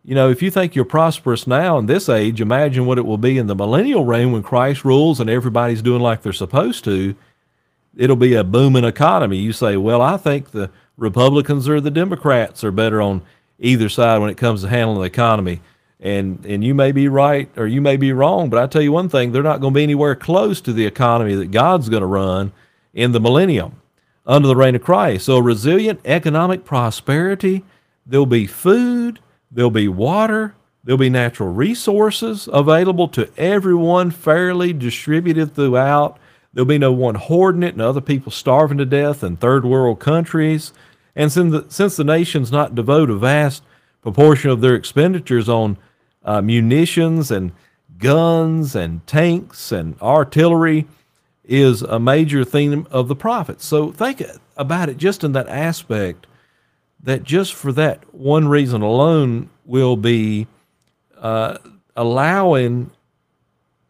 You 0.10 0.16
know, 0.16 0.32
if 0.32 0.41
you 0.41 0.49
think 0.49 0.74
you're 0.74 0.86
prosperous 0.86 1.45
now 1.45 1.78
in 1.78 1.86
this 1.86 2.10
age, 2.10 2.41
imagine 2.41 2.88
what 2.88 2.97
it 2.97 3.05
will 3.05 3.20
be 3.20 3.38
in 3.38 3.45
the 3.45 3.53
millennial 3.53 4.05
reign 4.05 4.32
when 4.32 4.41
Christ 4.41 4.84
rules 4.84 5.20
and 5.20 5.30
everybody's 5.30 5.84
doing 5.84 6.01
like 6.01 6.24
they're 6.24 6.34
supposed 6.34 6.84
to. 6.86 7.14
It'll 7.95 8.16
be 8.16 8.34
a 8.34 8.43
booming 8.43 8.86
economy. 8.86 9.38
You 9.38 9.53
say, 9.53 9.78
well, 9.78 10.01
I 10.01 10.18
think 10.18 10.49
the 10.49 10.72
Republicans 10.97 11.70
or 11.70 11.80
the 11.80 11.91
Democrats 11.91 12.64
are 12.64 12.72
better 12.72 13.03
on 13.03 13.22
either 13.60 13.88
side 13.88 14.18
when 14.18 14.32
it 14.32 14.38
comes 14.38 14.64
to 14.64 14.70
handling 14.70 14.97
the 14.97 15.05
economy 15.05 15.62
and 15.99 16.43
and 16.43 16.64
you 16.64 16.74
may 16.74 16.91
be 16.91 17.07
right 17.07 17.47
or 17.55 17.68
you 17.68 17.80
may 17.80 17.95
be 17.95 18.12
wrong, 18.12 18.49
but 18.49 18.64
I 18.64 18.66
tell 18.66 18.82
you 18.82 18.91
one 18.91 19.10
thing: 19.10 19.32
they're 19.32 19.43
not 19.43 19.62
going 19.62 19.76
to 19.76 19.78
be 19.78 19.84
anywhere 19.84 20.16
close 20.16 20.60
to 20.62 20.74
the 20.74 20.88
economy 20.88 21.36
that 21.36 21.51
God's 21.51 21.88
going 21.88 22.01
to 22.01 22.07
run 22.07 22.51
in 22.95 23.12
the 23.12 23.20
millennium 23.20 23.80
under 24.26 24.47
the 24.47 24.55
reign 24.55 24.74
of 24.74 24.82
Christ. 24.82 25.26
So 25.26 25.38
resilient 25.38 25.99
economic 26.03 26.66
prosperity. 26.66 27.64
There'll 28.07 28.26
be 28.26 28.47
food. 28.47 29.20
There'll 29.51 29.71
be 29.71 29.87
water. 29.87 30.55
There'll 30.83 30.97
be 30.97 31.09
natural 31.09 31.49
resources 31.49 32.47
available 32.51 33.07
to 33.09 33.29
everyone, 33.37 34.11
fairly 34.11 34.73
distributed 34.73 35.53
throughout. 35.53 36.17
There'll 36.53 36.65
be 36.65 36.77
no 36.77 36.93
one 36.93 37.15
hoarding 37.15 37.63
it 37.63 37.73
and 37.73 37.81
other 37.81 38.01
people 38.01 38.31
starving 38.31 38.77
to 38.77 38.85
death 38.85 39.23
in 39.23 39.37
third 39.37 39.65
world 39.65 39.99
countries. 39.99 40.73
And 41.15 41.31
since 41.31 41.51
the, 41.51 41.65
since 41.69 41.95
the 41.95 42.03
nations 42.03 42.51
not 42.51 42.75
devote 42.75 43.09
a 43.09 43.15
vast 43.15 43.63
proportion 44.01 44.49
of 44.49 44.61
their 44.61 44.75
expenditures 44.75 45.49
on 45.49 45.77
uh, 46.23 46.41
munitions 46.41 47.29
and 47.29 47.51
guns 47.97 48.75
and 48.75 49.05
tanks 49.05 49.71
and 49.71 49.99
artillery 50.01 50.87
is 51.43 51.81
a 51.81 51.99
major 51.99 52.45
theme 52.45 52.87
of 52.91 53.07
the 53.07 53.15
prophets. 53.15 53.65
So 53.65 53.91
think 53.91 54.23
about 54.55 54.89
it 54.89 54.97
just 54.97 55.23
in 55.23 55.33
that 55.33 55.49
aspect 55.49 56.25
that 57.03 57.23
just 57.23 57.53
for 57.53 57.71
that 57.73 58.13
one 58.13 58.47
reason 58.47 58.81
alone 58.81 59.49
will 59.65 59.95
be 59.95 60.47
uh, 61.17 61.57
allowing 61.95 62.91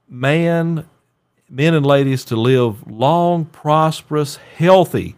man, 0.07 0.85
men 1.49 1.73
and 1.73 1.85
ladies 1.85 2.25
to 2.25 2.35
live 2.35 2.89
long, 2.89 3.45
prosperous, 3.45 4.37
healthy 4.57 5.15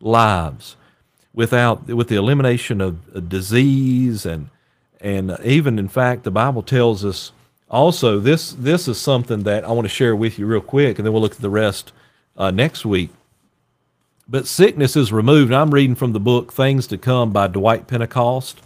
lives 0.00 0.76
without 1.32 1.86
with 1.86 2.08
the 2.08 2.16
elimination 2.16 2.80
of 2.80 3.28
disease 3.28 4.26
and 4.26 4.48
and 5.00 5.36
even 5.42 5.80
in 5.80 5.88
fact, 5.88 6.22
the 6.22 6.30
Bible 6.30 6.62
tells 6.62 7.04
us 7.04 7.32
also 7.68 8.20
this 8.20 8.52
this 8.52 8.86
is 8.86 8.98
something 8.98 9.42
that 9.42 9.64
I 9.64 9.72
want 9.72 9.84
to 9.84 9.88
share 9.88 10.14
with 10.14 10.38
you 10.38 10.46
real 10.46 10.60
quick, 10.60 10.98
and 10.98 11.04
then 11.04 11.12
we'll 11.12 11.22
look 11.22 11.32
at 11.32 11.40
the 11.40 11.50
rest 11.50 11.92
uh, 12.36 12.52
next 12.52 12.86
week. 12.86 13.10
But 14.32 14.46
sickness 14.46 14.96
is 14.96 15.12
removed. 15.12 15.52
I'm 15.52 15.74
reading 15.74 15.94
from 15.94 16.14
the 16.14 16.18
book 16.18 16.54
Things 16.54 16.86
to 16.86 16.96
Come 16.96 17.34
by 17.34 17.48
Dwight 17.48 17.86
Pentecost. 17.86 18.62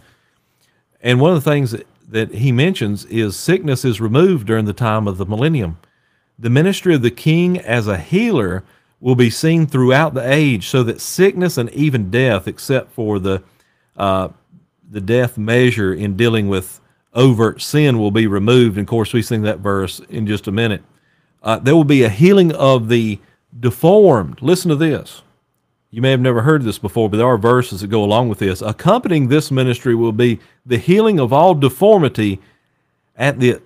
And 1.01 1.19
one 1.19 1.33
of 1.33 1.43
the 1.43 1.51
things 1.51 1.71
that, 1.71 1.85
that 2.07 2.35
he 2.35 2.53
mentions 2.53 3.03
is 3.03 3.35
sickness 3.35 3.83
is 3.83 3.99
removed 3.99 4.47
during 4.47 4.63
the 4.63 4.71
time 4.71 5.09
of 5.09 5.17
the 5.17 5.25
millennium. 5.25 5.77
The 6.39 6.49
ministry 6.49 6.95
of 6.95 7.01
the 7.01 7.11
king 7.11 7.59
as 7.59 7.85
a 7.85 7.97
healer 7.97 8.63
will 9.01 9.15
be 9.15 9.29
seen 9.29 9.67
throughout 9.67 10.13
the 10.13 10.25
age, 10.25 10.69
so 10.69 10.83
that 10.83 11.01
sickness 11.01 11.57
and 11.57 11.69
even 11.71 12.09
death, 12.09 12.47
except 12.47 12.93
for 12.93 13.19
the 13.19 13.43
uh, 13.97 14.29
the 14.89 15.01
death 15.01 15.37
measure 15.37 15.93
in 15.93 16.15
dealing 16.15 16.47
with 16.47 16.79
overt 17.13 17.61
sin, 17.61 17.99
will 17.99 18.11
be 18.11 18.25
removed. 18.25 18.77
And 18.77 18.87
of 18.87 18.89
course, 18.89 19.11
we 19.11 19.21
sing 19.21 19.41
that 19.41 19.59
verse 19.59 19.99
in 20.07 20.27
just 20.27 20.47
a 20.47 20.51
minute. 20.51 20.83
Uh, 21.43 21.59
there 21.59 21.75
will 21.75 21.83
be 21.83 22.03
a 22.03 22.09
healing 22.09 22.53
of 22.53 22.87
the 22.87 23.19
deformed. 23.59 24.41
Listen 24.41 24.69
to 24.69 24.77
this. 24.77 25.23
You 25.89 26.01
may 26.01 26.11
have 26.11 26.19
never 26.19 26.41
heard 26.41 26.63
this 26.63 26.77
before, 26.77 27.09
but 27.09 27.17
there 27.17 27.27
are 27.27 27.37
verses 27.37 27.81
that 27.81 27.87
go 27.87 28.03
along 28.03 28.27
with 28.29 28.39
this. 28.39 28.61
Accompanying 28.61 29.27
this 29.27 29.51
ministry 29.51 29.95
will 29.95 30.11
be 30.11 30.39
the 30.65 30.77
healing 30.77 31.19
of 31.19 31.31
all 31.31 31.55
deformity 31.55 32.41
at 33.15 33.39
the 33.39 33.61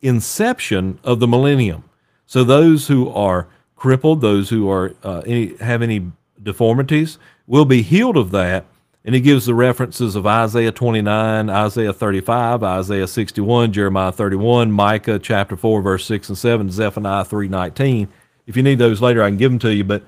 inception 0.00 0.98
of 1.04 1.20
the 1.20 1.28
millennium. 1.28 1.84
So 2.26 2.42
those 2.42 2.88
who 2.88 3.10
are 3.10 3.46
crippled, 3.76 4.20
those 4.22 4.48
who 4.48 4.70
are 4.70 4.94
uh, 5.02 5.22
any, 5.26 5.56
have 5.58 5.82
any 5.82 6.10
deformities, 6.42 7.18
will 7.46 7.66
be 7.66 7.82
healed 7.82 8.16
of 8.16 8.30
that. 8.30 8.64
And 9.04 9.14
he 9.14 9.20
gives 9.20 9.46
the 9.46 9.54
references 9.54 10.14
of 10.14 10.26
Isaiah 10.26 10.70
29, 10.70 11.50
Isaiah 11.50 11.92
35, 11.92 12.62
Isaiah 12.62 13.06
61, 13.06 13.72
Jeremiah 13.72 14.12
31, 14.12 14.70
Micah 14.70 15.18
chapter 15.18 15.56
4, 15.56 15.82
verse 15.82 16.06
6 16.06 16.28
and 16.30 16.38
7, 16.38 16.70
Zephaniah 16.70 17.24
3:19. 17.24 18.08
If 18.46 18.56
you 18.56 18.62
need 18.62 18.78
those 18.78 19.02
later, 19.02 19.22
I 19.22 19.28
can 19.28 19.38
give 19.38 19.50
them 19.50 19.58
to 19.60 19.74
you. 19.74 19.82
But 19.82 20.04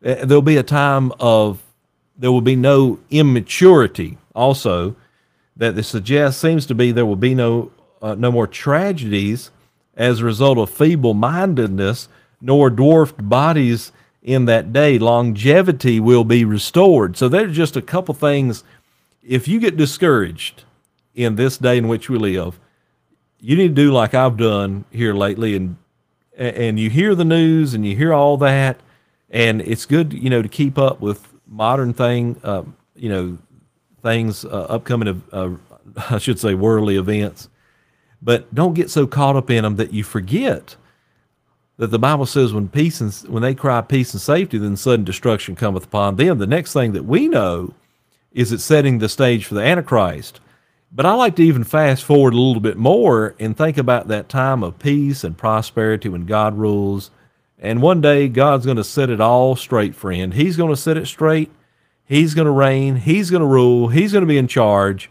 there'll 0.00 0.42
be 0.42 0.56
a 0.56 0.62
time 0.62 1.12
of 1.20 1.62
there 2.16 2.32
will 2.32 2.40
be 2.40 2.56
no 2.56 2.98
immaturity. 3.10 4.18
Also, 4.34 4.94
that 5.56 5.74
the 5.74 5.82
suggest 5.82 6.40
seems 6.40 6.66
to 6.66 6.74
be 6.74 6.92
there 6.92 7.06
will 7.06 7.16
be 7.16 7.34
no 7.34 7.70
uh, 8.02 8.14
no 8.14 8.32
more 8.32 8.46
tragedies 8.46 9.50
as 9.96 10.20
a 10.20 10.24
result 10.24 10.58
of 10.58 10.70
feeble 10.70 11.14
mindedness, 11.14 12.08
nor 12.40 12.70
dwarfed 12.70 13.28
bodies 13.28 13.92
in 14.22 14.46
that 14.46 14.72
day. 14.72 14.98
Longevity 14.98 16.00
will 16.00 16.24
be 16.24 16.44
restored. 16.44 17.16
So 17.16 17.28
there's 17.28 17.54
just 17.54 17.76
a 17.76 17.82
couple 17.82 18.14
things. 18.14 18.64
If 19.22 19.48
you 19.48 19.60
get 19.60 19.76
discouraged 19.76 20.64
in 21.14 21.36
this 21.36 21.58
day 21.58 21.76
in 21.76 21.88
which 21.88 22.08
we 22.08 22.16
live, 22.16 22.58
you 23.38 23.56
need 23.56 23.68
to 23.68 23.74
do 23.74 23.92
like 23.92 24.14
I've 24.14 24.36
done 24.36 24.84
here 24.90 25.14
lately, 25.14 25.56
and 25.56 25.76
and 26.36 26.78
you 26.78 26.88
hear 26.88 27.14
the 27.14 27.24
news 27.24 27.74
and 27.74 27.84
you 27.84 27.94
hear 27.96 28.14
all 28.14 28.38
that, 28.38 28.80
and 29.30 29.60
it's 29.62 29.86
good, 29.86 30.12
you 30.12 30.30
know, 30.30 30.42
to 30.42 30.48
keep 30.48 30.78
up 30.78 31.00
with 31.00 31.32
modern 31.46 31.92
thing, 31.92 32.40
uh, 32.42 32.64
you 32.94 33.08
know, 33.08 33.38
things, 34.02 34.44
uh, 34.44 34.66
upcoming, 34.68 35.22
uh, 35.32 35.50
I 36.10 36.18
should 36.18 36.38
say, 36.38 36.54
worldly 36.54 36.96
events. 36.96 37.48
But 38.22 38.54
don't 38.54 38.74
get 38.74 38.90
so 38.90 39.06
caught 39.06 39.36
up 39.36 39.50
in 39.50 39.64
them 39.64 39.76
that 39.76 39.92
you 39.92 40.04
forget 40.04 40.76
that 41.78 41.90
the 41.90 41.98
Bible 41.98 42.26
says 42.26 42.52
when 42.52 42.68
peace 42.68 43.00
and 43.00 43.12
when 43.32 43.42
they 43.42 43.54
cry 43.54 43.80
peace 43.80 44.12
and 44.12 44.20
safety, 44.20 44.58
then 44.58 44.76
sudden 44.76 45.04
destruction 45.04 45.56
cometh 45.56 45.84
upon 45.84 46.16
them. 46.16 46.38
The 46.38 46.46
next 46.46 46.74
thing 46.74 46.92
that 46.92 47.06
we 47.06 47.26
know 47.28 47.72
is 48.32 48.52
it's 48.52 48.64
setting 48.64 48.98
the 48.98 49.08
stage 49.08 49.46
for 49.46 49.54
the 49.54 49.62
Antichrist. 49.62 50.40
But 50.92 51.06
I 51.06 51.14
like 51.14 51.36
to 51.36 51.42
even 51.42 51.64
fast 51.64 52.04
forward 52.04 52.34
a 52.34 52.36
little 52.36 52.60
bit 52.60 52.76
more 52.76 53.34
and 53.38 53.56
think 53.56 53.78
about 53.78 54.08
that 54.08 54.28
time 54.28 54.62
of 54.62 54.78
peace 54.78 55.24
and 55.24 55.38
prosperity 55.38 56.08
when 56.08 56.26
God 56.26 56.58
rules 56.58 57.10
and 57.60 57.82
one 57.82 58.00
day 58.00 58.26
God's 58.26 58.64
going 58.64 58.78
to 58.78 58.84
set 58.84 59.10
it 59.10 59.20
all 59.20 59.54
straight, 59.54 59.94
friend. 59.94 60.34
He's 60.34 60.56
going 60.56 60.70
to 60.70 60.76
set 60.76 60.96
it 60.96 61.06
straight. 61.06 61.50
He's 62.04 62.34
going 62.34 62.46
to 62.46 62.50
reign. 62.50 62.96
He's 62.96 63.30
going 63.30 63.42
to 63.42 63.46
rule. 63.46 63.88
He's 63.88 64.12
going 64.12 64.22
to 64.22 64.28
be 64.28 64.38
in 64.38 64.48
charge. 64.48 65.10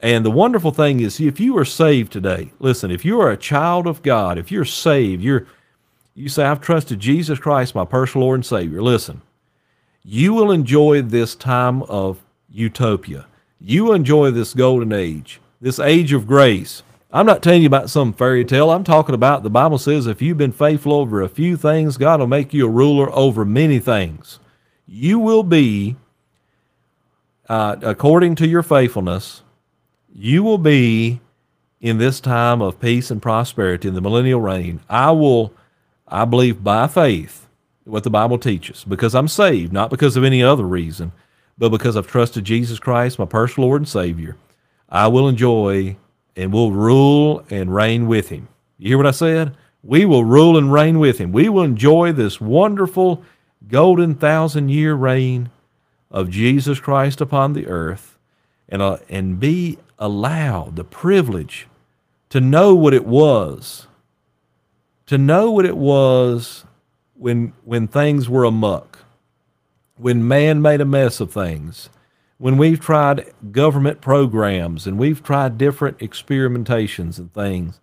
And 0.00 0.26
the 0.26 0.30
wonderful 0.30 0.72
thing 0.72 1.00
is, 1.00 1.20
if 1.20 1.40
you 1.40 1.56
are 1.56 1.64
saved 1.64 2.12
today, 2.12 2.52
listen, 2.58 2.90
if 2.90 3.04
you 3.04 3.20
are 3.20 3.30
a 3.30 3.36
child 3.36 3.86
of 3.86 4.02
God, 4.02 4.36
if 4.36 4.50
you're 4.50 4.64
saved, 4.64 5.22
you're, 5.22 5.46
you 6.14 6.28
say, 6.28 6.44
I've 6.44 6.60
trusted 6.60 7.00
Jesus 7.00 7.38
Christ, 7.38 7.74
my 7.74 7.86
personal 7.86 8.26
Lord 8.26 8.38
and 8.38 8.46
Savior, 8.46 8.82
listen, 8.82 9.22
you 10.04 10.34
will 10.34 10.50
enjoy 10.50 11.02
this 11.02 11.34
time 11.34 11.82
of 11.84 12.22
utopia. 12.50 13.26
You 13.58 13.92
enjoy 13.92 14.32
this 14.32 14.52
golden 14.52 14.92
age, 14.92 15.40
this 15.60 15.78
age 15.78 16.12
of 16.12 16.26
grace. 16.26 16.82
I'm 17.12 17.26
not 17.26 17.42
telling 17.42 17.62
you 17.62 17.68
about 17.68 17.88
some 17.88 18.12
fairy 18.12 18.44
tale. 18.44 18.70
I'm 18.70 18.84
talking 18.84 19.14
about 19.14 19.42
the 19.42 19.50
Bible 19.50 19.78
says 19.78 20.06
if 20.06 20.20
you've 20.20 20.38
been 20.38 20.52
faithful 20.52 20.92
over 20.92 21.22
a 21.22 21.28
few 21.28 21.56
things, 21.56 21.96
God 21.96 22.20
will 22.20 22.26
make 22.26 22.52
you 22.52 22.66
a 22.66 22.70
ruler 22.70 23.14
over 23.14 23.44
many 23.44 23.78
things. 23.78 24.40
You 24.86 25.18
will 25.18 25.44
be, 25.44 25.96
uh, 27.48 27.76
according 27.82 28.34
to 28.36 28.48
your 28.48 28.62
faithfulness, 28.62 29.42
you 30.12 30.42
will 30.42 30.58
be 30.58 31.20
in 31.80 31.98
this 31.98 32.20
time 32.20 32.60
of 32.60 32.80
peace 32.80 33.10
and 33.10 33.22
prosperity 33.22 33.86
in 33.86 33.94
the 33.94 34.00
millennial 34.00 34.40
reign. 34.40 34.80
I 34.88 35.12
will, 35.12 35.52
I 36.08 36.24
believe 36.24 36.64
by 36.64 36.88
faith, 36.88 37.46
what 37.84 38.02
the 38.02 38.10
Bible 38.10 38.38
teaches, 38.38 38.82
because 38.82 39.14
I'm 39.14 39.28
saved, 39.28 39.72
not 39.72 39.90
because 39.90 40.16
of 40.16 40.24
any 40.24 40.42
other 40.42 40.64
reason, 40.64 41.12
but 41.56 41.68
because 41.68 41.96
I've 41.96 42.08
trusted 42.08 42.44
Jesus 42.44 42.80
Christ, 42.80 43.18
my 43.18 43.26
personal 43.26 43.68
Lord 43.68 43.82
and 43.82 43.88
Savior. 43.88 44.36
I 44.88 45.06
will 45.06 45.28
enjoy 45.28 45.96
and 46.36 46.52
we'll 46.52 46.72
rule 46.72 47.44
and 47.50 47.74
reign 47.74 48.06
with 48.06 48.28
him. 48.28 48.48
You 48.78 48.88
hear 48.88 48.96
what 48.98 49.06
I 49.06 49.12
said? 49.12 49.56
We 49.82 50.04
will 50.04 50.24
rule 50.24 50.58
and 50.58 50.72
reign 50.72 50.98
with 50.98 51.18
him. 51.18 51.32
We 51.32 51.48
will 51.48 51.62
enjoy 51.62 52.12
this 52.12 52.40
wonderful 52.40 53.22
golden 53.68 54.14
thousand 54.14 54.68
year 54.68 54.94
reign 54.94 55.50
of 56.10 56.30
Jesus 56.30 56.78
Christ 56.78 57.20
upon 57.20 57.52
the 57.52 57.66
earth 57.66 58.18
and, 58.68 58.82
uh, 58.82 58.98
and 59.08 59.40
be 59.40 59.78
allowed 59.98 60.76
the 60.76 60.84
privilege 60.84 61.66
to 62.28 62.40
know 62.40 62.74
what 62.74 62.92
it 62.92 63.06
was, 63.06 63.86
to 65.06 65.16
know 65.16 65.50
what 65.50 65.64
it 65.64 65.76
was 65.76 66.64
when, 67.14 67.52
when 67.64 67.86
things 67.86 68.28
were 68.28 68.44
amuck, 68.44 68.98
when 69.96 70.26
man 70.26 70.60
made 70.60 70.80
a 70.80 70.84
mess 70.84 71.20
of 71.20 71.32
things, 71.32 71.88
when 72.38 72.56
we've 72.58 72.80
tried 72.80 73.32
government 73.50 74.00
programs 74.00 74.86
and 74.86 74.98
we've 74.98 75.22
tried 75.22 75.56
different 75.56 75.98
experimentations 75.98 77.18
and 77.18 77.32
things, 77.32 77.80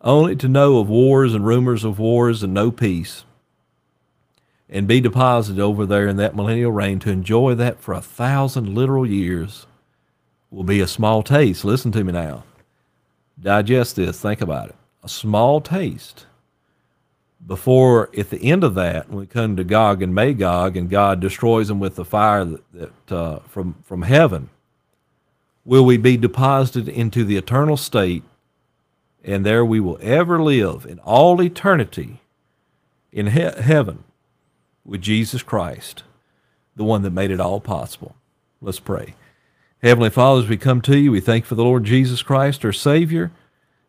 only 0.00 0.36
to 0.36 0.48
know 0.48 0.78
of 0.78 0.88
wars 0.88 1.34
and 1.34 1.44
rumors 1.44 1.84
of 1.84 1.98
wars 1.98 2.42
and 2.42 2.54
no 2.54 2.70
peace, 2.70 3.24
and 4.68 4.86
be 4.86 5.00
deposited 5.00 5.60
over 5.60 5.84
there 5.84 6.06
in 6.06 6.16
that 6.16 6.36
millennial 6.36 6.70
reign 6.70 6.98
to 7.00 7.10
enjoy 7.10 7.54
that 7.54 7.80
for 7.80 7.94
a 7.94 8.00
thousand 8.00 8.74
literal 8.74 9.06
years 9.06 9.66
will 10.50 10.64
be 10.64 10.80
a 10.80 10.86
small 10.86 11.22
taste. 11.22 11.64
Listen 11.64 11.90
to 11.92 12.04
me 12.04 12.12
now. 12.12 12.44
Digest 13.40 13.96
this. 13.96 14.20
Think 14.20 14.40
about 14.40 14.68
it. 14.68 14.76
A 15.02 15.08
small 15.08 15.60
taste 15.60 16.26
before 17.48 18.10
at 18.16 18.30
the 18.30 18.40
end 18.42 18.62
of 18.62 18.74
that, 18.74 19.08
when 19.08 19.20
we 19.20 19.26
come 19.26 19.56
to 19.56 19.64
Gog 19.64 20.02
and 20.02 20.14
Magog, 20.14 20.76
and 20.76 20.88
God 20.88 21.18
destroys 21.18 21.68
them 21.68 21.80
with 21.80 21.96
the 21.96 22.04
fire 22.04 22.44
that, 22.44 22.62
that 22.74 23.12
uh, 23.12 23.38
from 23.48 23.76
from 23.82 24.02
heaven, 24.02 24.50
will 25.64 25.84
we 25.84 25.96
be 25.96 26.16
deposited 26.16 26.88
into 26.88 27.24
the 27.24 27.38
eternal 27.38 27.78
state, 27.78 28.22
and 29.24 29.44
there 29.44 29.64
we 29.64 29.80
will 29.80 29.98
ever 30.02 30.40
live 30.40 30.84
in 30.84 30.98
all 31.00 31.42
eternity 31.42 32.20
in 33.10 33.28
he- 33.28 33.40
heaven 33.40 34.04
with 34.84 35.00
Jesus 35.00 35.42
Christ, 35.42 36.04
the 36.76 36.84
one 36.84 37.02
that 37.02 37.10
made 37.10 37.30
it 37.30 37.40
all 37.40 37.60
possible. 37.60 38.14
Let's 38.60 38.80
pray. 38.80 39.14
Heavenly 39.82 40.10
Father, 40.10 40.42
as 40.42 40.48
we 40.48 40.56
come 40.58 40.82
to 40.82 40.98
you, 40.98 41.12
we 41.12 41.20
thank 41.20 41.44
you 41.44 41.48
for 41.48 41.54
the 41.54 41.64
Lord 41.64 41.84
Jesus 41.84 42.22
Christ, 42.22 42.64
our 42.64 42.72
Savior. 42.72 43.30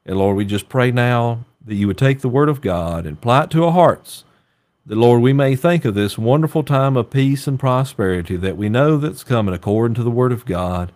And 0.05 0.18
Lord, 0.18 0.38
we 0.38 0.45
just 0.45 0.70
pray 0.70 0.91
now 0.91 1.45
that 1.70 1.76
you 1.76 1.86
would 1.86 1.99
take 1.99 2.22
the 2.22 2.30
Word 2.30 2.49
of 2.49 2.61
God 2.61 3.05
and 3.05 3.15
apply 3.15 3.43
it 3.43 3.51
to 3.51 3.63
our 3.63 3.72
hearts. 3.72 4.24
That, 4.88 4.97
Lord, 4.97 5.22
we 5.22 5.34
may 5.34 5.55
think 5.55 5.86
of 5.86 5.93
this 5.93 6.17
wonderful 6.17 6.63
time 6.63 6.97
of 6.97 7.11
peace 7.11 7.45
and 7.45 7.59
prosperity 7.59 8.36
that 8.38 8.57
we 8.57 8.70
know 8.70 8.97
that's 8.97 9.24
coming 9.24 9.53
according 9.53 9.93
to 9.93 10.03
the 10.03 10.09
Word 10.09 10.32
of 10.32 10.45
God. 10.45 10.91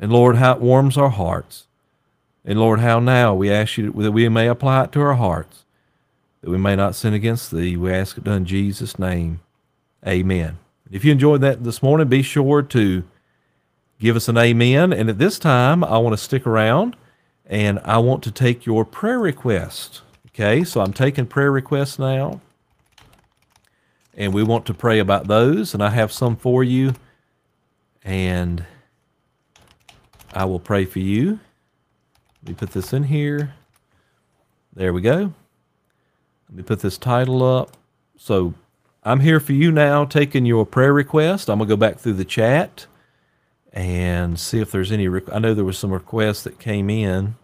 And, 0.00 0.10
Lord, 0.10 0.36
how 0.36 0.54
it 0.54 0.62
warms 0.62 0.96
our 0.96 1.10
hearts. 1.10 1.66
And, 2.46 2.58
Lord, 2.58 2.80
how 2.80 2.98
now 2.98 3.34
we 3.34 3.52
ask 3.52 3.76
you 3.76 3.92
that 3.92 4.12
we 4.12 4.26
may 4.30 4.48
apply 4.48 4.84
it 4.84 4.92
to 4.92 5.02
our 5.02 5.16
hearts, 5.16 5.66
that 6.40 6.48
we 6.48 6.56
may 6.56 6.76
not 6.76 6.94
sin 6.94 7.12
against 7.12 7.50
Thee. 7.50 7.76
We 7.76 7.92
ask 7.92 8.16
it 8.16 8.26
in 8.26 8.46
Jesus' 8.46 8.98
name. 8.98 9.40
Amen. 10.08 10.56
If 10.90 11.04
you 11.04 11.12
enjoyed 11.12 11.42
that 11.42 11.62
this 11.62 11.82
morning, 11.82 12.08
be 12.08 12.22
sure 12.22 12.62
to 12.62 13.04
give 13.98 14.16
us 14.16 14.28
an 14.28 14.38
amen. 14.38 14.94
And 14.94 15.10
at 15.10 15.18
this 15.18 15.38
time, 15.38 15.84
I 15.84 15.98
want 15.98 16.14
to 16.14 16.24
stick 16.24 16.46
around 16.46 16.96
and 17.50 17.80
I 17.84 17.98
want 17.98 18.22
to 18.22 18.30
take 18.30 18.64
your 18.64 18.84
prayer 18.84 19.18
request. 19.18 20.02
Okay, 20.28 20.62
so 20.62 20.80
I'm 20.80 20.92
taking 20.92 21.26
prayer 21.26 21.50
requests 21.50 21.98
now, 21.98 22.40
and 24.14 24.32
we 24.32 24.44
want 24.44 24.64
to 24.66 24.74
pray 24.74 25.00
about 25.00 25.26
those, 25.26 25.74
and 25.74 25.82
I 25.82 25.90
have 25.90 26.12
some 26.12 26.36
for 26.36 26.62
you, 26.62 26.94
and 28.04 28.64
I 30.32 30.44
will 30.44 30.60
pray 30.60 30.84
for 30.84 31.00
you. 31.00 31.40
Let 32.42 32.48
me 32.48 32.54
put 32.54 32.70
this 32.70 32.92
in 32.92 33.04
here. 33.04 33.54
There 34.72 34.92
we 34.92 35.00
go. 35.00 35.34
Let 36.48 36.56
me 36.56 36.62
put 36.62 36.80
this 36.80 36.96
title 36.96 37.42
up. 37.42 37.76
So, 38.16 38.54
I'm 39.02 39.20
here 39.20 39.40
for 39.40 39.54
you 39.54 39.72
now, 39.72 40.04
taking 40.04 40.46
your 40.46 40.64
prayer 40.64 40.92
request. 40.92 41.50
I'm 41.50 41.58
gonna 41.58 41.68
go 41.68 41.76
back 41.76 41.98
through 41.98 42.12
the 42.14 42.24
chat 42.24 42.86
and 43.72 44.38
see 44.38 44.60
if 44.60 44.70
there's 44.70 44.92
any. 44.92 45.08
I 45.32 45.38
know 45.38 45.54
there 45.54 45.64
was 45.64 45.78
some 45.78 45.92
requests 45.92 46.42
that 46.42 46.58
came 46.58 46.90
in 46.90 47.36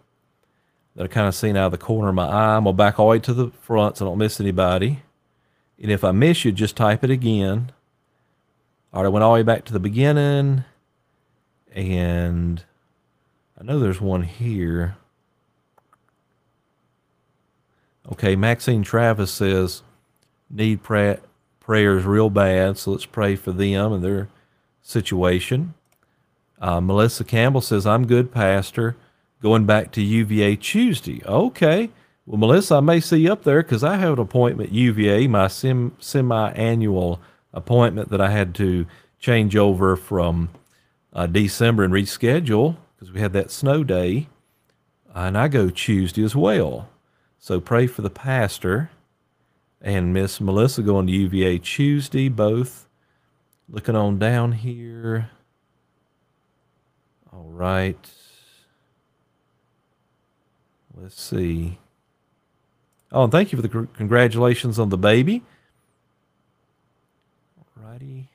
that 0.95 1.03
I 1.05 1.07
kind 1.07 1.27
of 1.27 1.35
seen 1.35 1.55
out 1.55 1.67
of 1.67 1.71
the 1.71 1.77
corner 1.77 2.09
of 2.09 2.15
my 2.15 2.27
eye. 2.27 2.55
I'm 2.55 2.63
gonna 2.63 2.73
back 2.73 2.99
all 2.99 3.07
the 3.07 3.11
way 3.11 3.19
to 3.19 3.33
the 3.33 3.51
front 3.61 3.97
so 3.97 4.05
I 4.05 4.09
don't 4.09 4.17
miss 4.17 4.39
anybody. 4.39 5.03
And 5.81 5.91
if 5.91 6.03
I 6.03 6.11
miss 6.11 6.43
you, 6.43 6.51
just 6.51 6.75
type 6.75 7.03
it 7.03 7.11
again. 7.11 7.71
All 8.93 9.03
right, 9.03 9.07
I 9.07 9.09
went 9.09 9.23
all 9.23 9.33
the 9.33 9.39
way 9.39 9.43
back 9.43 9.63
to 9.65 9.73
the 9.73 9.79
beginning, 9.79 10.63
and 11.71 12.63
I 13.59 13.63
know 13.63 13.79
there's 13.79 14.01
one 14.01 14.23
here. 14.23 14.97
Okay, 18.11 18.35
Maxine 18.35 18.83
Travis 18.83 19.31
says 19.31 19.83
need 20.49 20.81
pray- 20.81 21.19
prayers 21.59 22.05
real 22.05 22.29
bad, 22.29 22.77
so 22.77 22.91
let's 22.91 23.05
pray 23.05 23.35
for 23.35 23.51
them 23.51 23.91
and 23.93 24.03
their 24.03 24.29
situation. 24.81 25.73
Uh, 26.59 26.81
Melissa 26.81 27.23
Campbell 27.23 27.61
says, 27.61 27.85
I'm 27.85 28.07
good, 28.07 28.31
Pastor. 28.31 28.95
Going 29.41 29.65
back 29.65 29.91
to 29.91 30.01
UVA 30.01 30.55
Tuesday. 30.55 31.21
Okay. 31.25 31.89
Well, 32.25 32.37
Melissa, 32.37 32.75
I 32.75 32.79
may 32.79 32.99
see 32.99 33.17
you 33.17 33.31
up 33.31 33.43
there 33.43 33.61
because 33.61 33.83
I 33.83 33.97
have 33.97 34.13
an 34.13 34.19
appointment 34.19 34.71
UVA, 34.71 35.27
my 35.27 35.47
sim, 35.47 35.95
semi-annual 35.99 37.21
appointment 37.53 38.09
that 38.09 38.19
I 38.19 38.31
had 38.31 38.55
to 38.55 38.85
change 39.19 39.55
over 39.55 39.95
from 39.95 40.49
uh, 41.13 41.27
December 41.27 41.83
and 41.83 41.93
reschedule 41.93 42.77
because 42.95 43.11
we 43.11 43.21
had 43.21 43.33
that 43.33 43.51
snow 43.51 43.83
day. 43.83 44.27
And 45.13 45.37
I 45.37 45.47
go 45.47 45.69
Tuesday 45.69 46.23
as 46.23 46.35
well. 46.35 46.89
So 47.39 47.59
pray 47.59 47.87
for 47.87 48.01
the 48.01 48.09
pastor 48.09 48.89
and 49.81 50.13
Miss 50.13 50.41
Melissa 50.41 50.81
going 50.81 51.07
to 51.07 51.13
UVA 51.13 51.59
Tuesday, 51.59 52.29
both. 52.29 52.87
Looking 53.69 53.95
on 53.95 54.17
down 54.17 54.53
here. 54.53 55.29
All 57.37 57.51
right. 57.51 58.09
Let's 60.95 61.21
see. 61.21 61.77
Oh, 63.11 63.23
and 63.23 63.31
thank 63.31 63.51
you 63.51 63.57
for 63.57 63.61
the 63.61 63.87
congratulations 63.93 64.79
on 64.79 64.89
the 64.89 64.97
baby. 64.97 65.43
All 67.59 67.83
Righty. 67.85 68.29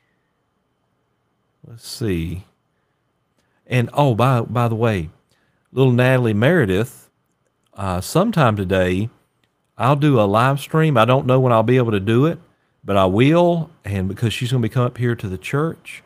Let's 1.66 1.86
see. 1.86 2.44
And 3.66 3.90
oh, 3.92 4.14
by 4.14 4.42
by 4.42 4.68
the 4.68 4.76
way, 4.76 5.10
little 5.72 5.92
Natalie 5.92 6.32
Meredith, 6.32 7.10
uh, 7.74 8.00
sometime 8.00 8.54
today, 8.54 9.10
I'll 9.76 9.96
do 9.96 10.20
a 10.20 10.22
live 10.22 10.60
stream. 10.60 10.96
I 10.96 11.06
don't 11.06 11.26
know 11.26 11.40
when 11.40 11.52
I'll 11.52 11.64
be 11.64 11.76
able 11.76 11.92
to 11.92 12.00
do 12.00 12.26
it, 12.26 12.38
but 12.84 12.96
I 12.96 13.06
will. 13.06 13.70
And 13.84 14.06
because 14.06 14.32
she's 14.32 14.52
going 14.52 14.62
to 14.62 14.68
be 14.68 14.72
coming 14.72 14.86
up 14.86 14.98
here 14.98 15.16
to 15.16 15.28
the 15.28 15.38
church, 15.38 16.04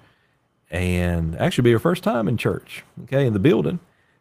and 0.70 1.36
actually 1.36 1.62
be 1.62 1.72
her 1.72 1.78
first 1.78 2.02
time 2.02 2.28
in 2.28 2.36
church, 2.36 2.84
okay, 3.04 3.26
in 3.26 3.32
the 3.32 3.38
building. 3.38 3.80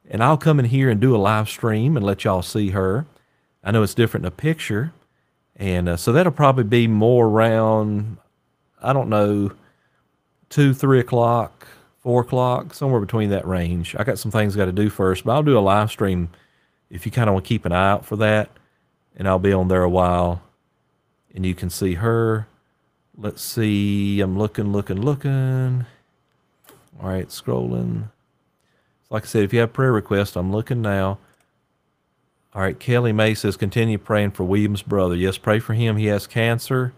And 0.10 0.24
I'll 0.24 0.38
come 0.38 0.60
in 0.60 0.66
here 0.66 0.90
and 0.90 1.02
do 1.02 1.16
a 1.16 1.18
live 1.18 1.50
stream 1.50 1.98
and 1.98 2.06
let 2.06 2.24
y'all 2.24 2.42
see 2.42 2.70
her. 2.70 3.06
I 3.64 3.72
know 3.72 3.82
it's 3.82 3.96
different 3.96 4.26
in 4.26 4.28
a 4.28 4.32
picture. 4.32 4.94
And 5.56 5.90
uh, 5.90 5.98
so 5.98 6.12
that'll 6.12 6.32
probably 6.32 6.66
be 6.66 6.88
more 6.88 7.28
around, 7.28 8.18
I 8.82 8.94
don't 8.94 9.10
know, 9.10 9.52
two, 10.50 10.74
three 10.74 11.00
o'clock, 11.00 11.68
four 11.98 12.22
o'clock, 12.22 12.74
somewhere 12.74 13.02
between 13.02 13.30
that 13.32 13.48
range. 13.48 13.96
I 13.98 14.04
got 14.04 14.20
some 14.20 14.32
things 14.32 14.56
I 14.56 14.60
got 14.60 14.66
to 14.66 14.72
do 14.72 14.90
first, 14.90 15.24
but 15.24 15.34
I'll 15.34 15.44
do 15.44 15.58
a 15.58 15.60
live 15.60 15.90
stream 15.90 16.30
if 16.90 17.06
you 17.06 17.12
kind 17.12 17.30
of 17.30 17.34
want 17.34 17.46
to 17.46 17.50
keep 17.50 17.66
an 17.66 17.72
eye 17.72 17.92
out 17.92 18.06
for 18.06 18.18
that. 18.18 18.52
And 19.16 19.28
I'll 19.28 19.40
be 19.40 19.54
on 19.54 19.70
there 19.70 19.84
a 19.84 19.90
while 19.90 20.44
and 21.34 21.46
you 21.46 21.54
can 21.54 21.70
see 21.70 21.96
her. 21.96 22.48
Let's 23.18 23.42
see. 23.42 24.22
I'm 24.22 24.38
looking, 24.38 24.72
looking, 24.72 25.02
looking. 25.02 25.86
All 27.02 27.10
right, 27.10 27.28
scrolling. 27.28 28.10
Like 29.10 29.24
I 29.24 29.28
said, 29.28 29.44
if 29.44 29.54
you 29.54 29.60
have 29.60 29.74
prayer 29.74 29.92
requests, 29.92 30.36
I'm 30.36 30.52
looking 30.52 30.82
now. 30.82 31.20
All 32.54 32.62
right, 32.62 32.80
Kelly 32.80 33.12
May 33.12 33.34
says, 33.34 33.58
continue 33.58 33.98
praying 33.98 34.32
for 34.32 34.46
William's 34.46 34.82
brother. 34.82 35.16
Yes, 35.16 35.38
pray 35.38 35.60
for 35.60 35.74
him. 35.74 35.98
He 35.98 36.06
has 36.06 36.26
cancer. 36.26 36.94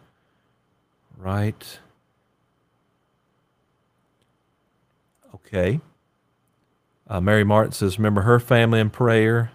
Right. 1.18 1.80
Okay. 5.34 5.80
Uh, 7.08 7.22
Mary 7.22 7.44
Martin 7.44 7.72
says, 7.72 7.98
remember 7.98 8.22
her 8.22 8.40
family 8.40 8.80
in 8.80 8.90
prayer. 8.92 9.52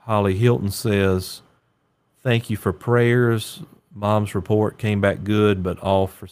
Holly 0.00 0.36
Hilton 0.36 0.70
says, 0.70 1.42
thank 2.22 2.48
you 2.48 2.56
for 2.56 2.72
prayers. 2.72 3.62
Mom's 3.92 4.34
report 4.34 4.78
came 4.78 5.00
back 5.00 5.24
good, 5.24 5.62
but 5.62 5.80
all 5.80 6.06
for 6.06 6.28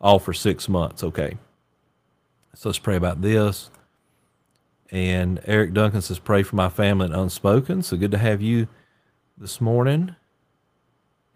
all 0.00 0.18
for 0.18 0.32
six 0.34 0.68
months. 0.68 1.02
Okay. 1.02 1.38
So 2.54 2.68
let's 2.68 2.78
pray 2.78 2.96
about 2.96 3.22
this. 3.22 3.70
And 4.90 5.40
Eric 5.46 5.72
Duncan 5.72 6.02
says, 6.02 6.18
Pray 6.18 6.42
for 6.42 6.56
my 6.56 6.68
family 6.68 7.06
and 7.06 7.14
unspoken. 7.14 7.82
So 7.82 7.96
good 7.96 8.10
to 8.10 8.18
have 8.18 8.42
you 8.42 8.68
this 9.38 9.60
morning. 9.60 10.14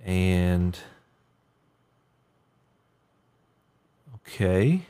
And 0.05 0.79
okay. 4.17 4.83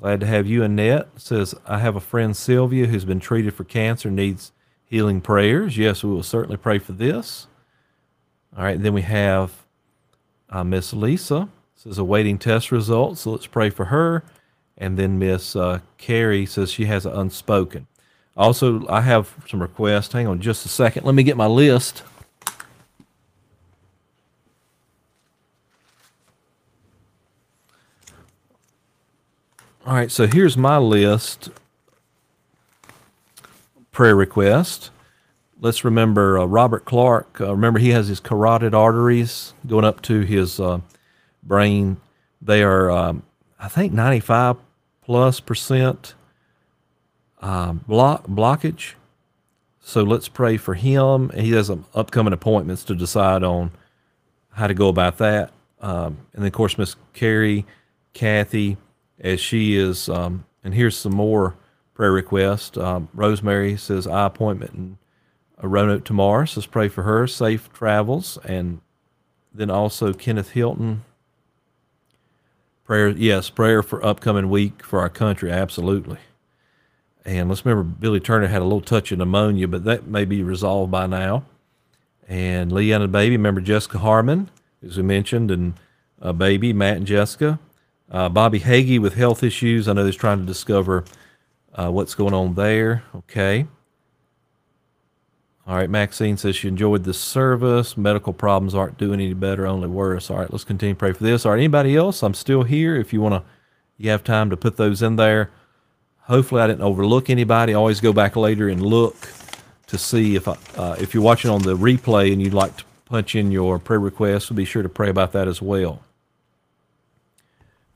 Glad 0.00 0.20
to 0.20 0.26
have 0.26 0.46
you, 0.46 0.62
Annette. 0.62 1.08
Says, 1.16 1.54
I 1.66 1.78
have 1.78 1.96
a 1.96 2.00
friend, 2.00 2.36
Sylvia, 2.36 2.86
who's 2.86 3.04
been 3.04 3.20
treated 3.20 3.54
for 3.54 3.64
cancer, 3.64 4.10
needs 4.10 4.52
healing 4.84 5.20
prayers. 5.20 5.76
Yes, 5.76 6.04
we 6.04 6.10
will 6.10 6.22
certainly 6.22 6.56
pray 6.56 6.78
for 6.78 6.92
this. 6.92 7.48
All 8.56 8.62
right, 8.62 8.80
then 8.80 8.94
we 8.94 9.02
have 9.02 9.66
uh, 10.48 10.62
Miss 10.62 10.92
Lisa. 10.92 11.48
Says, 11.74 11.98
awaiting 11.98 12.38
test 12.38 12.70
results. 12.70 13.22
So 13.22 13.32
let's 13.32 13.46
pray 13.46 13.70
for 13.70 13.86
her. 13.86 14.24
And 14.78 14.96
then 14.96 15.18
Miss 15.18 15.56
uh, 15.56 15.80
Carrie 15.98 16.46
says 16.46 16.70
she 16.70 16.86
has 16.86 17.04
an 17.04 17.12
unspoken. 17.12 17.88
Also, 18.36 18.86
I 18.88 19.00
have 19.00 19.34
some 19.48 19.60
requests. 19.60 20.12
Hang 20.12 20.28
on 20.28 20.40
just 20.40 20.64
a 20.64 20.68
second. 20.68 21.04
Let 21.04 21.16
me 21.16 21.24
get 21.24 21.36
my 21.36 21.48
list. 21.48 22.04
All 29.84 29.94
right, 29.94 30.10
so 30.10 30.28
here's 30.28 30.56
my 30.56 30.78
list. 30.78 31.48
Prayer 33.90 34.14
request. 34.14 34.90
Let's 35.60 35.82
remember 35.82 36.38
uh, 36.38 36.44
Robert 36.44 36.84
Clark. 36.84 37.40
Uh, 37.40 37.50
remember, 37.52 37.80
he 37.80 37.88
has 37.88 38.06
his 38.06 38.20
carotid 38.20 38.74
arteries 38.74 39.54
going 39.66 39.84
up 39.84 40.02
to 40.02 40.20
his 40.20 40.60
uh, 40.60 40.80
brain. 41.42 41.96
They 42.40 42.62
are, 42.62 42.90
um, 42.90 43.24
I 43.58 43.66
think, 43.66 43.92
95 43.92 44.58
plus 45.08 45.40
percent 45.40 46.14
uh, 47.40 47.72
block, 47.72 48.26
blockage. 48.26 48.92
So 49.80 50.02
let's 50.02 50.28
pray 50.28 50.58
for 50.58 50.74
him. 50.74 51.30
He 51.30 51.52
has 51.52 51.68
some 51.68 51.86
upcoming 51.94 52.34
appointments 52.34 52.84
to 52.84 52.94
decide 52.94 53.42
on 53.42 53.70
how 54.50 54.66
to 54.66 54.74
go 54.74 54.88
about 54.88 55.16
that. 55.16 55.50
Um, 55.80 56.18
and 56.34 56.42
then, 56.42 56.46
of 56.48 56.52
course, 56.52 56.76
Miss 56.76 56.94
Carrie, 57.14 57.64
Kathy, 58.12 58.76
as 59.18 59.40
she 59.40 59.76
is, 59.76 60.10
um, 60.10 60.44
and 60.62 60.74
here's 60.74 60.98
some 60.98 61.14
more 61.14 61.56
prayer 61.94 62.12
requests. 62.12 62.76
Um, 62.76 63.08
Rosemary 63.14 63.78
says, 63.78 64.06
I 64.06 64.26
appointment 64.26 64.74
in 64.74 64.98
Roanoke 65.62 66.04
tomorrow. 66.04 66.44
So 66.44 66.60
let's 66.60 66.66
pray 66.66 66.88
for 66.88 67.04
her, 67.04 67.26
safe 67.26 67.72
travels. 67.72 68.36
And 68.44 68.82
then 69.54 69.70
also 69.70 70.12
Kenneth 70.12 70.50
Hilton, 70.50 71.04
Prayer, 72.88 73.10
yes, 73.10 73.50
prayer 73.50 73.82
for 73.82 74.02
upcoming 74.02 74.48
week 74.48 74.82
for 74.82 75.00
our 75.00 75.10
country, 75.10 75.52
absolutely. 75.52 76.16
And 77.22 77.50
let's 77.50 77.62
remember 77.62 77.82
Billy 77.82 78.18
Turner 78.18 78.46
had 78.46 78.62
a 78.62 78.64
little 78.64 78.80
touch 78.80 79.12
of 79.12 79.18
pneumonia, 79.18 79.68
but 79.68 79.84
that 79.84 80.06
may 80.06 80.24
be 80.24 80.42
resolved 80.42 80.90
by 80.90 81.06
now. 81.06 81.44
And 82.26 82.72
Leanna 82.72 83.06
Baby, 83.06 83.36
remember 83.36 83.60
Jessica 83.60 83.98
Harmon, 83.98 84.48
as 84.82 84.96
we 84.96 85.02
mentioned, 85.02 85.50
and 85.50 85.74
uh, 86.22 86.32
Baby, 86.32 86.72
Matt 86.72 86.96
and 86.96 87.06
Jessica. 87.06 87.58
Uh, 88.10 88.30
Bobby 88.30 88.60
Hagee 88.60 88.98
with 88.98 89.16
health 89.16 89.42
issues. 89.42 89.86
I 89.86 89.92
know 89.92 90.06
he's 90.06 90.16
trying 90.16 90.38
to 90.38 90.46
discover 90.46 91.04
uh, 91.74 91.90
what's 91.90 92.14
going 92.14 92.32
on 92.32 92.54
there. 92.54 93.02
Okay. 93.14 93.66
All 95.68 95.76
right, 95.76 95.90
Maxine 95.90 96.38
says 96.38 96.56
she 96.56 96.66
enjoyed 96.66 97.04
the 97.04 97.12
service. 97.12 97.94
Medical 97.94 98.32
problems 98.32 98.74
aren't 98.74 98.96
doing 98.96 99.20
any 99.20 99.34
better, 99.34 99.66
only 99.66 99.86
worse. 99.86 100.30
All 100.30 100.38
right, 100.38 100.50
let's 100.50 100.64
continue 100.64 100.94
to 100.94 100.98
pray 100.98 101.12
for 101.12 101.22
this. 101.22 101.44
All 101.44 101.52
right, 101.52 101.58
anybody 101.58 101.94
else? 101.94 102.22
I'm 102.22 102.32
still 102.32 102.62
here. 102.62 102.96
If 102.96 103.12
you 103.12 103.20
want 103.20 103.34
to, 103.34 103.42
you 103.98 104.08
have 104.08 104.24
time 104.24 104.48
to 104.48 104.56
put 104.56 104.78
those 104.78 105.02
in 105.02 105.16
there. 105.16 105.50
Hopefully, 106.20 106.62
I 106.62 106.68
didn't 106.68 106.80
overlook 106.80 107.28
anybody. 107.28 107.74
Always 107.74 108.00
go 108.00 108.14
back 108.14 108.34
later 108.34 108.70
and 108.70 108.80
look 108.80 109.14
to 109.88 109.98
see 109.98 110.36
if 110.36 110.48
I, 110.48 110.56
uh, 110.74 110.96
if 110.98 111.12
you're 111.12 111.22
watching 111.22 111.50
on 111.50 111.60
the 111.60 111.76
replay 111.76 112.32
and 112.32 112.40
you'd 112.40 112.54
like 112.54 112.74
to 112.78 112.84
punch 113.04 113.34
in 113.34 113.52
your 113.52 113.78
prayer 113.78 114.00
request, 114.00 114.54
be 114.54 114.64
sure 114.64 114.82
to 114.82 114.88
pray 114.88 115.10
about 115.10 115.32
that 115.32 115.48
as 115.48 115.60
well. 115.60 116.02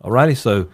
All 0.03 0.11
righty, 0.11 0.35
so 0.35 0.69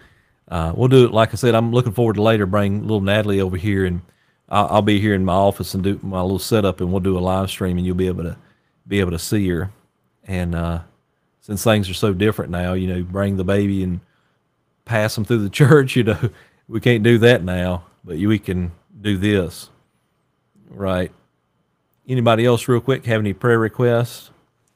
uh, 0.49 0.73
we'll 0.75 0.89
do 0.89 1.05
it. 1.05 1.13
Like 1.13 1.29
I 1.31 1.37
said, 1.37 1.55
I'm 1.55 1.71
looking 1.71 1.93
forward 1.93 2.15
to 2.15 2.21
later 2.21 2.45
bring 2.45 2.81
little 2.81 2.99
Natalie 2.99 3.39
over 3.39 3.55
here 3.55 3.85
and 3.85 4.01
I'll, 4.49 4.67
I'll, 4.67 4.81
be 4.81 4.99
here 4.99 5.13
in 5.13 5.23
my 5.23 5.33
office 5.33 5.73
and 5.73 5.83
do 5.83 5.99
my 6.01 6.21
little 6.21 6.39
setup, 6.39 6.81
and 6.81 6.91
we'll 6.91 6.99
do 6.99 7.17
a 7.17 7.19
live 7.19 7.49
stream, 7.49 7.77
and 7.77 7.85
you'll 7.85 7.95
be 7.95 8.07
able 8.07 8.23
to 8.23 8.37
be 8.87 8.99
able 8.99 9.11
to 9.11 9.19
see 9.19 9.47
her. 9.49 9.71
And 10.25 10.55
uh, 10.55 10.81
since 11.41 11.63
things 11.63 11.89
are 11.89 11.93
so 11.93 12.13
different 12.13 12.51
now, 12.51 12.73
you 12.73 12.87
know, 12.87 13.03
bring 13.03 13.37
the 13.37 13.43
baby 13.43 13.83
and 13.83 13.99
pass 14.85 15.15
them 15.15 15.25
through 15.25 15.43
the 15.43 15.49
church, 15.51 15.95
you 15.95 16.03
know, 16.03 16.29
we 16.67 16.79
can't 16.79 17.03
do 17.03 17.17
that 17.19 17.43
now, 17.43 17.85
but 18.03 18.17
we 18.17 18.39
can 18.39 18.71
do 19.01 19.17
this. 19.17 19.69
Right. 20.69 21.11
Anybody 22.07 22.45
else, 22.45 22.67
real 22.67 22.81
quick, 22.81 23.05
have 23.05 23.19
any 23.19 23.33
prayer 23.33 23.59
requests? 23.59 24.31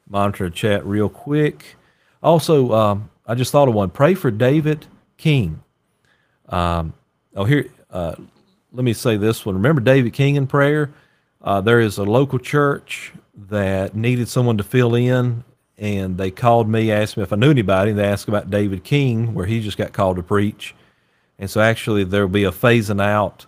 Monitor 0.07 0.49
chat 0.49 0.85
real 0.85 1.09
quick. 1.09 1.75
Also, 2.21 2.71
um, 2.73 3.09
I 3.25 3.35
just 3.35 3.51
thought 3.51 3.67
of 3.67 3.73
one. 3.73 3.89
Pray 3.89 4.13
for 4.13 4.31
David 4.31 4.85
King. 5.17 5.63
Um, 6.49 6.93
oh, 7.35 7.45
here, 7.45 7.69
uh, 7.89 8.15
let 8.73 8.83
me 8.83 8.93
say 8.93 9.17
this 9.17 9.45
one. 9.45 9.55
Remember 9.55 9.81
David 9.81 10.13
King 10.13 10.35
in 10.35 10.47
prayer? 10.47 10.91
Uh, 11.41 11.61
there 11.61 11.79
is 11.79 11.99
a 11.99 12.03
local 12.03 12.39
church 12.39 13.13
that 13.49 13.95
needed 13.95 14.27
someone 14.27 14.57
to 14.57 14.63
fill 14.63 14.95
in, 14.95 15.43
and 15.77 16.17
they 16.17 16.31
called 16.31 16.67
me, 16.67 16.91
asked 16.91 17.15
me 17.15 17.23
if 17.23 17.31
I 17.31 17.35
knew 17.35 17.51
anybody. 17.51 17.91
and 17.91 17.99
They 17.99 18.05
asked 18.05 18.27
about 18.27 18.49
David 18.49 18.83
King, 18.83 19.35
where 19.35 19.45
he 19.45 19.61
just 19.61 19.77
got 19.77 19.93
called 19.93 20.17
to 20.17 20.23
preach. 20.23 20.73
And 21.37 21.49
so 21.49 21.61
actually, 21.61 22.03
there'll 22.03 22.27
be 22.27 22.45
a 22.45 22.51
phasing 22.51 23.01
out 23.01 23.45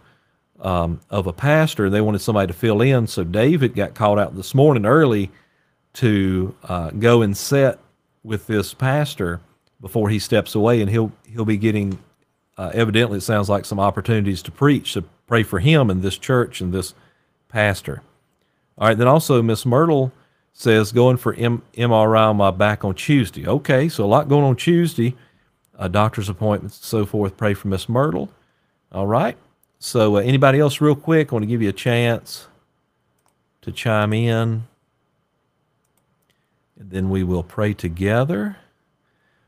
um, 0.60 1.00
of 1.10 1.26
a 1.26 1.34
pastor. 1.34 1.86
And 1.86 1.94
they 1.94 2.02
wanted 2.02 2.20
somebody 2.20 2.48
to 2.48 2.58
fill 2.58 2.82
in. 2.82 3.08
So 3.08 3.24
David 3.24 3.74
got 3.74 3.96
called 3.96 4.20
out 4.20 4.36
this 4.36 4.54
morning 4.54 4.86
early 4.86 5.32
to 5.94 6.56
uh, 6.64 6.92
go 6.92 7.22
and 7.22 7.36
sit 7.36 7.80
with 8.24 8.48
this 8.48 8.74
pastor 8.74 9.40
before 9.82 10.10
he 10.10 10.20
steps 10.20 10.54
away, 10.56 10.82
and 10.82 10.90
he'll 10.90 11.12
he'll 11.32 11.46
be 11.46 11.58
getting 11.58 11.98
uh, 12.58 12.72
evidently 12.74 13.18
it 13.18 13.22
sounds 13.22 13.50
like 13.50 13.66
some 13.66 13.80
opportunities 13.80 14.42
to 14.44 14.52
preach. 14.52 14.94
So 14.94 15.04
pray 15.28 15.44
for 15.44 15.60
him 15.60 15.90
and 15.90 16.02
this 16.02 16.18
church 16.18 16.62
and 16.62 16.74
this 16.74 16.94
pastor. 17.50 18.02
All 18.78 18.88
right. 18.88 18.98
Then 18.98 19.08
also 19.08 19.42
Miss 19.42 19.66
Myrtle 19.66 20.12
says 20.54 20.92
going 20.92 21.18
for 21.18 21.34
M- 21.34 21.64
MRI 21.74 22.30
on 22.30 22.38
my 22.38 22.52
back 22.52 22.86
on 22.86 22.96
Tuesday. 22.96 23.46
Okay, 23.46 23.90
so 23.90 24.06
a 24.06 24.08
lot 24.08 24.30
going 24.30 24.44
on 24.44 24.56
Tuesday. 24.56 25.16
Uh, 25.78 25.90
doctor's 25.90 26.30
appointments 26.30 26.78
and 26.78 26.86
so 26.86 27.06
forth. 27.06 27.36
Pray 27.36 27.54
for 27.54 27.68
Miss 27.68 27.90
Myrtle. 27.90 28.30
All 28.92 29.08
right. 29.08 29.38
So, 29.80 30.16
uh, 30.16 30.20
anybody 30.22 30.60
else, 30.60 30.80
real 30.80 30.96
quick, 30.96 31.32
I 31.32 31.36
want 31.36 31.44
to 31.44 31.48
give 31.48 31.62
you 31.62 31.70
a 31.70 31.74
chance 31.74 32.48
to 33.62 33.72
chime 33.72 34.14
in. 34.14 34.68
And 36.80 36.92
then 36.92 37.10
we 37.10 37.24
will 37.24 37.44
pray 37.44 37.74
together. 37.74 38.58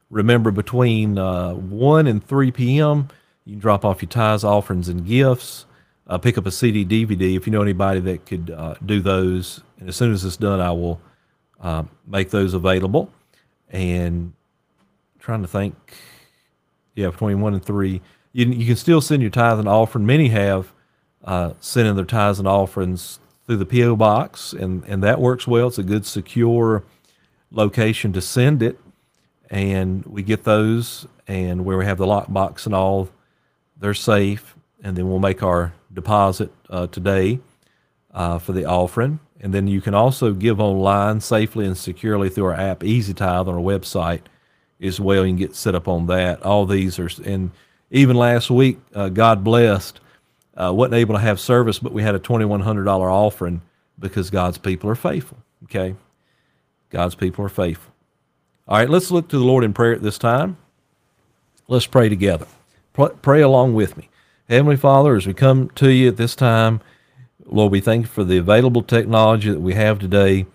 Remember, 0.09 0.51
between 0.51 1.17
uh, 1.17 1.53
1 1.53 2.07
and 2.07 2.25
3 2.25 2.51
p.m., 2.51 3.07
you 3.45 3.53
can 3.53 3.59
drop 3.59 3.85
off 3.85 4.01
your 4.01 4.09
tithes, 4.09 4.43
offerings, 4.43 4.89
and 4.89 5.05
gifts. 5.05 5.65
Uh, 6.07 6.17
pick 6.17 6.37
up 6.37 6.45
a 6.45 6.51
CD, 6.51 6.85
DVD 6.85 7.35
if 7.35 7.45
you 7.45 7.51
know 7.51 7.61
anybody 7.61 7.99
that 7.99 8.25
could 8.25 8.49
uh, 8.49 8.75
do 8.85 9.01
those. 9.01 9.61
And 9.79 9.89
as 9.89 9.95
soon 9.95 10.13
as 10.13 10.23
it's 10.23 10.37
done, 10.37 10.61
I 10.61 10.71
will 10.71 11.01
uh, 11.59 11.83
make 12.05 12.29
those 12.29 12.53
available. 12.53 13.11
And 13.69 14.33
trying 15.19 15.41
to 15.41 15.47
think, 15.47 15.75
yeah, 16.95 17.09
between 17.09 17.41
1 17.41 17.53
and 17.53 17.63
3 17.63 18.01
you, 18.37 18.45
you 18.45 18.65
can 18.67 18.75
still 18.75 19.01
send 19.01 19.23
your 19.23 19.31
tithe 19.31 19.57
and 19.57 19.67
offering. 19.67 20.05
Many 20.05 20.27
have 20.29 20.71
uh, 21.23 21.53
sent 21.59 21.87
in 21.87 21.95
their 21.95 22.05
tithes 22.05 22.37
and 22.37 22.47
offerings 22.47 23.19
through 23.47 23.57
the 23.57 23.65
PO 23.65 23.95
box, 23.95 24.53
and 24.53 24.83
and 24.85 25.01
that 25.01 25.19
works 25.19 25.47
well. 25.47 25.67
It's 25.67 25.79
a 25.79 25.83
good 25.83 26.05
secure 26.05 26.83
location 27.49 28.13
to 28.13 28.21
send 28.21 28.61
it, 28.61 28.79
and 29.49 30.05
we 30.05 30.21
get 30.21 30.43
those, 30.43 31.07
and 31.27 31.65
where 31.65 31.79
we 31.79 31.85
have 31.85 31.97
the 31.97 32.05
lockbox 32.05 32.67
and 32.67 32.75
all, 32.75 33.09
they're 33.75 33.95
safe, 33.95 34.55
and 34.83 34.95
then 34.95 35.09
we'll 35.09 35.17
make 35.17 35.41
our 35.41 35.73
deposit 35.97 36.51
uh, 36.69 36.85
today 36.87 37.39
uh, 38.13 38.37
for 38.37 38.53
the 38.53 38.63
offering. 38.65 39.19
And 39.41 39.53
then 39.53 39.67
you 39.67 39.81
can 39.81 39.93
also 39.93 40.33
give 40.33 40.61
online 40.61 41.19
safely 41.21 41.65
and 41.65 41.75
securely 41.75 42.29
through 42.29 42.45
our 42.45 42.53
app, 42.53 42.83
Easy 42.83 43.13
Tithe, 43.13 43.47
on 43.47 43.55
our 43.55 43.59
website 43.59 44.21
as 44.79 44.99
well. 44.99 45.25
You 45.25 45.31
can 45.31 45.37
get 45.37 45.55
set 45.55 45.75
up 45.75 45.87
on 45.87 46.05
that. 46.07 46.43
All 46.43 46.65
these 46.65 46.99
are, 46.99 47.09
and 47.25 47.51
even 47.89 48.15
last 48.15 48.51
week, 48.51 48.79
uh, 48.93 49.09
God 49.09 49.43
blessed, 49.43 49.99
uh, 50.55 50.71
wasn't 50.73 50.95
able 50.95 51.15
to 51.15 51.21
have 51.21 51.39
service, 51.39 51.79
but 51.79 51.93
we 51.93 52.03
had 52.03 52.15
a 52.15 52.19
$2,100 52.19 52.87
offering 52.87 53.61
because 53.97 54.29
God's 54.29 54.59
people 54.59 54.89
are 54.89 54.95
faithful. 54.95 55.39
Okay? 55.63 55.95
God's 56.91 57.15
people 57.15 57.43
are 57.43 57.49
faithful. 57.49 57.91
All 58.67 58.77
right, 58.77 58.89
let's 58.89 59.09
look 59.11 59.29
to 59.29 59.37
the 59.37 59.45
Lord 59.45 59.63
in 59.63 59.73
prayer 59.73 59.93
at 59.93 60.03
this 60.03 60.17
time. 60.17 60.57
Let's 61.67 61.87
pray 61.87 62.07
together. 62.07 62.47
Pray 63.21 63.41
along 63.41 63.75
with 63.75 63.97
me. 63.97 64.09
Heavenly 64.49 64.77
Father, 64.77 65.17
as 65.17 65.27
we 65.27 65.33
come 65.33 65.69
to 65.71 65.89
you 65.89 66.07
at 66.07 66.15
this 66.15 66.33
time, 66.33 66.79
Lord, 67.43 67.69
we 67.69 67.81
thank 67.81 68.03
you 68.03 68.07
for 68.07 68.23
the 68.23 68.37
available 68.37 68.81
technology 68.81 69.51
that 69.51 69.59
we 69.59 69.73
have 69.73 69.99
today 69.99 70.45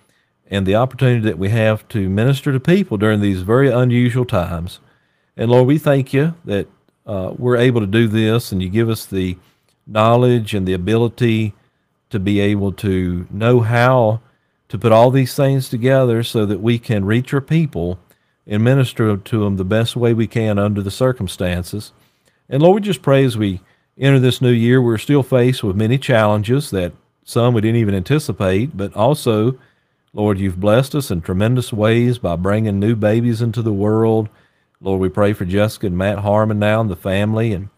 and 0.47 0.65
the 0.65 0.77
opportunity 0.77 1.21
that 1.27 1.37
we 1.37 1.51
have 1.51 1.87
to 1.89 2.09
minister 2.09 2.53
to 2.53 2.61
people 2.61 2.97
during 2.97 3.21
these 3.21 3.43
very 3.43 3.71
unusual 3.71 4.25
times. 4.25 4.81
And 5.37 5.51
Lord, 5.51 5.67
we 5.67 5.77
thank 5.77 6.15
you 6.15 6.35
that 6.47 6.69
uh, 7.05 7.35
we're 7.37 7.59
able 7.59 7.83
to 7.83 7.87
do 7.87 8.09
this, 8.09 8.51
and 8.51 8.63
you 8.63 8.71
give 8.71 8.89
us 8.89 9.05
the 9.05 9.37
knowledge 9.87 10.55
and 10.55 10.67
the 10.67 10.73
ability 10.73 11.53
to 12.09 12.19
be 12.19 12.41
able 12.41 12.73
to 12.73 13.27
know 13.31 13.61
how 13.61 14.23
to 14.71 14.79
put 14.79 14.93
all 14.93 15.11
these 15.11 15.35
things 15.35 15.69
together 15.69 16.23
so 16.23 16.47
that 16.47 16.63
we 16.63 16.79
can 16.79 17.05
reach 17.05 17.35
our 17.35 17.43
people 17.43 17.99
and 18.47 18.65
minister 18.65 19.19
to 19.19 19.45
them 19.45 19.57
the 19.57 19.67
best 19.67 19.97
way 19.97 20.15
we 20.15 20.27
can 20.27 20.59
under 20.59 20.81
the 20.81 20.91
circumstances. 20.91 21.93
And 22.49 22.63
Lord, 22.63 22.77
we 22.77 22.81
just 22.81 23.03
pray 23.03 23.23
as 23.23 23.37
we 23.37 23.61
enter 24.03 24.19
this 24.19 24.43
new 24.43 24.51
year, 24.51 24.83
we're 24.83 24.99
still 24.99 25.23
faced 25.23 25.63
with 25.63 25.77
many 25.77 25.97
challenges 25.97 26.71
that 26.71 26.93
some 27.25 27.55
we 27.55 27.61
didn't 27.61 27.81
even 27.81 27.95
anticipate, 27.95 28.77
but 28.77 28.93
also, 28.95 29.57
Lord, 30.13 30.41
you've 30.41 30.61
blessed 30.61 30.97
us 30.97 31.11
in 31.11 31.23
tremendous 31.23 31.73
ways 31.73 32.19
by 32.19 32.35
bringing 32.35 32.81
new 32.81 32.97
babies 32.97 33.41
into 33.41 33.63
the 33.63 33.73
world. 33.73 34.29
Lord, 34.81 35.01
we 35.01 35.09
pray 35.09 35.33
for 35.33 35.45
Jessica 35.45 35.87
and 35.87 35.97
Matt 35.97 36.19
Harmon 36.19 36.59
now 36.59 36.81
and 36.81 36.91
the 36.91 36.97
family 36.97 37.53
and 37.53 37.69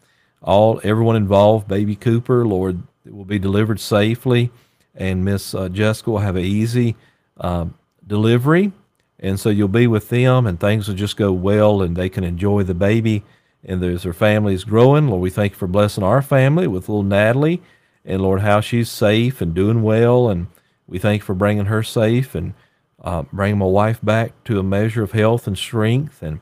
all 0.41 0.81
everyone 0.83 1.17
involved. 1.17 1.69
Baby 1.69 1.95
Cooper, 1.95 2.47
Lord, 2.47 2.83
it 3.05 3.15
will 3.15 3.27
be 3.27 3.39
delivered 3.39 3.79
safely, 3.79 4.51
and 4.95 5.25
Miss 5.25 5.55
uh, 5.55 5.69
Jessica 5.69 6.11
will 6.11 6.19
have 6.21 6.37
an 6.37 6.45
easy 6.45 6.97
uh, 7.39 7.67
delivery, 8.07 8.73
and 9.21 9.39
so 9.39 9.51
you'll 9.51 9.69
be 9.69 9.87
with 9.87 10.09
them, 10.09 10.47
and 10.47 10.59
things 10.59 10.89
will 10.89 10.95
just 10.95 11.19
go 11.19 11.33
well, 11.33 11.83
and 11.83 11.97
they 11.97 12.09
can 12.09 12.25
enjoy 12.25 12.63
the 12.63 12.75
baby, 12.75 13.23
and 13.65 13.83
there's 13.83 14.03
their 14.03 14.13
family 14.13 14.55
is 14.55 14.65
growing. 14.65 15.09
Lord, 15.09 15.23
we 15.23 15.31
thank 15.31 15.53
you 15.53 15.59
for 15.59 15.67
blessing 15.67 16.05
our 16.05 16.23
family 16.23 16.67
with 16.67 16.89
little 16.89 17.03
Natalie, 17.03 17.63
and 18.05 18.21
Lord, 18.21 18.41
how 18.41 18.61
she's 18.61 18.91
safe 18.91 19.41
and 19.41 19.55
doing 19.55 19.83
well, 19.83 20.29
and 20.29 20.47
we 20.87 20.99
thank 20.99 21.23
you 21.23 21.27
for 21.27 21.35
bringing 21.35 21.67
her 21.67 21.83
safe 21.83 22.35
and 22.35 22.55
uh, 23.03 23.23
bringing 23.33 23.59
my 23.59 23.67
wife 23.67 24.01
back 24.03 24.33
to 24.45 24.59
a 24.59 24.63
measure 24.63 25.03
of 25.03 25.13
health 25.13 25.47
and 25.47 25.57
strength, 25.57 26.23
and 26.23 26.41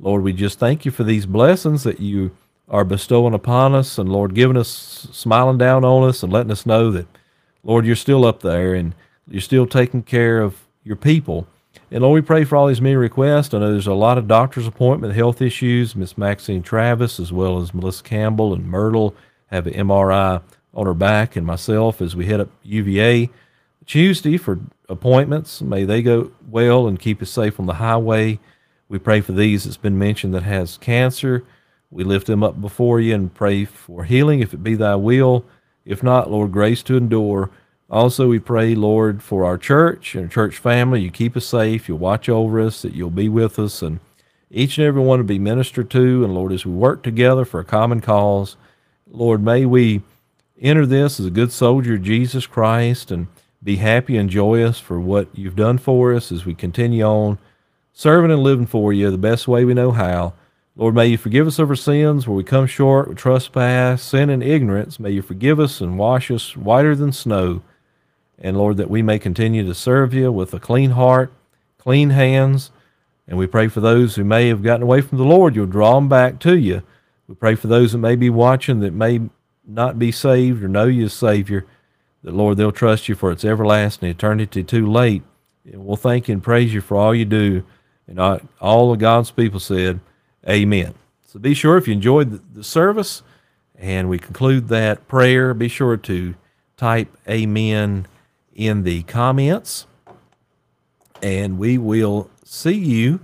Lord, 0.00 0.22
we 0.22 0.32
just 0.32 0.58
thank 0.58 0.84
you 0.84 0.90
for 0.90 1.04
these 1.04 1.26
blessings 1.26 1.84
that 1.84 2.00
you 2.00 2.36
are 2.68 2.84
bestowing 2.84 3.34
upon 3.34 3.74
us, 3.74 3.98
and 3.98 4.08
Lord, 4.10 4.34
giving 4.34 4.56
us, 4.56 4.68
smiling 5.12 5.58
down 5.58 5.84
on 5.84 6.08
us, 6.08 6.22
and 6.22 6.32
letting 6.32 6.52
us 6.52 6.66
know 6.66 6.90
that, 6.90 7.06
Lord, 7.62 7.86
you're 7.86 7.96
still 7.96 8.24
up 8.24 8.40
there 8.40 8.74
and 8.74 8.94
you're 9.28 9.40
still 9.40 9.66
taking 9.66 10.02
care 10.02 10.40
of 10.40 10.64
your 10.82 10.96
people. 10.96 11.46
And 11.94 12.02
Lord, 12.02 12.14
we 12.14 12.26
pray 12.26 12.42
for 12.42 12.56
all 12.56 12.66
these 12.66 12.80
many 12.80 12.96
requests. 12.96 13.54
I 13.54 13.60
know 13.60 13.70
there's 13.70 13.86
a 13.86 13.94
lot 13.94 14.18
of 14.18 14.26
doctor's 14.26 14.66
appointment, 14.66 15.14
health 15.14 15.40
issues. 15.40 15.94
Miss 15.94 16.18
Maxine 16.18 16.60
Travis, 16.60 17.20
as 17.20 17.32
well 17.32 17.60
as 17.60 17.72
Melissa 17.72 18.02
Campbell 18.02 18.52
and 18.52 18.66
Myrtle, 18.66 19.14
have 19.46 19.68
an 19.68 19.74
MRI 19.74 20.42
on 20.74 20.86
her 20.86 20.92
back, 20.94 21.36
and 21.36 21.46
myself 21.46 22.02
as 22.02 22.16
we 22.16 22.26
head 22.26 22.40
up 22.40 22.48
UVA 22.64 23.30
Tuesday 23.86 24.36
for 24.36 24.58
appointments. 24.88 25.62
May 25.62 25.84
they 25.84 26.02
go 26.02 26.32
well 26.50 26.88
and 26.88 26.98
keep 26.98 27.22
us 27.22 27.30
safe 27.30 27.60
on 27.60 27.66
the 27.66 27.74
highway. 27.74 28.40
We 28.88 28.98
pray 28.98 29.20
for 29.20 29.30
these 29.30 29.62
that's 29.62 29.76
been 29.76 29.96
mentioned 29.96 30.34
that 30.34 30.42
has 30.42 30.78
cancer. 30.78 31.44
We 31.92 32.02
lift 32.02 32.26
them 32.26 32.42
up 32.42 32.60
before 32.60 32.98
you 32.98 33.14
and 33.14 33.32
pray 33.32 33.66
for 33.66 34.02
healing 34.02 34.40
if 34.40 34.52
it 34.52 34.64
be 34.64 34.74
thy 34.74 34.96
will. 34.96 35.44
If 35.84 36.02
not, 36.02 36.28
Lord, 36.28 36.50
grace 36.50 36.82
to 36.82 36.96
endure. 36.96 37.50
Also, 37.90 38.28
we 38.28 38.38
pray, 38.38 38.74
Lord, 38.74 39.22
for 39.22 39.44
our 39.44 39.58
church 39.58 40.14
and 40.14 40.30
church 40.30 40.56
family. 40.56 41.02
You 41.02 41.10
keep 41.10 41.36
us 41.36 41.46
safe. 41.46 41.88
You'll 41.88 41.98
watch 41.98 42.28
over 42.28 42.60
us, 42.60 42.82
that 42.82 42.94
you'll 42.94 43.10
be 43.10 43.28
with 43.28 43.58
us, 43.58 43.82
and 43.82 44.00
each 44.50 44.78
and 44.78 44.86
every 44.86 45.02
one 45.02 45.18
to 45.18 45.24
be 45.24 45.38
ministered 45.38 45.90
to. 45.90 46.24
And 46.24 46.34
Lord, 46.34 46.52
as 46.52 46.64
we 46.64 46.72
work 46.72 47.02
together 47.02 47.44
for 47.44 47.60
a 47.60 47.64
common 47.64 48.00
cause, 48.00 48.56
Lord, 49.10 49.42
may 49.42 49.66
we 49.66 50.02
enter 50.60 50.86
this 50.86 51.20
as 51.20 51.26
a 51.26 51.30
good 51.30 51.52
soldier 51.52 51.94
of 51.94 52.02
Jesus 52.02 52.46
Christ 52.46 53.10
and 53.10 53.26
be 53.62 53.76
happy 53.76 54.16
and 54.16 54.30
joyous 54.30 54.78
for 54.78 55.00
what 55.00 55.28
you've 55.34 55.56
done 55.56 55.78
for 55.78 56.14
us 56.14 56.30
as 56.30 56.44
we 56.44 56.54
continue 56.54 57.04
on 57.04 57.38
serving 57.92 58.30
and 58.30 58.42
living 58.42 58.66
for 58.66 58.92
you 58.92 59.10
the 59.10 59.18
best 59.18 59.46
way 59.46 59.64
we 59.64 59.74
know 59.74 59.92
how. 59.92 60.34
Lord, 60.76 60.94
may 60.94 61.06
you 61.06 61.16
forgive 61.16 61.46
us 61.46 61.60
of 61.60 61.70
our 61.70 61.76
sins 61.76 62.26
where 62.26 62.36
we 62.36 62.42
come 62.42 62.66
short 62.66 63.08
with 63.08 63.16
trespass, 63.16 64.02
sin, 64.02 64.28
and 64.28 64.42
ignorance. 64.42 64.98
May 64.98 65.12
you 65.12 65.22
forgive 65.22 65.60
us 65.60 65.80
and 65.80 65.96
wash 65.98 66.30
us 66.30 66.56
whiter 66.56 66.96
than 66.96 67.12
snow. 67.12 67.62
And 68.38 68.56
Lord, 68.56 68.76
that 68.78 68.90
we 68.90 69.02
may 69.02 69.18
continue 69.18 69.64
to 69.64 69.74
serve 69.74 70.12
you 70.12 70.30
with 70.32 70.52
a 70.54 70.60
clean 70.60 70.90
heart, 70.90 71.32
clean 71.78 72.10
hands. 72.10 72.70
And 73.26 73.38
we 73.38 73.46
pray 73.46 73.68
for 73.68 73.80
those 73.80 74.16
who 74.16 74.24
may 74.24 74.48
have 74.48 74.62
gotten 74.62 74.82
away 74.82 75.00
from 75.00 75.18
the 75.18 75.24
Lord, 75.24 75.54
you'll 75.54 75.66
draw 75.66 75.94
them 75.94 76.08
back 76.08 76.40
to 76.40 76.56
you. 76.56 76.82
We 77.26 77.34
pray 77.34 77.54
for 77.54 77.68
those 77.68 77.92
that 77.92 77.98
may 77.98 78.16
be 78.16 78.28
watching 78.28 78.80
that 78.80 78.92
may 78.92 79.20
not 79.66 79.98
be 79.98 80.12
saved 80.12 80.62
or 80.62 80.68
know 80.68 80.84
you 80.84 81.06
as 81.06 81.14
Savior, 81.14 81.66
that 82.22 82.34
Lord, 82.34 82.56
they'll 82.56 82.72
trust 82.72 83.08
you 83.08 83.14
for 83.14 83.32
its 83.32 83.44
everlasting 83.44 84.08
eternity 84.08 84.62
too 84.62 84.90
late. 84.90 85.22
And 85.64 85.86
we'll 85.86 85.96
thank 85.96 86.28
you 86.28 86.34
and 86.34 86.42
praise 86.42 86.74
you 86.74 86.80
for 86.82 86.96
all 86.96 87.14
you 87.14 87.24
do 87.24 87.64
And 88.06 88.20
all 88.60 88.92
of 88.92 88.98
God's 88.98 89.30
people 89.30 89.60
said, 89.60 90.00
Amen. 90.46 90.94
So 91.26 91.38
be 91.38 91.54
sure 91.54 91.78
if 91.78 91.88
you 91.88 91.94
enjoyed 91.94 92.30
the, 92.30 92.40
the 92.58 92.64
service 92.64 93.22
and 93.78 94.08
we 94.10 94.18
conclude 94.18 94.68
that 94.68 95.08
prayer, 95.08 95.54
be 95.54 95.68
sure 95.68 95.96
to 95.96 96.34
type 96.76 97.08
Amen 97.28 98.06
in 98.54 98.82
the 98.82 99.02
comments. 99.02 99.86
And 101.22 101.58
we 101.58 101.78
will 101.78 102.30
see 102.44 102.74
you 102.74 103.20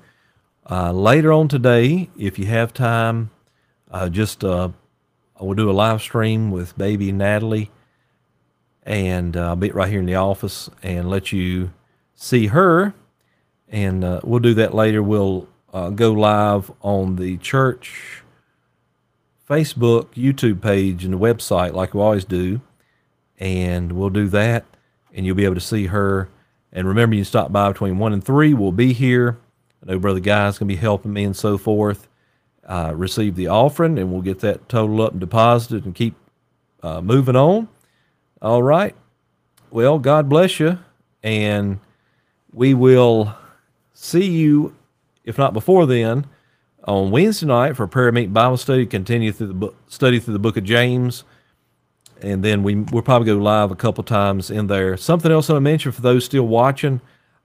uh, 0.70 0.92
later 0.92 1.32
on 1.32 1.48
today 1.48 2.10
if 2.18 2.38
you 2.38 2.46
have 2.46 2.72
time. 2.72 3.30
Uh, 3.90 4.08
just 4.08 4.44
uh, 4.44 4.70
I 5.38 5.44
will 5.44 5.54
do 5.54 5.70
a 5.70 5.72
live 5.72 6.00
stream 6.00 6.50
with 6.50 6.76
baby 6.76 7.12
Natalie, 7.12 7.70
and 8.82 9.36
uh, 9.36 9.48
I'll 9.48 9.56
be 9.56 9.70
right 9.70 9.88
here 9.88 10.00
in 10.00 10.06
the 10.06 10.14
office 10.14 10.70
and 10.82 11.08
let 11.08 11.32
you 11.32 11.72
see 12.14 12.48
her. 12.48 12.94
And 13.68 14.04
uh, 14.04 14.20
we'll 14.22 14.40
do 14.40 14.54
that 14.54 14.74
later. 14.74 15.02
We'll 15.02 15.48
uh, 15.72 15.90
go 15.90 16.12
live 16.12 16.70
on 16.82 17.16
the 17.16 17.36
church 17.38 18.22
Facebook, 19.48 20.06
YouTube 20.14 20.60
page, 20.60 21.04
and 21.04 21.14
the 21.14 21.18
website 21.18 21.72
like 21.72 21.94
we 21.94 22.00
always 22.00 22.24
do. 22.24 22.60
And 23.38 23.92
we'll 23.92 24.10
do 24.10 24.28
that, 24.28 24.64
and 25.14 25.26
you'll 25.26 25.36
be 25.36 25.44
able 25.44 25.54
to 25.54 25.60
see 25.60 25.86
her. 25.86 26.28
And 26.72 26.86
remember, 26.86 27.16
you 27.16 27.24
stop 27.24 27.52
by 27.52 27.68
between 27.72 27.98
1 27.98 28.12
and 28.12 28.24
3. 28.24 28.54
We'll 28.54 28.72
be 28.72 28.92
here. 28.92 29.38
I 29.82 29.92
know 29.92 29.98
Brother 29.98 30.20
Guy's 30.20 30.58
going 30.58 30.68
to 30.68 30.74
be 30.74 30.80
helping 30.80 31.12
me 31.12 31.24
and 31.24 31.36
so 31.36 31.58
forth. 31.58 32.08
Uh, 32.64 32.92
receive 32.94 33.34
the 33.34 33.48
offering, 33.48 33.98
and 33.98 34.12
we'll 34.12 34.22
get 34.22 34.40
that 34.40 34.68
total 34.68 35.02
up 35.02 35.12
and 35.12 35.20
deposited 35.20 35.84
and 35.84 35.94
keep 35.94 36.14
uh, 36.82 37.00
moving 37.00 37.34
on. 37.34 37.68
All 38.40 38.62
right. 38.62 38.94
Well, 39.70 39.98
God 39.98 40.28
bless 40.28 40.60
you. 40.60 40.78
And 41.22 41.80
we 42.52 42.74
will 42.74 43.34
see 43.92 44.26
you, 44.26 44.76
if 45.24 45.38
not 45.38 45.52
before 45.52 45.86
then, 45.86 46.26
on 46.84 47.10
Wednesday 47.10 47.46
night 47.46 47.76
for 47.76 47.86
prayer 47.86 48.12
meet 48.12 48.32
Bible 48.32 48.56
study. 48.56 48.86
Continue 48.86 49.32
through 49.32 49.48
the 49.48 49.54
book, 49.54 49.76
study 49.88 50.18
through 50.18 50.32
the 50.32 50.38
book 50.38 50.56
of 50.56 50.64
James, 50.64 51.24
and 52.22 52.44
then 52.44 52.62
we 52.62 52.76
we'll 52.76 53.02
probably 53.02 53.26
go 53.26 53.36
live 53.36 53.70
a 53.70 53.76
couple 53.76 54.04
times 54.04 54.50
in 54.50 54.66
there. 54.66 54.96
Something 54.96 55.32
else 55.32 55.48
I 55.48 55.54
want 55.54 55.64
to 55.64 55.70
mention 55.70 55.92
for 55.92 56.02
those 56.02 56.24
still 56.24 56.46
watching, 56.46 57.00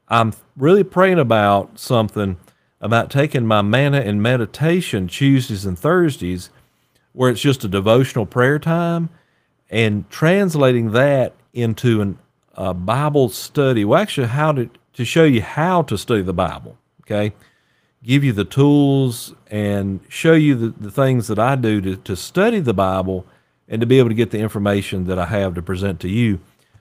I'm 0.07 0.33
really 0.55 0.83
praying 0.83 1.19
about 1.19 1.79
something 1.79 2.37
about 2.81 3.09
taking 3.09 3.45
my 3.45 3.61
manna 3.61 4.01
and 4.01 4.21
meditation 4.21 5.07
Tuesdays 5.07 5.65
and 5.65 5.77
Thursdays, 5.77 6.49
where 7.13 7.31
it's 7.31 7.41
just 7.41 7.63
a 7.63 7.67
devotional 7.67 8.25
prayer 8.25 8.59
time, 8.59 9.09
and 9.69 10.09
translating 10.09 10.91
that 10.91 11.33
into 11.53 12.01
an, 12.01 12.19
a 12.55 12.73
Bible 12.73 13.29
study. 13.29 13.85
Well, 13.85 14.01
actually, 14.01 14.27
how 14.27 14.51
to 14.51 14.69
to 14.93 15.05
show 15.05 15.23
you 15.23 15.41
how 15.41 15.81
to 15.83 15.97
study 15.97 16.21
the 16.21 16.33
Bible. 16.33 16.77
Okay 17.01 17.33
give 18.05 18.23
you 18.23 18.31
the 18.31 18.45
tools 18.45 19.33
and 19.49 19.99
show 20.07 20.33
you 20.33 20.55
the, 20.55 20.69
the 20.79 20.91
things 20.91 21.27
that 21.27 21.39
I 21.39 21.55
do 21.55 21.81
to, 21.81 21.95
to 21.97 22.15
study 22.15 22.59
the 22.59 22.73
Bible 22.73 23.25
and 23.67 23.81
to 23.81 23.87
be 23.87 23.99
able 23.99 24.09
to 24.09 24.15
get 24.15 24.31
the 24.31 24.39
information 24.39 25.05
that 25.05 25.19
I 25.19 25.25
have 25.25 25.55
to 25.55 25.61
present 25.61 25.99
to 26.01 26.09
you. 26.09 26.39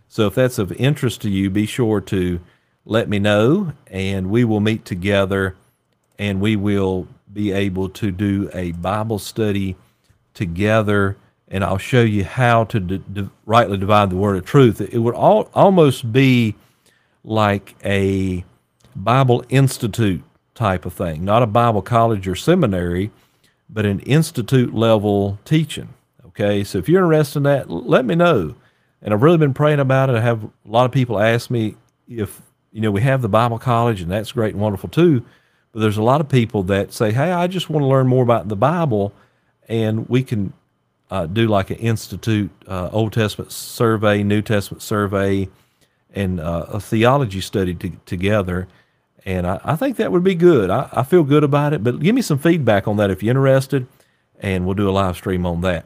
So 0.09 0.27
if 0.27 0.35
that's 0.35 0.59
of 0.59 0.73
interest 0.73 1.23
to 1.23 1.31
you, 1.31 1.51
be 1.51 1.67
sure 1.67 2.01
to 2.03 2.41
let 2.85 3.09
me 3.09 3.19
know 3.19 3.73
and 3.87 4.31
we 4.31 4.45
will 4.45 4.61
meet 4.61 4.85
together 4.85 5.57
and 6.19 6.41
we 6.41 6.57
will 6.57 7.09
be 7.33 7.51
able 7.51 7.89
to 7.89 8.11
do 8.11 8.51
a 8.53 8.73
Bible 8.73 9.19
study 9.19 9.77
together 10.35 11.17
and 11.49 11.63
I'll 11.63 11.79
show 11.79 12.03
you 12.03 12.25
how 12.25 12.65
to 12.65 12.81
d- 12.81 13.03
d- 13.13 13.29
rightly 13.47 13.77
divide 13.77 14.11
the 14.11 14.17
word 14.17 14.37
of 14.37 14.45
truth. 14.45 14.81
It 14.81 14.99
would 14.99 15.15
all, 15.15 15.51
almost 15.55 16.13
be 16.13 16.55
like 17.23 17.75
a 17.85 18.45
Bible 18.97 19.45
Institute 19.49 20.23
type 20.55 20.87
of 20.87 20.93
thing, 20.93 21.25
not 21.25 21.43
a 21.43 21.47
Bible 21.47 21.83
college 21.83 22.27
or 22.29 22.35
seminary, 22.35 23.11
but 23.69 23.85
an 23.85 24.01
institute 24.01 24.75
level 24.75 25.39
teaching. 25.45 25.89
Okay, 26.35 26.65
so 26.65 26.79
if 26.79 26.89
you're 26.89 27.05
interested 27.05 27.39
in 27.39 27.43
that, 27.45 27.71
let 27.71 28.05
me 28.05 28.15
know. 28.15 28.55
And 29.03 29.15
I've 29.15 29.23
really 29.23 29.39
been 29.39 29.55
praying 29.55 29.81
about 29.81 30.11
it. 30.11 30.17
I 30.17 30.21
have 30.21 30.45
a 30.45 30.51
lot 30.65 30.85
of 30.85 30.93
people 30.93 31.21
ask 31.21 31.51
me 31.51 31.77
if, 32.09 32.43
you 32.73 32.81
know, 32.81 32.91
we 32.91 33.03
have 33.03 33.23
the 33.23 33.29
Bible 33.29 33.59
college 33.59 34.01
and 34.01 34.11
that's 34.11 34.33
great 34.33 34.55
and 34.55 34.63
wonderful 34.63 34.89
too. 34.89 35.25
But 35.73 35.81
there's 35.81 35.97
a 35.97 36.03
lot 36.03 36.21
of 36.21 36.29
people 36.29 36.63
that 36.65 36.93
say, 36.93 37.13
hey, 37.13 37.31
I 37.31 37.47
just 37.47 37.71
want 37.71 37.83
to 37.83 37.87
learn 37.87 38.07
more 38.07 38.23
about 38.23 38.49
the 38.49 38.57
Bible. 38.57 39.13
And 39.69 40.09
we 40.09 40.23
can 40.23 40.53
uh, 41.11 41.27
do 41.27 41.47
like 41.47 41.71
an 41.71 41.77
institute, 41.77 42.51
uh, 42.67 42.89
Old 42.93 43.13
Testament 43.13 43.53
survey, 43.53 44.23
New 44.23 44.43
Testament 44.43 44.83
survey, 44.83 45.49
and 46.13 46.41
uh, 46.41 46.67
a 46.69 46.81
theology 46.81 47.41
study 47.41 47.75
to, 47.75 47.91
together 48.07 48.69
and 49.25 49.47
I, 49.47 49.61
I 49.65 49.77
think 49.77 49.97
that 49.97 50.13
would 50.13 50.25
be 50.25 50.35
good. 50.35 50.71
I, 50.71 50.89
I 50.93 51.03
feel 51.03 51.23
good 51.23 51.45
about 51.45 51.73
it, 51.73 51.83
but 51.83 52.01
give 52.01 52.15
me 52.15 52.23
some 52.23 52.39
feedback 52.39 52.87
on 52.87 52.97
that 52.99 53.11
if 53.11 53.23
you're 53.23 53.31
interested, 53.31 53.87
and 54.41 54.67
we'll 54.67 54.75
do 54.75 54.89
a 54.89 54.93
live 54.93 55.17
stream 55.17 55.47
on 55.47 55.63
that. 55.63 55.85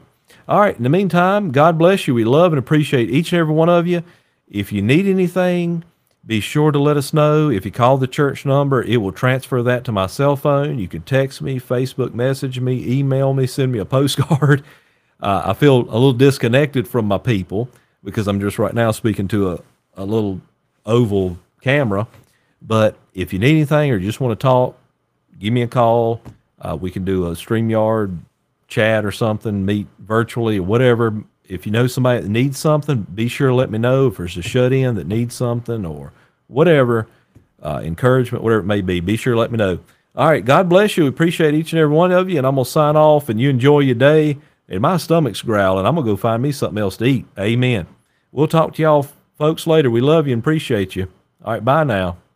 All 0.49 0.59
right. 0.59 0.75
In 0.75 0.81
the 0.81 0.89
meantime, 0.89 1.51
God 1.51 1.77
bless 1.77 2.07
you. 2.07 2.15
We 2.15 2.23
love 2.23 2.53
and 2.53 2.57
appreciate 2.57 3.11
each 3.11 3.31
and 3.31 3.39
every 3.39 3.53
one 3.53 3.69
of 3.69 3.85
you. 3.85 4.01
If 4.47 4.71
you 4.71 4.81
need 4.81 5.05
anything, 5.05 5.83
be 6.25 6.39
sure 6.39 6.71
to 6.71 6.79
let 6.79 6.97
us 6.97 7.13
know. 7.13 7.51
If 7.51 7.65
you 7.65 7.71
call 7.71 7.99
the 7.99 8.07
church 8.07 8.47
number, 8.47 8.81
it 8.81 8.97
will 8.97 9.11
transfer 9.11 9.61
that 9.61 9.83
to 9.83 9.91
my 9.91 10.07
cell 10.07 10.35
phone. 10.35 10.79
You 10.79 10.87
can 10.87 11.03
text 11.03 11.43
me, 11.43 11.59
Facebook 11.59 12.15
message 12.15 12.59
me, 12.59 12.83
email 12.97 13.31
me, 13.35 13.45
send 13.45 13.71
me 13.71 13.77
a 13.77 13.85
postcard. 13.97 14.63
Uh, 15.21 15.43
I 15.45 15.53
feel 15.53 15.81
a 15.81 15.93
little 15.93 16.13
disconnected 16.13 16.87
from 16.87 17.05
my 17.05 17.19
people 17.19 17.69
because 18.03 18.27
I'm 18.27 18.39
just 18.39 18.57
right 18.57 18.73
now 18.73 18.89
speaking 18.89 19.27
to 19.27 19.51
a, 19.51 19.59
a 19.97 20.03
little 20.03 20.41
oval 20.83 21.37
camera. 21.61 22.07
But 22.59 22.95
if 23.13 23.33
you 23.33 23.37
need 23.37 23.51
anything 23.51 23.91
or 23.91 23.97
you 23.97 24.07
just 24.07 24.19
want 24.19 24.39
to 24.39 24.43
talk, 24.43 24.79
give 25.37 25.53
me 25.53 25.61
a 25.61 25.67
call. 25.67 26.23
Uh, 26.59 26.75
we 26.75 26.89
can 26.89 27.05
do 27.05 27.27
a 27.27 27.33
StreamYard 27.33 28.17
chat 28.69 29.03
or 29.03 29.11
something, 29.11 29.65
meet 29.65 29.87
virtually 29.99 30.59
or 30.59 30.63
whatever. 30.63 31.23
If 31.43 31.65
you 31.65 31.71
know 31.71 31.87
somebody 31.87 32.21
that 32.21 32.29
needs 32.29 32.57
something, 32.57 33.07
be 33.13 33.27
sure 33.27 33.49
to 33.49 33.55
let 33.55 33.71
me 33.71 33.79
know. 33.79 34.07
If 34.07 34.17
there's 34.17 34.37
a 34.37 34.41
shut 34.41 34.71
in 34.71 34.95
that 34.95 35.07
needs 35.07 35.35
something 35.35 35.85
or 35.85 36.13
whatever, 36.47 37.07
uh, 37.61 37.81
encouragement, 37.83 38.43
whatever 38.43 38.61
it 38.61 38.65
may 38.65 38.81
be, 38.81 38.99
be 38.99 39.17
sure 39.17 39.33
to 39.33 39.39
let 39.39 39.51
me 39.51 39.57
know. 39.57 39.79
All 40.15 40.29
right. 40.29 40.45
God 40.45 40.69
bless 40.69 40.95
you. 40.95 41.03
We 41.03 41.09
appreciate 41.09 41.55
each 41.55 41.73
and 41.73 41.79
every 41.79 41.95
one 41.95 42.11
of 42.11 42.29
you. 42.29 42.37
And 42.37 42.45
I'm 42.45 42.55
going 42.55 42.65
to 42.65 42.71
sign 42.71 42.95
off 42.95 43.29
and 43.29 43.39
you 43.39 43.49
enjoy 43.49 43.79
your 43.79 43.95
day. 43.95 44.37
And 44.67 44.81
my 44.81 44.97
stomach's 44.97 45.41
growling. 45.41 45.87
I'm 45.87 45.95
going 45.95 46.05
to 46.05 46.13
go 46.13 46.17
find 46.17 46.43
me 46.43 46.51
something 46.51 46.77
else 46.77 46.97
to 46.97 47.05
eat. 47.05 47.25
Amen. 47.37 47.87
We'll 48.31 48.47
talk 48.47 48.75
to 48.75 48.81
y'all 48.83 49.07
folks 49.37 49.65
later. 49.65 49.89
We 49.89 50.01
love 50.01 50.27
you 50.27 50.33
and 50.33 50.43
appreciate 50.43 50.95
you. 50.95 51.07
All 51.43 51.53
right. 51.53 51.65
Bye 51.65 51.83
now. 51.85 52.17